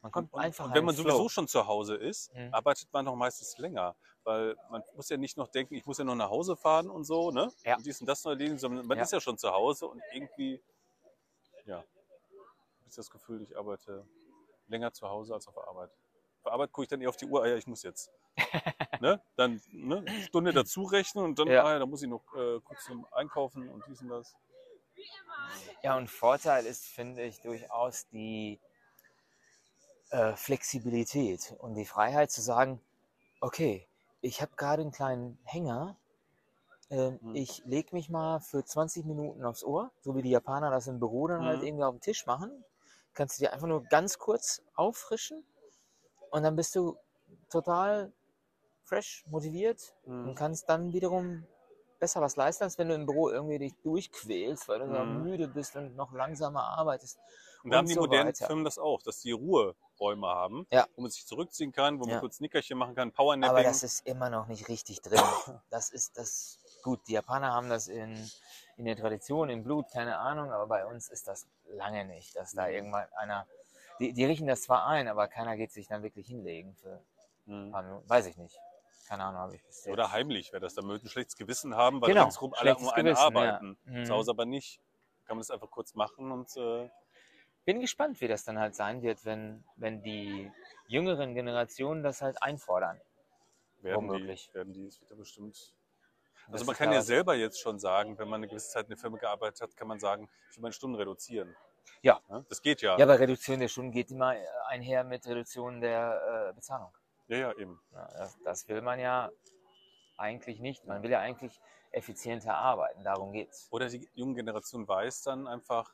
man 0.02 0.12
kommt 0.12 0.32
und, 0.32 0.40
einfach 0.40 0.66
und 0.66 0.74
wenn 0.74 0.84
man 0.84 0.94
Flow. 0.94 1.04
sowieso 1.10 1.28
schon 1.28 1.48
zu 1.48 1.66
Hause 1.66 1.96
ist, 1.96 2.32
Mhm. 2.34 2.54
arbeitet 2.54 2.92
man 2.92 3.04
noch 3.04 3.16
meistens 3.16 3.56
länger. 3.58 3.96
Weil 4.24 4.56
man 4.70 4.82
muss 4.94 5.08
ja 5.08 5.16
nicht 5.16 5.36
noch 5.36 5.48
denken, 5.48 5.74
ich 5.74 5.86
muss 5.86 5.98
ja 5.98 6.04
noch 6.04 6.14
nach 6.14 6.28
Hause 6.28 6.54
fahren 6.56 6.90
und 6.90 7.04
so, 7.04 7.30
ne? 7.30 7.50
Ja. 7.64 7.76
Und 7.76 7.86
dies 7.86 8.00
und 8.00 8.06
das 8.06 8.22
noch 8.24 8.32
erledigen, 8.32 8.58
sondern 8.58 8.86
man 8.86 8.98
Ja. 8.98 9.04
ist 9.04 9.12
ja 9.12 9.20
schon 9.20 9.38
zu 9.38 9.50
Hause 9.50 9.86
und 9.86 10.02
irgendwie, 10.12 10.62
ja, 11.64 11.76
habe 11.78 11.86
ich 12.88 12.94
das 12.94 13.08
Gefühl, 13.10 13.42
ich 13.42 13.56
arbeite 13.56 14.06
länger 14.66 14.92
zu 14.92 15.08
Hause 15.08 15.34
als 15.34 15.48
auf 15.48 15.54
der 15.54 15.66
Arbeit. 15.66 15.90
Auf 15.90 16.42
der 16.44 16.52
Arbeit 16.52 16.72
gucke 16.72 16.84
ich 16.84 16.88
dann 16.88 17.00
eher 17.00 17.08
auf 17.08 17.16
die 17.16 17.26
Uhr, 17.26 17.42
ah 17.42 17.46
ja, 17.46 17.56
ich 17.56 17.66
muss 17.66 17.82
jetzt. 17.82 18.10
ne? 19.00 19.20
Dann 19.36 19.60
ne? 19.72 20.04
Stunde 20.26 20.52
dazu 20.52 20.82
rechnen 20.84 21.24
und 21.24 21.38
dann, 21.38 21.48
Ja. 21.48 21.64
ah 21.64 21.72
ja, 21.72 21.78
dann 21.78 21.88
muss 21.90 22.02
ich 22.02 22.08
noch 22.08 22.22
äh, 22.34 22.60
kurz 22.60 22.84
zum 22.84 23.06
Einkaufen 23.12 23.68
und 23.68 23.82
dies 23.88 24.00
und 24.02 24.08
das. 24.08 24.34
Ja, 25.82 25.96
und 25.96 26.08
Vorteil 26.08 26.66
ist, 26.66 26.84
finde 26.84 27.22
ich, 27.24 27.40
durchaus 27.40 28.06
die 28.08 28.60
äh, 30.10 30.36
Flexibilität 30.36 31.54
und 31.58 31.74
die 31.74 31.84
Freiheit 31.86 32.30
zu 32.30 32.40
sagen, 32.42 32.80
okay, 33.40 33.88
ich 34.20 34.42
habe 34.42 34.56
gerade 34.56 34.82
einen 34.82 34.92
kleinen 34.92 35.38
Hänger, 35.44 35.96
ähm, 36.90 37.20
Mhm. 37.20 37.32
ich 37.32 37.62
lege 37.66 37.94
mich 37.94 38.08
mal 38.10 38.40
für 38.40 38.64
20 38.64 39.04
Minuten 39.04 39.44
aufs 39.44 39.64
Ohr, 39.64 39.92
so 40.00 40.16
wie 40.16 40.22
die 40.22 40.30
Japaner 40.30 40.70
das 40.70 40.86
im 40.86 40.98
Büro 41.00 41.28
dann 41.28 41.44
halt 41.44 41.62
Mhm. 41.62 41.64
irgendwie 41.64 41.84
auf 41.84 41.94
dem 41.94 42.00
Tisch 42.00 42.26
machen. 42.26 42.64
Kannst 43.14 43.38
du 43.38 43.44
dir 43.44 43.52
einfach 43.52 43.66
nur 43.66 43.84
ganz 43.84 44.18
kurz 44.18 44.62
auffrischen 44.74 45.44
und 46.30 46.42
dann 46.42 46.56
bist 46.56 46.74
du 46.76 46.96
total 47.50 48.12
fresh, 48.84 49.24
motiviert 49.28 49.94
und 50.22 50.34
kannst 50.34 50.68
dann 50.68 50.92
wiederum 50.92 51.46
besser 52.00 52.20
was 52.20 52.36
leisten, 52.36 52.64
als 52.64 52.78
wenn 52.78 52.88
du 52.88 52.94
im 52.94 53.06
Büro 53.06 53.28
irgendwie 53.30 53.58
dich 53.58 53.74
durchquälst, 53.82 54.68
weil 54.68 54.80
du 54.80 54.86
Mhm. 54.86 55.22
müde 55.22 55.48
bist 55.48 55.76
und 55.76 55.96
noch 55.96 56.12
langsamer 56.12 56.64
arbeitest. 56.64 57.18
Und 57.62 57.70
da 57.70 57.78
haben 57.78 57.88
die 57.88 57.94
so 57.94 58.00
modernen 58.00 58.28
weiter. 58.28 58.46
Firmen 58.46 58.64
das 58.64 58.78
auch, 58.78 59.02
dass 59.02 59.20
die 59.20 59.32
Ruheräume 59.98 60.26
haben, 60.28 60.66
Ja. 60.70 60.86
wo 60.96 61.02
man 61.02 61.10
sich 61.10 61.26
zurückziehen 61.26 61.72
kann, 61.72 61.98
wo 62.00 62.04
man 62.04 62.14
Ja. 62.14 62.20
kurz 62.20 62.40
Nickerchen 62.40 62.78
machen 62.78 62.94
kann, 62.94 63.12
Powernapping. 63.12 63.50
Aber 63.56 63.62
das 63.62 63.82
ist 63.82 64.06
immer 64.06 64.30
noch 64.30 64.46
nicht 64.46 64.68
richtig 64.68 65.00
drin. 65.02 65.18
Das 65.70 65.90
ist 65.90 66.16
das. 66.18 66.58
Gut, 66.82 67.00
die 67.08 67.12
Japaner 67.12 67.52
haben 67.52 67.68
das 67.68 67.88
in, 67.88 68.30
in 68.76 68.84
der 68.84 68.96
Tradition, 68.96 69.50
im 69.50 69.64
Blut, 69.64 69.86
keine 69.92 70.18
Ahnung, 70.18 70.50
aber 70.52 70.66
bei 70.66 70.86
uns 70.86 71.08
ist 71.08 71.26
das 71.26 71.46
lange 71.66 72.04
nicht, 72.04 72.36
dass 72.36 72.52
da 72.52 72.66
Mhm. 72.66 72.72
irgendwann 72.72 73.06
einer. 73.16 73.46
Die, 74.00 74.12
die 74.12 74.24
richten 74.24 74.46
das 74.46 74.62
zwar 74.62 74.86
ein, 74.86 75.08
aber 75.08 75.26
keiner 75.26 75.56
geht 75.56 75.72
sich 75.72 75.88
dann 75.88 76.02
wirklich 76.04 76.28
hinlegen 76.28 76.74
für 76.76 77.02
ein 77.46 77.66
Mhm. 77.66 77.72
paar 77.72 77.82
Minuten. 77.82 78.08
Weiß 78.08 78.26
ich 78.26 78.36
nicht. 78.36 78.56
Keine 79.08 79.24
Ahnung, 79.24 79.40
habe 79.40 79.56
ich 79.56 79.64
bis 79.64 79.84
jetzt. 79.86 79.92
Oder 79.92 80.12
heimlich 80.12 80.52
wäre 80.52 80.60
das, 80.60 80.74
da 80.74 80.82
möchten 80.82 81.06
ein 81.06 81.10
schlechtes 81.10 81.36
Gewissen 81.36 81.74
haben, 81.74 82.00
weil 82.00 82.10
Genau, 82.10 82.22
ringsherum 82.24 82.54
alle 82.54 82.76
um 82.76 82.88
einen 82.90 83.06
Gewissen, 83.06 83.22
arbeiten. 83.22 83.78
ja. 83.86 83.92
Mhm. 83.92 84.04
Zu 84.04 84.14
Hause 84.14 84.30
aber 84.30 84.44
nicht. 84.44 84.80
Kann 85.24 85.36
man 85.36 85.40
das 85.40 85.50
einfach 85.50 85.70
kurz 85.70 85.94
machen 85.94 86.30
und 86.30 86.56
äh, 86.56 86.88
Bin 87.68 87.80
gespannt, 87.80 88.22
wie 88.22 88.28
das 88.28 88.44
dann 88.44 88.58
halt 88.58 88.74
sein 88.74 89.02
wird, 89.02 89.26
wenn, 89.26 89.62
wenn 89.76 90.00
die 90.00 90.50
jüngeren 90.86 91.34
Generationen 91.34 92.02
das 92.02 92.22
halt 92.22 92.42
einfordern. 92.42 92.98
werden, 93.82 94.08
Womöglich. 94.08 94.48
die, 94.48 94.54
werden 94.54 94.72
die, 94.72 94.86
es 94.86 94.98
wird 94.98 95.10
ja 95.10 95.16
bestimmt. 95.16 95.74
Das 96.46 96.54
Also 96.54 96.64
man 96.64 96.76
kann 96.76 96.90
ja 96.94 97.02
selber 97.02 97.34
jetzt 97.34 97.60
schon 97.60 97.78
sagen, 97.78 98.18
wenn 98.18 98.26
man 98.26 98.38
eine 98.40 98.48
gewisse 98.48 98.70
Zeit 98.70 98.84
in 98.84 98.88
der 98.88 98.96
Firma 98.96 99.18
gearbeitet 99.18 99.60
hat, 99.60 99.76
kann 99.76 99.86
man 99.86 100.00
sagen, 100.00 100.30
ich 100.48 100.56
will 100.56 100.62
meine 100.62 100.72
Stunden 100.72 100.96
reduzieren. 100.96 101.54
Ja. 102.00 102.22
Das 102.48 102.62
geht 102.62 102.80
ja. 102.80 102.96
Ja, 102.96 103.04
aber 103.04 103.20
Reduktion 103.20 103.60
der 103.60 103.68
Stunden 103.68 103.92
geht 103.92 104.10
immer 104.10 104.34
einher 104.68 105.04
mit 105.04 105.26
Reduktion 105.26 105.82
der 105.82 106.48
äh, 106.48 106.54
Bezahlung. 106.54 106.96
Ja, 107.26 107.36
ja, 107.36 107.52
eben. 107.58 107.78
Ja, 107.92 108.08
das, 108.16 108.38
das 108.44 108.68
will 108.68 108.80
man 108.80 108.98
ja 108.98 109.30
eigentlich 110.16 110.58
nicht. 110.58 110.86
Man 110.86 111.02
will 111.02 111.10
ja 111.10 111.20
eigentlich 111.20 111.60
effizienter 111.90 112.54
arbeiten. 112.54 113.04
Darum 113.04 113.30
geht's. 113.32 113.68
Oder 113.70 113.90
die 113.90 114.08
junge 114.14 114.36
Generation 114.36 114.88
weiß 114.88 115.20
dann 115.24 115.46
einfach, 115.46 115.92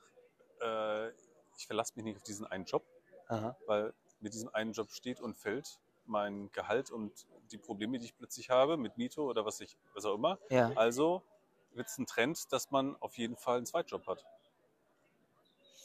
äh, 0.60 1.10
ich 1.56 1.66
verlasse 1.66 1.92
mich 1.96 2.04
nicht 2.04 2.16
auf 2.16 2.22
diesen 2.22 2.46
einen 2.46 2.64
Job, 2.64 2.84
Aha. 3.28 3.56
weil 3.66 3.94
mit 4.20 4.34
diesem 4.34 4.48
einen 4.54 4.72
Job 4.72 4.90
steht 4.90 5.20
und 5.20 5.36
fällt 5.36 5.78
mein 6.06 6.50
Gehalt 6.52 6.90
und 6.90 7.26
die 7.50 7.58
Probleme, 7.58 7.98
die 7.98 8.06
ich 8.06 8.16
plötzlich 8.16 8.50
habe 8.50 8.76
mit 8.76 8.96
Miete 8.98 9.22
oder 9.22 9.44
was 9.44 9.60
ich, 9.60 9.76
was 9.94 10.04
auch 10.04 10.14
immer. 10.14 10.38
Ja. 10.50 10.70
Also 10.74 11.22
wird 11.72 11.88
es 11.88 11.98
ein 11.98 12.06
Trend, 12.06 12.52
dass 12.52 12.70
man 12.70 12.96
auf 13.00 13.16
jeden 13.18 13.36
Fall 13.36 13.58
einen 13.58 13.66
Zweitjob 13.66 14.06
hat. 14.06 14.24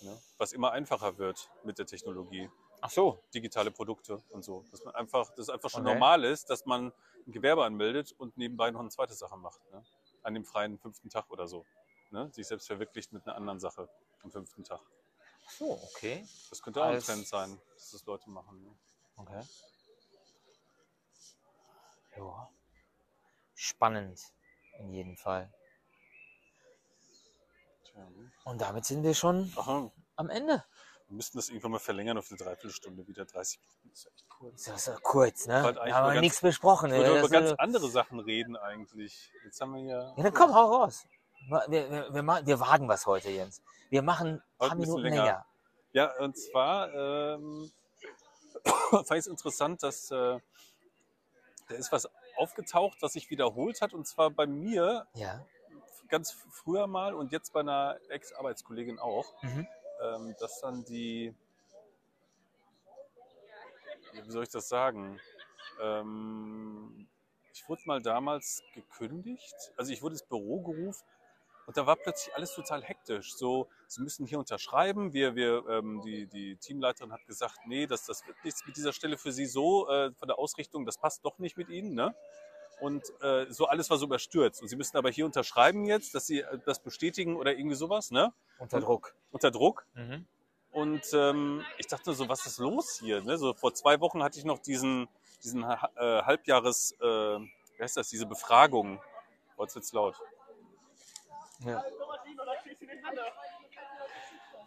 Ja? 0.01 0.17
Was 0.37 0.53
immer 0.53 0.71
einfacher 0.71 1.17
wird 1.17 1.49
mit 1.63 1.79
der 1.79 1.85
Technologie. 1.85 2.49
Ach 2.81 2.89
so. 2.89 3.21
Digitale 3.33 3.71
Produkte 3.71 4.21
und 4.29 4.43
so. 4.43 4.65
Dass 4.71 4.83
man 4.83 4.95
einfach, 4.95 5.29
dass 5.31 5.39
es 5.39 5.49
einfach 5.49 5.69
schon 5.69 5.81
Okay. 5.81 5.93
normal 5.93 6.23
ist, 6.23 6.49
dass 6.49 6.65
man 6.65 6.93
ein 7.27 7.31
Gewerbe 7.31 7.65
anmeldet 7.65 8.13
und 8.17 8.37
nebenbei 8.37 8.71
noch 8.71 8.79
eine 8.79 8.89
zweite 8.89 9.13
Sache 9.13 9.37
macht. 9.37 9.59
Ne? 9.71 9.83
An 10.23 10.33
dem 10.33 10.45
freien 10.45 10.77
fünften 10.79 11.09
Tag 11.09 11.29
oder 11.29 11.47
so. 11.47 11.65
Ne? 12.11 12.29
Sich 12.31 12.47
selbst 12.47 12.67
verwirklicht 12.67 13.11
mit 13.11 13.25
einer 13.27 13.35
anderen 13.35 13.59
Sache 13.59 13.89
am 14.23 14.31
fünften 14.31 14.63
Tag. 14.63 14.81
So, 15.57 15.71
okay. 15.83 16.27
Das 16.49 16.61
könnte 16.61 16.81
auch 16.81 16.85
ein 16.87 16.95
Als- 16.95 17.05
Trend 17.05 17.27
sein, 17.27 17.59
dass 17.75 17.91
das 17.91 18.05
Leute 18.05 18.29
machen. 18.29 18.61
Ne? 18.63 18.75
Okay. 19.17 19.41
Ja. 22.17 22.49
Spannend. 23.55 24.19
In 24.79 24.93
jedem 24.93 25.17
Fall. 25.17 25.51
Tja, 27.85 28.09
ne? 28.09 28.31
Und 28.45 28.61
damit 28.61 28.85
sind 28.85 29.03
wir 29.03 29.13
schon 29.13 29.51
Aha, 29.57 29.91
am 30.15 30.29
Ende. 30.29 30.63
wir 31.07 31.15
müssten 31.15 31.37
das 31.37 31.49
irgendwann 31.49 31.71
mal 31.71 31.79
verlängern 31.79 32.17
auf 32.17 32.29
eine 32.29 32.37
Dreiviertelstunde 32.37 33.05
wieder. 33.07 33.25
30 33.25 33.59
Minuten 33.59 33.89
ist 33.91 34.05
ja 34.05 34.11
echt 34.11 34.29
kurz. 34.29 34.63
Das 34.63 34.75
ist 34.81 34.87
ja 34.87 34.97
kurz, 35.01 35.47
ne? 35.47 35.57
eigentlich 35.67 35.93
haben 35.93 36.13
wir 36.13 36.21
nichts 36.21 36.39
besprochen. 36.41 36.91
Ne? 36.91 36.99
über 36.99 37.21
Das 37.21 37.31
ganz 37.31 37.51
ist- 37.51 37.59
andere 37.59 37.89
Sachen 37.89 38.19
reden 38.19 38.55
eigentlich. 38.55 39.29
Jetzt 39.43 39.59
haben 39.59 39.73
wir 39.73 39.81
ja. 39.81 40.13
ja, 40.15 40.23
dann 40.23 40.33
komm, 40.33 40.53
hau 40.53 40.75
raus. 40.83 41.05
Wir, 41.49 41.89
wir, 41.89 42.13
wir, 42.13 42.23
ma- 42.23 42.45
wir 42.45 42.59
wagen 42.59 42.87
was 42.87 43.05
heute, 43.07 43.29
Jens. 43.29 43.61
Wir 43.89 44.01
machen 44.03 44.35
ein 44.35 44.43
paar 44.57 44.75
Minuten 44.75 45.01
länger. 45.01 45.23
länger. 45.23 45.45
Ja, 45.93 46.15
und 46.19 46.37
zwar 46.37 46.93
ähm, 46.93 47.71
fand 48.91 49.11
ich 49.11 49.17
es 49.17 49.27
interessant, 49.27 49.81
dass 49.81 50.11
äh, 50.11 50.39
da 51.67 51.75
ist 51.75 51.91
was 51.91 52.07
aufgetaucht, 52.37 53.01
was 53.01 53.13
sich 53.13 53.29
wiederholt 53.31 53.81
hat. 53.81 53.93
Und 53.93 54.07
zwar 54.07 54.29
bei 54.29 54.45
mir 54.45 55.07
Ja. 55.15 55.43
ganz 56.07 56.31
früher 56.51 56.85
mal 56.87 57.15
und 57.15 57.31
jetzt 57.31 57.51
bei 57.53 57.61
einer 57.61 57.97
Ex-Arbeitskollegin 58.09 58.99
auch, 58.99 59.25
Mhm. 59.41 59.67
ähm, 60.01 60.35
dass 60.39 60.61
dann 60.61 60.83
die, 60.85 61.33
wie 64.13 64.31
soll 64.31 64.43
ich 64.43 64.49
das 64.49 64.69
sagen? 64.69 65.19
Ähm, 65.81 67.07
ich 67.53 67.67
wurde 67.67 67.81
mal 67.85 68.01
damals 68.01 68.61
gekündigt, 68.73 69.55
also 69.77 69.91
ich 69.91 70.01
wurde 70.03 70.13
ins 70.13 70.23
Büro 70.23 70.61
gerufen 70.61 71.03
und 71.69 71.77
da 71.77 71.85
war 71.85 71.97
plötzlich 71.97 72.33
alles 72.33 72.55
total 72.55 72.81
hektisch. 72.81 73.35
So, 73.35 73.67
Sie 73.85 74.01
müssen 74.01 74.25
hier 74.25 74.39
unterschreiben. 74.39 75.13
Wir, 75.13 75.35
wir, 75.35 75.63
ähm, 75.69 76.01
die, 76.03 76.25
die 76.25 76.55
Teamleiterin 76.55 77.11
hat 77.11 77.27
gesagt, 77.27 77.59
nee, 77.67 77.85
das, 77.85 78.07
das 78.07 78.25
wird 78.25 78.43
nichts 78.43 78.65
mit 78.65 78.75
dieser 78.75 78.91
Stelle 78.91 79.19
für 79.19 79.31
Sie 79.31 79.45
so 79.45 79.87
äh, 79.87 80.11
von 80.13 80.27
der 80.27 80.39
Ausrichtung, 80.39 80.87
das 80.87 80.97
passt 80.97 81.23
doch 81.23 81.37
nicht 81.37 81.57
mit 81.57 81.69
Ihnen. 81.69 81.93
Ne? 81.93 82.15
Und 82.81 83.03
äh, 83.21 83.45
so 83.51 83.67
alles 83.67 83.87
war 83.91 83.99
so 83.99 84.07
überstürzt. 84.07 84.63
Und 84.63 84.67
Sie 84.67 84.77
müssen 84.77 84.97
aber 84.97 85.11
hier 85.11 85.27
unterschreiben 85.27 85.85
jetzt, 85.85 86.15
dass 86.15 86.25
Sie 86.25 86.39
äh, 86.39 86.57
das 86.65 86.79
bestätigen 86.79 87.35
oder 87.35 87.55
irgendwie 87.55 87.75
sowas, 87.75 88.09
ne? 88.09 88.33
Unter 88.57 88.79
Druck. 88.79 89.13
Unter 89.29 89.51
Druck. 89.51 89.85
Mhm. 89.93 90.25
Und 90.71 91.03
ähm, 91.13 91.63
ich 91.77 91.85
dachte 91.85 92.13
so, 92.13 92.27
was 92.27 92.47
ist 92.47 92.57
los 92.57 92.97
hier? 92.99 93.21
Ne? 93.21 93.37
So 93.37 93.53
vor 93.53 93.75
zwei 93.75 93.99
Wochen 93.99 94.23
hatte 94.23 94.39
ich 94.39 94.45
noch 94.45 94.57
diesen, 94.57 95.07
diesen 95.43 95.61
äh, 95.61 95.67
Halbjahres, 95.67 96.95
äh, 96.99 97.05
wie 97.05 97.83
heißt 97.83 97.95
das, 97.95 98.09
diese 98.09 98.25
Befragung. 98.25 98.99
Oh, 99.55 99.61
jetzt 99.61 99.75
wird's 99.75 99.93
laut. 99.93 100.15
Ja. 101.65 101.83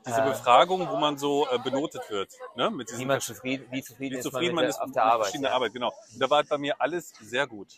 Diese 0.07 0.21
Äh. 0.21 0.29
Befragung, 0.31 0.89
wo 0.89 0.97
man 0.97 1.17
so 1.17 1.47
äh, 1.49 1.59
benotet 1.59 2.03
wird. 2.11 2.33
Ne? 2.57 2.71
Mit 2.71 2.91
Wie, 2.99 3.05
man 3.05 3.21
zufrieden, 3.21 3.67
wie 3.71 3.83
zufrieden 3.83 4.15
wie 4.15 4.19
ist 4.19 4.25
zufrieden 4.25 4.55
man, 4.55 4.65
man 4.65 4.71
ist 4.71 4.79
auf 4.81 4.87
mit 4.89 4.97
der 4.97 5.05
Arbeit. 5.05 5.35
ja. 5.35 5.51
Arbeit, 5.53 5.73
genau. 5.73 5.93
Und 6.13 6.21
da 6.21 6.29
war 6.29 6.39
halt 6.39 6.49
bei 6.49 6.59
mir 6.59 6.81
alles 6.81 7.13
sehr 7.21 7.47
gut. 7.47 7.69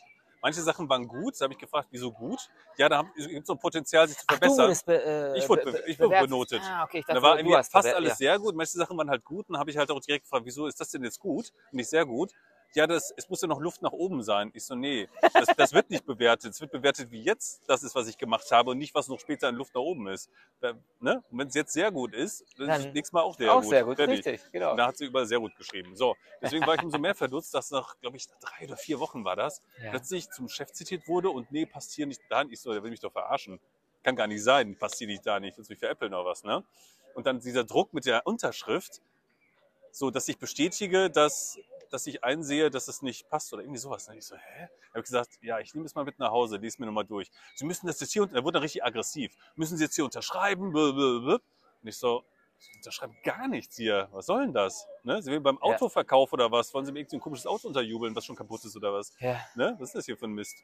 Manche 0.41 0.61
Sachen 0.61 0.89
waren 0.91 1.07
gut, 1.09 1.41
da 1.41 1.45
habe 1.45 1.55
ich 1.55 1.59
gefragt, 1.59 1.89
wieso 1.91 2.13
gut? 2.13 2.51
Ja, 2.77 2.89
da 2.89 3.03
gibt 3.17 3.41
es 3.43 3.47
so 3.47 3.55
ein 3.55 3.59
Potenzial, 3.59 4.07
sich 4.09 4.19
zu 4.19 4.25
Ach, 4.27 4.35
du 4.35 4.39
verbessern. 4.41 4.65
wurdest 4.65 4.85
be, 4.87 5.03
äh, 5.03 5.39
Ich 5.39 5.49
wurde 5.49 5.63
be- 5.65 5.83
ich 5.87 5.99
wurde 5.99 6.21
benotet. 6.21 6.61
Ah, 6.65 6.85
okay, 6.85 6.99
ich 6.99 7.07
da 7.07 7.15
dachte, 7.15 7.23
war 7.27 7.33
du 7.35 7.41
irgendwie 7.41 7.63
fast 7.71 7.89
alles 7.95 8.11
ja. 8.11 8.17
sehr 8.17 8.39
gut. 8.39 8.55
Manche 8.55 8.73
Sachen 8.73 8.97
waren 8.99 9.09
halt 9.09 9.25
gut. 9.25 9.49
Und 9.49 9.55
dann 9.55 9.61
habe 9.61 9.71
ich 9.71 9.77
halt 9.79 9.91
auch 9.91 10.01
direkt 10.01 10.25
gefragt, 10.25 10.45
wieso 10.45 10.67
ist 10.67 10.79
das 10.79 10.91
denn 10.91 11.03
jetzt 11.05 11.19
gut 11.19 11.51
und 11.71 11.75
nicht 11.77 11.89
sehr 11.89 12.05
gut? 12.05 12.33
Ja, 12.75 12.87
das, 12.89 13.15
es 13.17 13.29
muss 13.29 13.41
ja 13.41 13.47
noch 13.47 13.61
Luft 13.61 13.83
nach 13.83 13.93
oben 13.93 14.23
sein. 14.25 14.51
Ich 14.53 14.65
so, 14.65 14.75
nee, 14.75 15.09
das, 15.33 15.47
das 15.57 15.73
wird 15.73 15.91
nicht 15.91 16.05
bewertet. 16.07 16.51
Es 16.53 16.61
wird 16.61 16.73
bewertet, 16.73 17.11
wie 17.13 17.23
jetzt 17.23 17.63
das 17.69 17.85
ist, 17.85 17.95
was 17.95 18.09
ich 18.09 18.19
gemacht 18.19 18.51
habe 18.51 18.73
und 18.73 18.79
nicht, 18.79 18.95
was 18.95 19.07
noch 19.09 19.21
später 19.21 19.49
in 19.49 19.55
Luft 19.55 19.75
nach 19.75 19.81
oben 19.83 20.09
ist. 20.09 20.29
Ne? 20.99 21.23
Und 21.31 21.39
wenn 21.39 21.47
es 21.49 21.55
jetzt 21.55 21.73
sehr 21.73 21.93
gut 21.93 22.13
ist, 22.15 22.41
dann 22.59 22.69
ist 22.69 22.79
Dann 22.79 22.89
es 22.89 22.95
nächstes 22.95 23.13
Mal 23.13 23.23
auch 23.23 23.37
sehr 23.37 23.53
Auch 23.53 23.61
gut. 23.61 23.71
sehr 23.71 23.85
gut, 23.85 23.97
Fertig. 23.97 24.27
richtig, 24.27 24.51
genau. 24.51 24.73
Und 24.73 24.77
da 24.79 24.89
hat 24.89 24.97
sie 24.97 25.05
überall 25.05 25.27
sehr 25.27 25.39
gut 25.39 25.55
geschrieben. 25.57 25.95
So, 25.95 26.17
deswegen 26.43 26.67
war 26.67 26.75
ich 26.75 26.83
umso 26.85 26.99
mehr 26.99 27.15
verdutzt, 27.15 27.55
dass 27.55 27.71
nach, 27.71 27.97
glaube 28.01 28.17
ich, 28.17 28.27
drei 28.41 28.67
oder 28.67 28.77
vier 28.77 28.99
Wochen 28.99 29.25
war 29.25 29.37
das, 29.37 29.63
Ja. 29.81 29.91
plötzlich 29.91 30.29
zum 30.31 30.49
Chef 30.49 30.73
zitiert 30.73 31.07
wurde 31.07 31.31
und 31.31 31.53
nee, 31.53 31.67
passt 31.67 31.93
hier 31.93 32.07
nicht 32.07 32.23
da. 32.29 32.43
Ich 32.51 32.61
so, 32.61 32.73
der 32.73 32.83
will 32.83 32.91
mich 32.91 33.01
doch 33.01 33.13
verarschen. 33.13 33.61
Kann 34.03 34.17
gar 34.17 34.27
nicht 34.27 34.43
sein, 34.43 34.77
passt 34.77 34.99
hier 34.99 35.07
nicht 35.07 35.25
da 35.25 35.39
nicht. 35.39 35.57
Willst 35.57 35.71
du 35.71 35.75
mich 35.75 35.81
veräppeln 35.81 36.13
oder 36.13 36.25
was, 36.27 36.43
ne? 36.43 36.65
Und 37.15 37.27
dann 37.27 37.39
dieser 37.39 37.63
Druck 37.63 37.95
mit 37.95 38.05
der 38.07 38.27
Unterschrift, 38.27 39.01
so, 39.93 40.11
dass 40.11 40.27
ich 40.29 40.39
bestätige, 40.39 41.09
dass, 41.09 41.57
dass 41.95 42.07
ich 42.09 42.25
einsehe, 42.25 42.71
dass 42.71 42.89
es 42.89 43.03
nicht 43.03 43.29
passt 43.31 43.53
oder 43.53 43.63
irgendwie 43.63 43.79
sowas. 43.79 44.09
Ne? 44.09 44.17
Ich 44.19 44.27
so, 44.27 44.37
hä? 44.37 44.69
Habe 44.91 44.99
ich 44.99 45.05
gesagt, 45.05 45.39
ja, 45.43 45.61
ich 45.61 45.73
nehme 45.75 45.87
es 45.87 45.95
mal 45.95 46.05
mit 46.05 46.19
nach 46.19 46.31
Hause, 46.33 46.57
lese 46.57 46.81
mir 46.81 46.87
nochmal 46.87 47.05
durch. 47.05 47.31
Sie 47.55 47.65
müssen 47.65 47.87
das 47.87 48.01
jetzt 48.01 48.13
hier, 48.13 48.23
unter- 48.23 48.35
er 48.35 48.43
wurde 48.45 48.55
dann 48.55 48.63
richtig 48.63 48.85
aggressiv. 48.85 49.33
Müssen 49.55 49.77
Sie 49.77 49.85
jetzt 49.85 49.95
hier 49.95 50.05
unterschreiben? 50.05 50.73
Blablabla. 50.73 51.35
Und 51.37 51.89
ich 51.89 51.97
so, 51.97 52.25
ich 52.59 52.77
unterschreibe 52.79 53.15
gar 53.23 53.47
nichts 53.47 53.77
hier. 53.77 54.09
Was 54.11 54.27
soll 54.27 54.43
denn 54.43 54.53
das? 54.53 54.87
Ne? 55.05 55.23
Sie 55.23 55.31
will 55.31 55.41
beim 55.41 55.57
Ja. 55.57 55.63
Autoverkauf 55.63 56.33
oder 56.33 56.51
was? 56.51 56.75
Wollen 56.75 56.85
Sie 56.85 56.91
mir 56.93 57.01
irgendwie 57.01 57.17
ein 57.17 57.21
komisches 57.21 57.47
Auto 57.47 57.69
unterjubeln, 57.69 58.15
was 58.17 58.25
schon 58.25 58.35
kaputt 58.37 58.65
ist 58.65 58.75
oder 58.77 58.93
was? 58.93 59.13
Ja. 59.21 59.39
Ne? 59.55 59.77
Was 59.79 59.91
ist 59.91 59.95
das 59.95 60.07
hier 60.07 60.17
für 60.17 60.27
ein 60.27 60.33
Mist? 60.33 60.57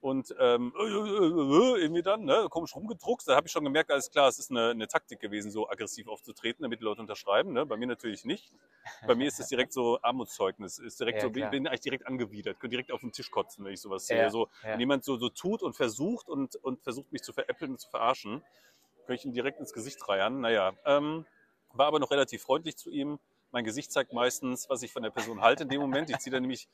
Und 0.00 0.34
ähm, 0.38 0.72
äh, 0.78 0.82
äh, 0.82 0.86
äh, 0.86 1.82
irgendwie 1.82 2.02
dann, 2.02 2.24
ne, 2.24 2.46
komisch 2.50 2.76
rumgedruckt. 2.76 3.26
Da 3.26 3.34
habe 3.34 3.46
ich 3.46 3.52
schon 3.52 3.64
gemerkt, 3.64 3.90
alles 3.90 4.10
klar, 4.10 4.28
es 4.28 4.38
ist 4.38 4.50
eine, 4.50 4.70
eine 4.70 4.86
Taktik 4.86 5.20
gewesen, 5.20 5.50
so 5.50 5.68
aggressiv 5.68 6.06
aufzutreten, 6.08 6.62
damit 6.62 6.80
die 6.80 6.84
Leute 6.84 7.00
unterschreiben. 7.00 7.52
Ne? 7.52 7.66
Bei 7.66 7.76
mir 7.76 7.86
natürlich 7.86 8.24
nicht. 8.24 8.52
Bei 9.06 9.14
mir 9.14 9.26
ist 9.26 9.40
es 9.40 9.48
direkt 9.48 9.72
so 9.72 9.98
Armutszeugnis. 10.02 10.78
Ist 10.78 11.00
direkt 11.00 11.16
Ja, 11.16 11.22
so, 11.22 11.30
bin, 11.30 11.40
klar. 11.40 11.50
bin 11.50 11.66
eigentlich 11.66 11.80
direkt 11.80 12.06
angewidert. 12.06 12.60
Könnte 12.60 12.76
direkt 12.76 12.92
auf 12.92 13.00
den 13.00 13.12
Tisch 13.12 13.30
kotzen, 13.30 13.64
wenn 13.64 13.72
ich 13.72 13.80
sowas 13.80 14.08
Ja, 14.08 14.16
sehe. 14.16 14.30
So, 14.30 14.48
ja. 14.62 14.72
Wenn 14.72 14.80
jemand 14.80 15.04
so, 15.04 15.16
so 15.16 15.28
tut 15.28 15.62
und 15.62 15.74
versucht 15.74 16.28
und, 16.28 16.56
und 16.56 16.82
versucht, 16.82 17.10
mich 17.10 17.22
zu 17.22 17.32
veräppeln 17.32 17.72
und 17.72 17.80
zu 17.80 17.88
verarschen, 17.88 18.42
könnte 19.06 19.20
ich 19.20 19.24
ihm 19.24 19.32
direkt 19.32 19.58
ins 19.60 19.72
Gesicht 19.72 20.06
reiern. 20.08 20.40
Naja, 20.40 20.72
ähm, 20.84 21.26
war 21.72 21.86
aber 21.86 21.98
noch 21.98 22.10
relativ 22.10 22.42
freundlich 22.42 22.76
zu 22.76 22.90
ihm. 22.90 23.18
Mein 23.50 23.64
Gesicht 23.64 23.90
zeigt 23.92 24.12
meistens, 24.12 24.68
was 24.68 24.82
ich 24.82 24.92
von 24.92 25.02
der 25.02 25.10
Person 25.10 25.40
halte 25.40 25.62
in 25.62 25.68
dem 25.68 25.80
Moment. 25.80 26.10
Ich 26.10 26.18
ziehe 26.18 26.32
dann 26.32 26.42
nämlich, 26.42 26.68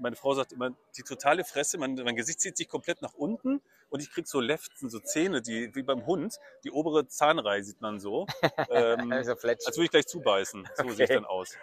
meine 0.00 0.16
Frau 0.16 0.34
sagt 0.34 0.52
immer, 0.52 0.70
die 0.96 1.02
totale 1.02 1.44
Fresse, 1.44 1.78
mein, 1.78 1.94
mein 1.94 2.16
Gesicht 2.16 2.40
zieht 2.40 2.56
sich 2.56 2.68
komplett 2.68 3.02
nach 3.02 3.14
unten 3.14 3.60
und 3.90 4.00
ich 4.02 4.10
krieg 4.10 4.26
so 4.26 4.40
Lefzen, 4.40 4.88
so 4.90 4.98
Zähne, 5.00 5.42
die 5.42 5.74
wie 5.74 5.82
beim 5.82 6.06
Hund. 6.06 6.38
Die 6.64 6.70
obere 6.70 7.06
Zahnreihe 7.08 7.62
sieht 7.62 7.80
man 7.80 8.00
so. 8.00 8.26
Ähm, 8.70 9.12
Also 9.12 9.32
als 9.32 9.44
würde 9.76 9.84
ich 9.84 9.90
gleich 9.90 10.06
zubeißen. 10.06 10.68
So 10.76 10.82
Okay. 10.84 10.92
sehe 10.94 11.04
ich 11.04 11.10
dann 11.10 11.24
aus. 11.24 11.56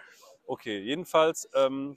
Okay, 0.46 0.78
jedenfalls 0.80 1.48
ähm, 1.54 1.96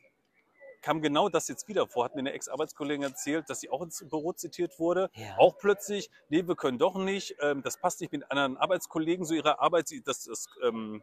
kam 0.81 1.01
genau 1.01 1.29
das 1.29 1.47
jetzt 1.47 1.67
wieder 1.67 1.87
vor. 1.87 2.05
Hat 2.05 2.13
mir 2.15 2.19
eine 2.19 2.33
Ex-Arbeitskollegin 2.33 3.03
erzählt, 3.03 3.49
dass 3.49 3.61
sie 3.61 3.69
auch 3.69 3.81
ins 3.81 4.03
Büro 4.07 4.33
zitiert 4.33 4.77
wurde. 4.79 5.09
Ja. 5.15 5.37
Auch 5.37 5.57
plötzlich, 5.57 6.09
nee, 6.29 6.45
wir 6.47 6.55
können 6.55 6.77
doch 6.77 6.95
nicht, 6.95 7.35
ähm, 7.39 7.61
das 7.63 7.77
passt 7.77 8.01
nicht 8.01 8.11
mit 8.11 8.29
anderen 8.29 8.57
Arbeitskollegen, 8.57 9.25
so 9.25 9.33
ihre 9.33 9.59
Arbeit, 9.59 9.89
das, 10.05 10.25
das, 10.25 10.45
ähm, 10.63 11.01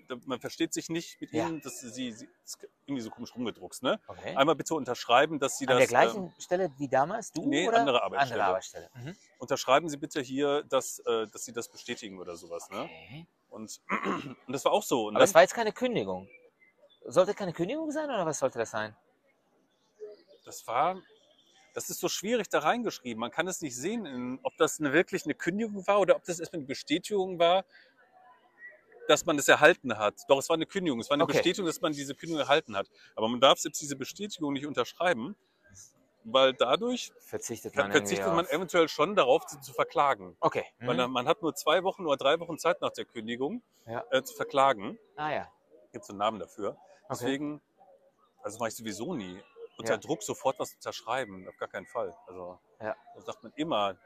die, 0.00 0.20
man 0.26 0.40
versteht 0.40 0.72
sich 0.72 0.88
nicht 0.88 1.20
mit 1.20 1.32
Ja. 1.32 1.48
ihnen, 1.48 1.60
dass 1.60 1.80
sie, 1.80 2.12
sie 2.12 2.28
das 2.42 2.58
irgendwie 2.86 3.02
so 3.02 3.10
komisch 3.10 3.34
rumgedruckt. 3.34 3.82
Ne? 3.82 4.00
Okay. 4.06 4.36
Einmal 4.36 4.54
bitte 4.54 4.74
unterschreiben, 4.74 5.38
dass 5.38 5.58
Sie 5.58 5.66
An 5.66 5.78
das 5.78 5.78
der 5.78 5.86
gleichen 5.88 6.24
ähm, 6.24 6.34
Stelle 6.38 6.70
wie 6.78 6.88
damals, 6.88 7.32
du? 7.32 7.46
Nee, 7.46 7.68
oder? 7.68 7.78
andere 7.78 8.02
Arbeitsstelle. 8.02 8.34
Andere 8.42 8.48
Arbeitsstelle. 8.50 8.90
Mhm. 8.94 9.16
unterschreiben 9.38 9.88
Sie 9.88 9.96
bitte 9.96 10.20
hier, 10.20 10.62
dass, 10.64 10.98
äh, 11.00 11.26
dass 11.28 11.44
Sie 11.44 11.52
das 11.52 11.68
bestätigen 11.68 12.18
oder 12.18 12.36
sowas. 12.36 12.68
Ne? 12.70 12.84
Okay. 12.84 13.26
Und, 13.48 13.80
und 14.46 14.52
das 14.52 14.64
war 14.64 14.72
auch 14.72 14.82
so. 14.82 15.06
Und 15.06 15.16
Aber 15.16 15.24
es 15.24 15.34
war 15.34 15.42
jetzt 15.42 15.54
keine 15.54 15.72
Kündigung. 15.72 16.28
Sollte 17.04 17.34
keine 17.34 17.52
Kündigung 17.52 17.90
sein 17.90 18.06
oder 18.06 18.26
was 18.26 18.38
sollte 18.38 18.58
das 18.58 18.70
sein? 18.70 18.96
Das 20.44 20.66
war, 20.66 21.00
das 21.74 21.90
ist 21.90 22.00
so 22.00 22.08
schwierig 22.08 22.48
da 22.48 22.60
reingeschrieben. 22.60 23.20
Man 23.20 23.30
kann 23.30 23.46
es 23.48 23.60
nicht 23.60 23.76
sehen, 23.76 24.38
ob 24.42 24.56
das 24.56 24.80
eine, 24.80 24.92
wirklich 24.92 25.24
eine 25.24 25.34
Kündigung 25.34 25.86
war 25.86 26.00
oder 26.00 26.16
ob 26.16 26.24
das 26.24 26.40
erstmal 26.40 26.60
eine 26.60 26.66
Bestätigung 26.66 27.38
war, 27.38 27.64
dass 29.08 29.24
man 29.26 29.38
es 29.38 29.48
erhalten 29.48 29.96
hat. 29.98 30.14
Doch, 30.28 30.38
es 30.38 30.48
war 30.48 30.54
eine 30.54 30.66
Kündigung. 30.66 31.00
Es 31.00 31.08
war 31.10 31.14
eine 31.14 31.24
Okay. 31.24 31.34
Bestätigung, 31.34 31.66
dass 31.66 31.80
man 31.80 31.92
diese 31.92 32.14
Kündigung 32.14 32.40
erhalten 32.40 32.76
hat. 32.76 32.88
Aber 33.14 33.28
man 33.28 33.40
darf 33.40 33.58
selbst 33.58 33.80
diese 33.80 33.96
Bestätigung 33.96 34.52
nicht 34.52 34.66
unterschreiben, 34.66 35.36
weil 36.24 36.54
dadurch 36.54 37.12
Verzichtet 37.20 37.76
man 37.76 37.92
verzichtet 37.92 38.26
man 38.34 38.46
eventuell 38.46 38.88
schon 38.88 39.14
darauf, 39.14 39.44
sie 39.46 39.60
zu 39.60 39.72
verklagen. 39.72 40.36
Okay. 40.40 40.64
Weil 40.80 40.94
Mhm. 40.94 40.98
dann- 40.98 41.10
man 41.12 41.28
hat 41.28 41.42
nur 41.42 41.54
zwei 41.54 41.84
Wochen 41.84 42.04
oder 42.04 42.16
drei 42.16 42.40
Wochen 42.40 42.58
Zeit 42.58 42.80
nach 42.80 42.90
der 42.90 43.04
Kündigung 43.04 43.62
Ja. 43.86 44.04
äh, 44.10 44.22
zu 44.22 44.34
verklagen. 44.34 44.98
Ah 45.14 45.30
ja. 45.32 45.52
Gibt 45.92 46.04
es 46.04 46.10
einen 46.10 46.18
Namen 46.18 46.40
dafür. 46.40 46.70
Okay. 46.70 47.08
Deswegen 47.10 47.60
Also 48.42 48.58
mache 48.60 48.68
ich 48.68 48.76
sowieso 48.76 49.12
nie. 49.14 49.40
Unter 49.76 49.94
Ja. 49.94 49.98
Druck 49.98 50.22
sofort 50.22 50.58
was 50.60 50.72
unterschreiben, 50.74 51.48
auf 51.48 51.56
gar 51.58 51.68
keinen 51.68 51.86
Fall. 51.86 52.16
Also 52.28 52.60
Ja. 52.80 52.94
das 53.16 53.24
sagt 53.24 53.42
man 53.42 53.52
immer. 53.56 53.96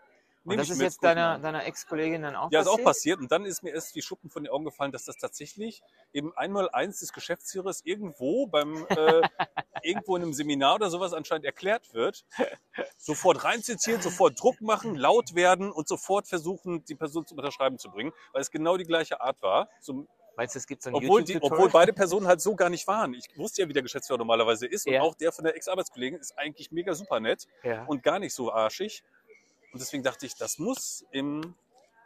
Und 0.45 0.57
das 0.57 0.71
ist 0.71 0.81
jetzt 0.81 1.05
deiner, 1.05 1.39
deiner 1.39 1.65
Ex-Kollegin 1.67 2.23
dann 2.23 2.35
auch 2.35 2.51
Ja, 2.51 2.61
ist 2.61 2.67
auch 2.67 2.73
passiert? 2.73 2.85
passiert. 2.85 3.21
Und 3.21 3.33
dann 3.33 3.45
ist 3.45 3.63
mir 3.63 3.71
erst 3.71 3.95
wie 3.95 4.03
Schuppen 4.03 4.31
von 4.31 4.45
den 4.45 4.53
Augen 4.53 4.65
gefallen, 4.65 4.93
dass 4.93 5.05
das 5.05 5.17
tatsächlich 5.19 5.83
eben 6.13 6.33
einmal 6.37 6.71
eins 6.71 7.01
des 7.01 7.13
Geschäftsführers 7.13 7.83
irgendwo 7.85 8.47
beim 8.47 8.87
äh, 8.89 9.23
irgendwo 9.83 10.17
in 10.17 10.23
einem 10.23 10.33
Seminar 10.33 10.77
oder 10.77 10.91
sowas 10.91 11.13
anscheinend 11.13 11.45
erklärt 11.45 11.93
wird. 11.95 12.25
Sofort 12.97 13.45
reinzitieren, 13.45 14.01
sofort 14.03 14.41
Druck 14.41 14.61
machen, 14.61 14.95
laut 14.95 15.35
werden 15.35 15.71
und 15.71 15.89
sofort 15.89 16.27
versuchen, 16.27 16.85
die 16.85 16.95
Person 16.95 17.27
zum 17.27 17.39
Unterschreiben 17.39 17.79
zu 17.79 17.91
bringen, 17.91 18.13
weil 18.33 18.43
es 18.43 18.51
genau 18.51 18.77
die 18.77 18.85
gleiche 18.85 19.21
Art 19.21 19.41
war. 19.43 19.69
So, 19.81 20.07
Meinst 20.37 20.55
du, 20.55 20.59
es 20.59 20.67
gibt 20.67 20.83
so 20.83 20.91
ein 20.91 20.95
obwohl, 20.95 21.23
die, 21.23 21.39
obwohl 21.43 21.69
beide 21.69 21.93
Personen 21.93 22.27
halt 22.27 22.41
so 22.41 22.55
gar 22.57 22.71
nicht 22.71 22.87
waren. 22.87 23.13
Ich 23.15 23.27
wusste 23.37 23.63
ja, 23.63 23.69
wie 23.69 23.73
der 23.75 23.83
Geschäftsführer 23.83 24.17
normalerweise 24.19 24.67
ist. 24.67 24.87
Und 24.87 24.95
Ja. 24.95 25.03
auch 25.03 25.15
der 25.15 25.33
von 25.33 25.45
der 25.45 25.55
Ex-Arbeitskollegin 25.55 26.19
ist 26.19 26.39
eigentlich 26.39 26.71
mega 26.71 26.95
super 26.95 27.21
nett 27.21 27.47
Ja. 27.63 27.85
und 27.85 28.03
gar 28.03 28.19
nicht 28.19 28.33
so 28.33 28.51
arschig. 28.53 29.03
Und 29.73 29.81
deswegen 29.81 30.03
dachte 30.03 30.27
ich, 30.27 30.35
das 30.35 30.59
muss 30.59 31.05
im 31.13 31.55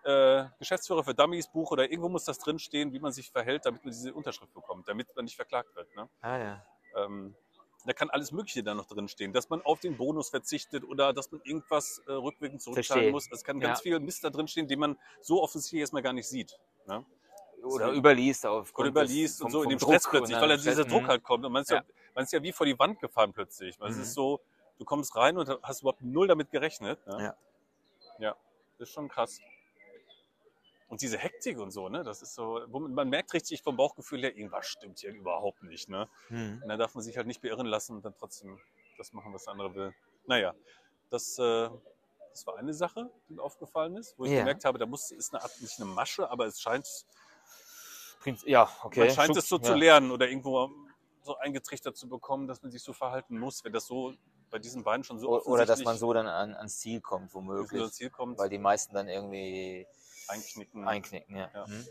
äh, 0.05 0.45
Geschäftsführer 0.59 1.03
für 1.05 1.15
Dummies 1.15 1.49
Buch 1.49 1.71
oder 1.71 1.91
irgendwo 1.91 2.09
muss 2.11 2.25
das 2.25 2.39
drinstehen, 2.39 2.93
wie 2.93 2.99
man 2.99 3.13
sich 3.13 3.31
verhält, 3.31 3.65
damit 3.65 3.85
man 3.85 3.93
diese 3.93 4.13
Unterschrift 4.13 4.53
bekommt, 4.53 4.87
damit 4.89 5.15
man 5.17 5.25
nicht 5.25 5.37
verklagt 5.37 5.75
wird. 5.75 5.95
Ne? 5.97 6.09
Ah, 6.21 6.37
ja. 6.39 6.67
Ähm, 6.97 7.35
da 7.87 7.93
kann 7.93 8.11
alles 8.11 8.33
Mögliche 8.33 8.63
da 8.63 8.75
noch 8.75 8.87
drinstehen, 8.87 9.33
dass 9.33 9.49
man 9.51 9.61
auf 9.63 9.81
den 9.81 9.97
Bonus 9.97 10.29
verzichtet 10.31 10.85
oder 10.85 11.13
dass 11.13 11.31
man 11.33 11.41
irgendwas 11.45 12.03
äh, 12.07 12.13
rückwirkend 12.13 12.63
zurückzahlen 12.63 13.05
Verstehe. 13.05 13.11
muss. 13.13 13.29
Es 13.31 13.45
kann 13.45 13.61
ganz 13.61 13.79
Ja. 13.79 13.83
viel 13.83 14.01
Mist 14.01 14.25
da 14.25 14.31
drinstehen, 14.31 14.69
den 14.69 14.79
man 14.79 14.99
so 15.23 15.43
offensichtlich 15.43 15.81
erstmal 15.81 16.03
gar 16.03 16.13
nicht 16.13 16.29
sieht. 16.29 16.59
Ne? 16.87 17.05
Oder 17.63 17.87
So. 17.89 17.93
überliest 17.95 18.45
auf 18.47 18.75
Oder 18.77 18.89
überliest 18.89 19.41
und 19.43 19.51
so 19.51 19.63
in 19.63 19.71
dem 19.71 19.79
Stress 19.79 20.07
plötzlich, 20.09 20.39
weil 20.39 20.49
da 20.49 20.57
dieser 20.57 20.85
Druck 20.85 21.09
halt 21.09 21.23
kommt. 21.23 21.45
Und 21.47 21.53
man 21.53 21.63
ist 21.63 21.71
ja, 21.71 21.79
Ja. 21.79 21.85
man 22.15 22.25
ist 22.25 22.33
ja 22.33 22.43
wie 22.43 22.53
vor 22.53 22.67
die 22.67 22.79
Wand 22.79 23.01
gefahren 23.01 23.33
plötzlich. 23.33 23.79
Es 23.81 23.97
Mhm. 23.97 24.03
ist 24.03 24.13
so, 24.15 24.41
du 24.79 24.85
kommst 24.85 25.17
rein 25.17 25.37
und 25.39 25.49
hast 25.63 25.81
überhaupt 25.81 26.03
null 26.03 26.27
damit 26.29 26.51
gerechnet. 26.51 27.07
Ne? 27.07 27.23
Ja. 27.23 27.37
Ja, 28.19 28.37
das 28.79 28.89
ist 28.89 28.95
schon 28.95 29.09
krass. 29.09 29.41
Und 30.89 31.01
diese 31.03 31.19
Hektik 31.19 31.59
und 31.59 31.71
so, 31.71 31.89
ne, 31.89 32.05
das 32.05 32.23
ist 32.23 32.35
so, 32.35 32.65
man, 32.69 33.09
merkt 33.09 33.33
richtig 33.33 33.63
vom 33.63 33.77
Bauchgefühl 33.77 34.21
her, 34.23 34.37
irgendwas 34.37 34.67
stimmt 34.67 35.01
hier 35.01 35.13
überhaupt 35.13 35.63
nicht, 35.63 35.89
ne. 35.89 36.09
Mhm. 36.29 36.61
Und 36.63 36.69
dann 36.69 36.79
darf 36.79 36.95
man 36.95 37.03
sich 37.03 37.17
halt 37.17 37.27
nicht 37.27 37.41
beirren 37.41 37.67
lassen 37.67 37.97
und 37.97 38.05
dann 38.05 38.15
trotzdem 38.15 38.61
das 38.99 39.13
machen, 39.13 39.33
was 39.33 39.45
der 39.45 39.53
andere 39.53 39.75
will. 39.75 39.95
Naja, 40.27 40.55
das, 41.11 41.39
äh, 41.39 41.69
das 42.31 42.47
war 42.47 42.57
eine 42.59 42.75
Sache, 42.75 43.11
die 43.29 43.35
mir 43.35 43.43
aufgefallen 43.43 43.97
ist, 43.97 44.17
wo 44.19 44.25
ich 44.25 44.33
Ja. 44.33 44.39
gemerkt 44.39 44.65
habe, 44.65 44.79
da 44.79 44.87
muss, 44.87 45.11
ist 45.11 45.33
eine 45.35 45.43
Art, 45.43 45.61
nicht 45.61 45.81
eine 45.81 45.87
Masche, 45.87 46.31
aber 46.31 46.47
es 46.47 46.61
scheint 46.61 46.87
Ja, 48.45 48.71
okay. 48.83 49.01
man 49.01 49.11
scheint 49.11 49.31
Schub- 49.31 49.39
es 49.39 49.49
so 49.49 49.57
ja. 49.57 49.63
zu 49.63 49.75
lernen 49.75 50.11
oder 50.11 50.29
irgendwo 50.29 50.71
so 51.23 51.37
eingetrichtert 51.39 51.97
zu 51.97 52.09
bekommen, 52.09 52.47
dass 52.47 52.63
man 52.63 52.71
sich 52.71 52.83
so 52.83 52.93
verhalten 52.93 53.39
muss, 53.39 53.65
wenn 53.65 53.73
das 53.73 53.87
so 53.87 54.15
bei 54.55 54.61
diesen 54.61 54.85
beiden 54.85 55.03
schon 55.03 55.19
so 55.19 55.43
Oder 55.47 55.67
dass 55.67 55.83
man 55.83 55.97
so 55.99 56.13
dann 56.13 56.29
an, 56.29 56.55
ans 56.55 56.79
Ziel 56.79 57.01
kommt, 57.01 57.35
womöglich. 57.35 57.83
das 57.83 57.95
Ziel 57.95 58.09
kommt, 58.09 58.39
Weil 58.39 58.49
die 58.49 58.59
meisten 58.59 58.95
dann 58.95 59.09
irgendwie 59.09 59.85
einknicken. 60.29 60.87
einknicken, 60.87 61.35
ja. 61.37 61.51
Ja. 61.53 61.67
Mhm. 61.67 61.85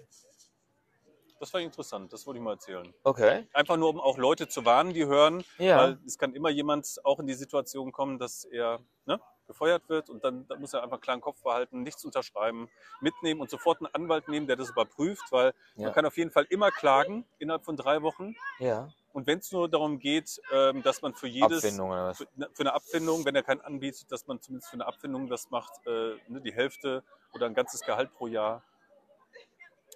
Das 1.41 1.53
war 1.53 1.59
interessant, 1.59 2.14
das 2.14 2.26
wollte 2.26 2.38
ich 2.38 2.43
mal 2.43 2.51
erzählen. 2.53 2.93
Okay. 3.03 3.45
Einfach 3.51 3.76
nur, 3.76 3.89
um 3.89 3.99
auch 3.99 4.18
Leute 4.18 4.47
zu 4.47 4.64
warnen, 4.64 4.93
die 4.93 5.05
hören, 5.05 5.43
Ja. 5.57 5.78
weil 5.78 5.99
es 6.05 6.18
kann 6.18 6.34
immer 6.36 6.49
jemand 6.49 7.01
auch 7.03 7.20
in 7.20 7.28
die 7.28 7.34
Situation 7.34 7.91
kommen, 7.91 8.18
dass 8.18 8.45
er 8.45 8.80
ne, 9.05 9.20
gefeuert 9.45 9.89
wird 9.89 10.09
und 10.09 10.24
dann, 10.24 10.47
dann 10.47 10.61
muss 10.61 10.72
er 10.74 10.84
einfach 10.84 10.93
einen 10.95 11.01
klaren 11.01 11.20
Kopf 11.20 11.41
behalten, 11.43 11.84
nichts 11.84 12.05
unterschreiben, 12.05 12.70
mitnehmen 13.01 13.41
und 13.41 13.49
sofort 13.49 13.80
einen 13.82 13.93
Anwalt 13.93 14.30
nehmen, 14.30 14.47
der 14.47 14.55
das 14.55 14.70
überprüft, 14.70 15.26
weil 15.32 15.53
Ja. 15.76 15.88
man 15.88 15.93
kann 15.93 16.05
auf 16.05 16.16
jeden 16.16 16.32
Fall 16.32 16.45
immer 16.49 16.72
klagen 16.72 17.26
innerhalb 17.39 17.66
von 17.66 17.76
drei 17.76 18.01
Wochen. 18.03 18.38
Ja. 18.59 18.88
Und 19.14 19.28
wenn 19.28 19.38
es 19.39 19.51
nur 19.51 19.70
darum 19.70 19.99
geht, 19.99 20.41
ähm, 20.51 20.82
dass 20.82 21.01
man 21.03 21.14
für 21.14 21.28
jedes 21.28 21.64
Abfindung 21.64 21.91
oder 21.91 22.07
was? 22.07 22.18
für, 22.18 22.28
für 22.51 22.61
eine 22.61 22.74
Abfindung, 22.74 23.24
wenn 23.26 23.36
er 23.36 23.43
keinen 23.43 23.61
anbietet, 23.61 24.11
dass 24.11 24.26
man 24.26 24.41
zumindest 24.41 24.70
für 24.72 24.74
eine 24.74 24.88
Abfindung 24.88 25.28
das 25.30 25.51
macht, 25.51 25.72
äh, 25.86 26.16
ne, 26.28 26.41
die 26.41 26.51
Hälfte 26.53 27.03
oder 27.32 27.45
ein 27.45 27.53
ganzes 27.53 27.82
Gehalt 27.82 28.11
pro 28.14 28.26
Jahr 28.28 28.64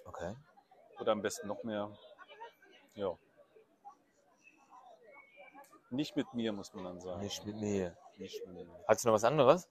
Okay. 0.06 0.34
oder 1.00 1.12
am 1.12 1.20
besten 1.20 1.48
noch 1.48 1.64
mehr. 1.64 1.90
Ja. 2.94 3.18
Nicht 5.90 6.16
mit 6.16 6.32
mir, 6.34 6.52
muss 6.52 6.72
man 6.74 6.84
dann 6.84 7.00
sagen. 7.00 7.20
Nicht 7.20 7.44
mit 7.44 7.56
mir. 7.56 7.96
Nicht 8.18 8.46
mit 8.46 8.54
mir. 8.54 8.84
Hast 8.86 9.04
du 9.04 9.08
noch 9.08 9.14
was 9.14 9.24
anderes? 9.24 9.68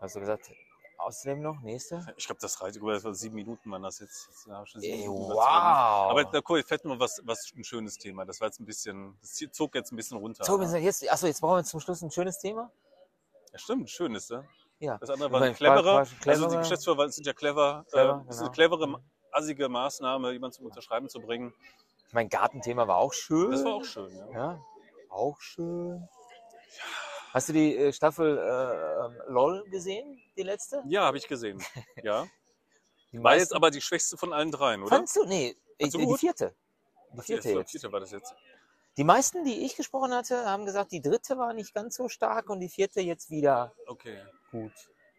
Hast 0.00 0.16
du 0.16 0.20
gesagt, 0.20 0.50
außerdem 1.02 1.40
noch? 1.42 1.60
Nächste? 1.60 2.06
Ich 2.16 2.26
glaube, 2.26 2.40
das 2.40 2.60
reicht. 2.60 2.76
Guck 2.76 2.84
mal, 2.86 2.94
Das 2.94 3.04
war 3.04 3.14
sieben 3.14 3.34
Minuten, 3.34 3.70
waren 3.70 3.82
das 3.82 3.98
jetzt. 4.00 4.28
jetzt 4.28 4.46
wir 4.46 4.66
schon 4.66 4.80
sieben 4.80 4.94
Ey, 4.94 5.08
Minuten 5.08 5.32
wow. 5.32 6.10
Aber 6.10 6.24
da 6.24 6.40
cool, 6.48 6.62
fällt 6.62 6.84
mir 6.84 6.98
was, 6.98 7.20
was 7.24 7.50
ein 7.56 7.64
schönes 7.64 7.96
Thema. 7.98 8.24
Das 8.24 8.40
war 8.40 8.48
jetzt 8.48 8.60
ein 8.60 8.66
bisschen, 8.66 9.16
das 9.20 9.40
zog 9.52 9.74
jetzt 9.74 9.92
ein 9.92 9.96
bisschen 9.96 10.18
runter. 10.18 10.44
Wir 10.58 10.68
sind 10.68 10.82
jetzt, 10.82 11.10
achso, 11.10 11.26
jetzt 11.26 11.40
brauchen 11.40 11.56
wir 11.56 11.64
zum 11.64 11.80
Schluss 11.80 12.02
ein 12.02 12.10
schönes 12.10 12.38
Thema. 12.38 12.70
Ja, 13.52 13.58
stimmt, 13.58 13.90
schön 13.90 14.14
ist 14.14 14.30
das. 14.30 14.44
Ja. 14.78 14.96
Das 14.98 15.10
andere 15.10 15.30
war 15.32 15.42
eine 15.42 15.52
clevere. 15.54 15.84
war- 15.84 16.06
Also 16.26 16.48
die 16.48 16.56
Geschäftsführer 16.56 17.08
sind 17.10 17.26
ja 17.26 17.32
clever. 17.34 17.84
Clever, 17.90 18.20
äh, 18.22 18.26
das 18.26 18.36
ist 18.36 18.42
eine 18.42 18.50
genau. 18.50 18.76
clevere, 18.76 19.02
assige 19.32 19.68
Maßnahme, 19.68 20.32
jemanden 20.32 20.54
zum 20.56 20.66
Unterschreiben 20.66 21.08
zu 21.08 21.20
bringen. 21.20 21.52
Mein 22.12 22.28
Gartenthema 22.28 22.88
war 22.88 22.96
auch 22.96 23.12
schön. 23.12 23.50
Das 23.50 23.64
war 23.64 23.74
auch 23.74 23.84
schön. 23.84 24.10
Ja. 24.16 24.32
Ja, 24.32 24.60
auch 25.10 25.38
schön. 25.40 26.08
Hast 27.32 27.48
du 27.48 27.52
die 27.52 27.76
äh, 27.76 27.92
Staffel 27.92 28.38
äh, 28.38 29.30
LOL 29.30 29.64
gesehen, 29.70 30.20
die 30.36 30.42
letzte? 30.42 30.82
Ja, 30.86 31.04
habe 31.04 31.16
ich 31.16 31.28
gesehen. 31.28 31.62
Ja. 32.02 32.26
Die 33.12 33.20
War 33.20 33.36
jetzt 33.36 33.52
aber 33.52 33.72
die 33.72 33.80
schwächste 33.80 34.16
von 34.16 34.32
allen 34.32 34.52
dreien, 34.52 34.82
oder? 34.82 34.90
Fandst 34.90 35.16
du? 35.16 35.24
Nee, 35.24 35.48
äh, 35.78 35.82
Fandst 35.82 35.94
du 35.94 35.98
die 35.98 36.06
gut? 36.06 36.20
vierte. 36.20 36.54
Die 37.12 37.18
Ach, 37.18 37.24
vierte 37.24 37.48
die 37.48 37.54
jetzt. 37.56 37.70
vierte 37.72 37.90
war 37.90 37.98
das 37.98 38.12
jetzt. 38.12 38.32
Die 38.96 39.02
meisten, 39.02 39.42
die 39.42 39.64
ich 39.64 39.74
gesprochen 39.74 40.14
hatte, 40.14 40.44
haben 40.46 40.64
gesagt, 40.64 40.92
die 40.92 41.00
dritte 41.02 41.36
war 41.36 41.52
nicht 41.52 41.74
ganz 41.74 41.96
so 41.96 42.08
stark 42.08 42.48
und 42.50 42.60
die 42.60 42.68
vierte 42.68 43.00
jetzt 43.00 43.28
wieder 43.28 43.72
Okay. 43.88 44.16
gut. 44.52 44.70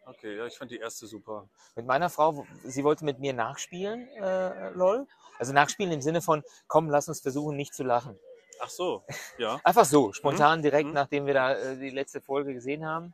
Okay, 0.06 0.38
ja, 0.38 0.46
ich 0.46 0.56
fand 0.56 0.70
die 0.70 0.78
erste 0.78 1.06
super. 1.06 1.50
Mit 1.76 1.84
meiner 1.84 2.08
Frau, 2.08 2.46
sie 2.64 2.82
wollte 2.82 3.04
mit 3.04 3.18
mir 3.18 3.34
nachspielen, 3.34 4.08
äh, 4.08 4.70
LOL. 4.70 5.06
Also 5.38 5.52
nachspielen 5.52 5.92
im 5.92 6.00
Sinne 6.00 6.22
von, 6.22 6.42
komm, 6.68 6.88
lass 6.88 7.08
uns 7.08 7.20
versuchen, 7.20 7.56
nicht 7.56 7.74
zu 7.74 7.82
lachen. 7.82 8.18
Ach 8.64 8.68
so, 8.68 9.04
ja. 9.38 9.60
Einfach 9.64 9.84
so, 9.84 10.12
spontan, 10.12 10.62
direkt, 10.62 10.86
Mhm. 10.88 10.94
nachdem 10.94 11.26
wir 11.26 11.34
da 11.34 11.52
äh, 11.54 11.76
die 11.76 11.90
letzte 11.90 12.20
Folge 12.20 12.54
gesehen 12.54 12.86
haben. 12.86 13.12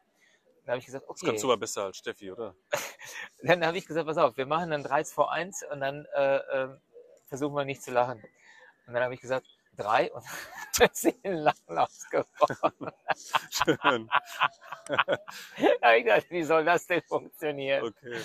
Da 0.66 0.72
habe 0.72 0.80
ich 0.80 0.84
gesagt, 0.84 1.04
Das 1.04 1.10
okay. 1.10 1.26
kannst 1.26 1.42
du 1.42 1.48
aber 1.50 1.56
besser 1.56 1.84
als 1.84 1.96
Steffi, 1.96 2.30
oder? 2.30 2.54
Dann 3.42 3.64
habe 3.64 3.78
ich 3.78 3.86
gesagt, 3.86 4.06
pass 4.06 4.18
auf, 4.18 4.36
wir 4.36 4.44
machen 4.44 4.70
dann 4.70 4.82
3 4.82 5.04
vor 5.04 5.32
1 5.32 5.64
und 5.72 5.80
dann 5.80 6.04
äh, 6.14 6.36
äh, 6.36 6.68
versuchen 7.28 7.54
wir 7.54 7.64
nicht 7.64 7.82
zu 7.82 7.92
lachen. 7.92 8.22
Und 8.86 8.92
dann 8.92 9.02
habe 9.02 9.14
ich 9.14 9.20
gesagt, 9.20 9.46
3 9.78 10.12
und 10.12 10.24
dann 10.78 11.12
in 11.22 11.32
Lachen 11.34 11.78
ausgebrochen. 11.78 12.90
Schön. 13.50 14.10
da 15.80 15.94
ich 15.94 16.04
gedacht, 16.04 16.26
wie 16.30 16.42
soll 16.42 16.64
das 16.66 16.86
denn 16.86 17.00
funktionieren? 17.02 17.84
Okay. 17.84 18.20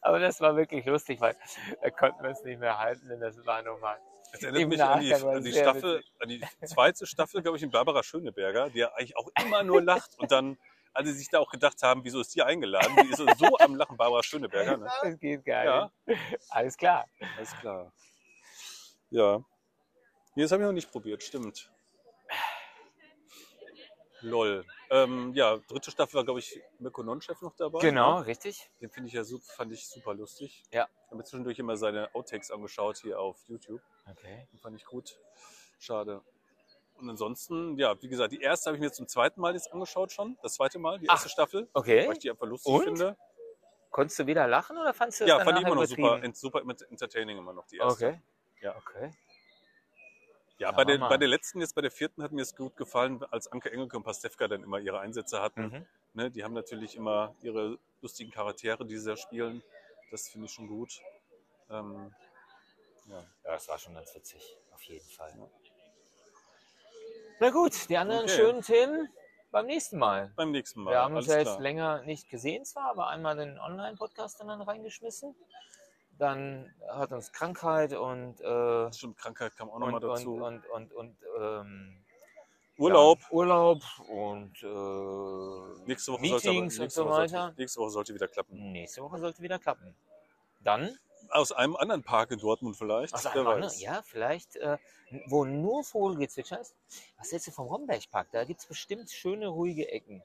Aber 0.00 0.18
das 0.18 0.40
war 0.40 0.56
wirklich 0.56 0.84
lustig, 0.86 1.20
weil 1.20 1.36
da 1.82 1.90
konnten 1.90 2.22
wir 2.24 2.30
es 2.30 2.42
nicht 2.42 2.58
mehr 2.58 2.78
halten, 2.78 3.08
denn 3.08 3.20
das 3.20 3.44
war 3.46 3.62
nochmal. 3.62 4.00
Das 4.36 4.42
erinnert 4.42 4.62
Im 4.62 4.68
mich 4.68 4.82
an 4.82 5.00
die, 5.00 5.14
an 5.14 5.42
die 5.42 5.52
Staffel, 5.52 6.04
an 6.20 6.28
die 6.28 6.44
zweite 6.64 7.06
Staffel, 7.06 7.42
glaube 7.42 7.56
ich, 7.56 7.62
in 7.62 7.70
Barbara 7.70 8.02
Schöneberger, 8.02 8.70
die 8.70 8.80
ja 8.80 8.92
eigentlich 8.94 9.16
auch 9.16 9.30
immer 9.42 9.62
nur 9.62 9.82
lacht 9.82 10.18
und 10.18 10.30
dann 10.30 10.58
alle 10.92 11.12
sich 11.12 11.28
da 11.28 11.38
auch 11.40 11.50
gedacht 11.50 11.82
haben, 11.82 12.04
wieso 12.04 12.20
ist 12.20 12.34
die 12.34 12.42
eingeladen? 12.42 12.94
Die 13.02 13.10
ist 13.10 13.38
so 13.38 13.58
am 13.58 13.76
Lachen, 13.76 13.96
Barbara 13.96 14.22
Schöneberger. 14.22 14.76
Ne? 14.78 14.90
Das 15.02 15.18
geht 15.18 15.44
geil. 15.44 15.66
Ja, 15.66 15.90
Alles 16.50 16.76
klar. 16.76 17.06
alles 17.36 17.52
klar. 17.60 17.92
Ja. 19.10 19.44
Nee, 20.34 20.42
das 20.42 20.52
habe 20.52 20.62
ich 20.62 20.66
noch 20.66 20.72
nicht 20.72 20.90
probiert, 20.90 21.22
stimmt. 21.22 21.70
Lol. 24.20 24.64
Ähm, 24.90 25.32
ja, 25.34 25.56
dritte 25.68 25.90
Staffel 25.90 26.14
war, 26.14 26.24
glaube 26.24 26.40
ich, 26.40 26.60
Mirko 26.78 27.02
Nonchef 27.02 27.40
noch 27.42 27.54
dabei. 27.56 27.80
Genau, 27.80 28.20
Ne? 28.20 28.26
richtig. 28.26 28.70
Den 28.80 28.90
finde 28.90 29.08
ich 29.08 29.14
ja 29.14 29.24
super, 29.24 29.44
fand 29.56 29.72
ich 29.72 29.86
super 29.88 30.14
lustig. 30.14 30.62
Ja. 30.72 30.88
Ich 31.00 31.06
habe 31.06 31.16
mir 31.16 31.24
zwischendurch 31.24 31.58
immer 31.58 31.76
seine 31.76 32.14
Outtakes 32.14 32.50
angeschaut 32.50 32.98
hier 32.98 33.18
auf 33.20 33.36
YouTube. 33.48 33.80
Okay. 34.10 34.46
Den 34.52 34.58
fand 34.60 34.76
ich 34.76 34.84
gut. 34.84 35.18
Schade. 35.78 36.22
Und 36.98 37.10
ansonsten, 37.10 37.76
ja, 37.78 38.00
wie 38.00 38.08
gesagt, 38.08 38.32
die 38.32 38.40
erste 38.40 38.70
habe 38.70 38.76
ich 38.76 38.80
mir 38.80 38.90
zum 38.92 39.06
zweiten 39.08 39.40
Mal 39.40 39.54
jetzt 39.54 39.72
angeschaut 39.72 40.12
schon. 40.12 40.38
Das 40.42 40.54
zweite 40.54 40.78
Mal, 40.78 40.98
die 40.98 41.08
Ach, 41.10 41.14
erste 41.14 41.28
Staffel. 41.28 41.68
Okay. 41.74 42.06
Weil 42.06 42.12
ich 42.14 42.20
die 42.20 42.30
einfach 42.30 42.46
lustig 42.46 42.72
Und? 42.72 42.84
finde. 42.84 43.16
Konntest 43.90 44.18
du 44.18 44.26
wieder 44.26 44.46
lachen 44.46 44.76
oder 44.78 44.92
fandst 44.94 45.20
du 45.20 45.24
das 45.24 45.28
Ja, 45.30 45.44
fand 45.44 45.58
ich 45.58 45.66
immer 45.66 45.74
noch 45.74 45.84
super, 45.86 46.20
super 46.32 46.60
entertaining 46.90 47.38
immer 47.38 47.52
noch 47.52 47.66
die 47.66 47.76
erste. 47.78 48.06
Okay. 48.08 48.20
Ja. 48.60 48.76
Okay. 48.76 49.10
Ja, 50.58 50.70
Ja, 50.70 50.72
bei, 50.76 50.84
der, 50.84 50.96
Hammer. 50.96 51.08
bei 51.08 51.18
der 51.18 51.28
letzten, 51.28 51.60
jetzt 51.60 51.74
bei 51.74 51.82
der 51.82 51.90
vierten, 51.90 52.22
hat 52.22 52.32
mir 52.32 52.42
es 52.42 52.56
gut 52.56 52.76
gefallen, 52.76 53.22
als 53.30 53.46
Anke 53.52 53.70
Engelke 53.72 53.96
und 53.96 54.02
Pastewka 54.04 54.48
dann 54.48 54.62
immer 54.62 54.78
ihre 54.78 55.00
Einsätze 55.00 55.40
hatten. 55.42 55.62
Mhm. 55.62 55.86
Ne, 56.14 56.30
die 56.30 56.42
haben 56.44 56.54
natürlich 56.54 56.96
immer 56.96 57.34
ihre 57.42 57.78
lustigen 58.00 58.30
Charaktere, 58.30 58.86
die 58.86 58.96
sie 58.96 59.10
da 59.10 59.16
spielen. 59.16 59.62
Das 60.10 60.28
finde 60.28 60.46
ich 60.46 60.52
schon 60.52 60.66
gut. 60.68 61.00
Ähm, 61.68 62.14
ja. 63.08 63.18
Ja, 63.20 63.26
das 63.52 63.68
war 63.68 63.78
schon 63.78 63.94
ganz 63.94 64.14
witzig. 64.14 64.56
Auf 64.72 64.82
jeden 64.84 65.08
Fall. 65.08 65.32
Na 67.38 67.50
gut, 67.50 67.88
die 67.90 67.96
anderen 67.98 68.24
Okay. 68.24 68.34
schönen 68.36 68.62
Themen 68.62 69.08
beim 69.50 69.66
nächsten 69.66 69.98
Mal. 69.98 70.32
Beim 70.36 70.52
nächsten 70.52 70.82
Mal. 70.82 70.92
Wir 70.92 71.00
haben 71.00 71.16
uns 71.16 71.26
ja 71.26 71.38
jetzt 71.38 71.60
länger 71.60 72.02
nicht 72.02 72.30
gesehen 72.30 72.64
zwar, 72.64 72.90
aber 72.90 73.08
einmal 73.08 73.36
den 73.36 73.58
Online-Podcast 73.58 74.40
dann 74.40 74.50
reingeschmissen. 74.50 75.34
Dann 76.18 76.72
hat 76.88 77.12
uns 77.12 77.30
Krankheit 77.32 77.92
und, 77.92 78.40
äh, 78.40 78.92
Stimmt, 78.92 79.18
Krankheit 79.18 79.56
kam 79.56 79.68
auch 79.68 79.74
und, 79.74 79.80
nochmal 79.80 80.04
und, 80.04 80.18
dazu. 80.18 80.34
und, 80.36 80.66
und, 80.70 80.92
und 80.92 81.16
ähm, 81.40 82.02
Urlaub. 82.78 83.18
Ja, 83.20 83.30
Urlaub 83.30 83.82
und 84.08 84.62
äh, 84.62 85.84
Nächste 85.86 86.12
Woche 86.12 86.26
sollte 86.26 86.48
aber, 86.48 86.54
Meetings 86.54 86.74
und 86.74 86.82
nächste 86.82 87.00
so 87.00 87.04
Woche 87.06 87.12
weiter. 87.18 87.28
Sollte, 87.42 87.60
nächste 87.60 87.80
Woche 87.80 87.90
sollte 87.90 88.14
wieder 88.14 88.28
klappen. 88.28 88.72
Nächste 88.72 89.02
Woche 89.02 89.18
sollte 89.18 89.42
wieder 89.42 89.58
klappen. 89.58 89.94
Dann, 90.60 90.98
Aus 91.30 91.52
einem 91.52 91.76
anderen 91.76 92.02
Park 92.02 92.30
in 92.30 92.38
Dortmund 92.38 92.76
vielleicht. 92.76 93.14
einmal, 93.26 93.60
ne? 93.60 93.66
weiß. 93.66 93.80
ja, 93.80 94.02
vielleicht, 94.02 94.56
äh, 94.56 94.78
wo 95.26 95.44
nur 95.44 95.84
Vogelgezwitscher 95.84 96.60
ist. 96.60 96.74
Was 97.18 97.30
hältst 97.32 97.46
du 97.48 97.50
vom 97.52 97.66
Rombergpark? 97.66 98.28
Da 98.32 98.44
gibt 98.44 98.60
es 98.60 98.66
bestimmt 98.66 99.10
schöne, 99.10 99.48
ruhige 99.48 99.90
Ecken. 99.90 100.22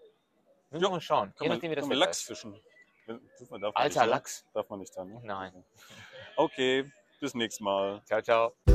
Müssen 0.71 0.81
wir 0.83 0.87
Ja, 0.87 0.89
mal 0.89 1.01
schauen. 1.01 1.33
Kann 1.35 1.43
Je 1.43 1.47
man, 1.49 1.57
nachdem, 1.57 1.71
wie 1.71 1.75
das 1.75 1.83
kann 1.83 1.89
man 1.89 1.97
Lachs 1.97 2.21
fischen. 2.21 2.59
Nicht, 3.39 3.75
Alter 3.75 4.05
ne? 4.05 4.11
Lachs. 4.11 4.45
Darf 4.53 4.69
man 4.69 4.79
nicht 4.79 4.95
dann. 4.95 5.09
Ne? 5.09 5.21
Nein. 5.23 5.63
Okay, 6.35 6.85
bis 7.19 7.33
nächstes 7.33 7.61
Mal. 7.61 8.01
Ciao, 8.05 8.21
ciao. 8.21 8.70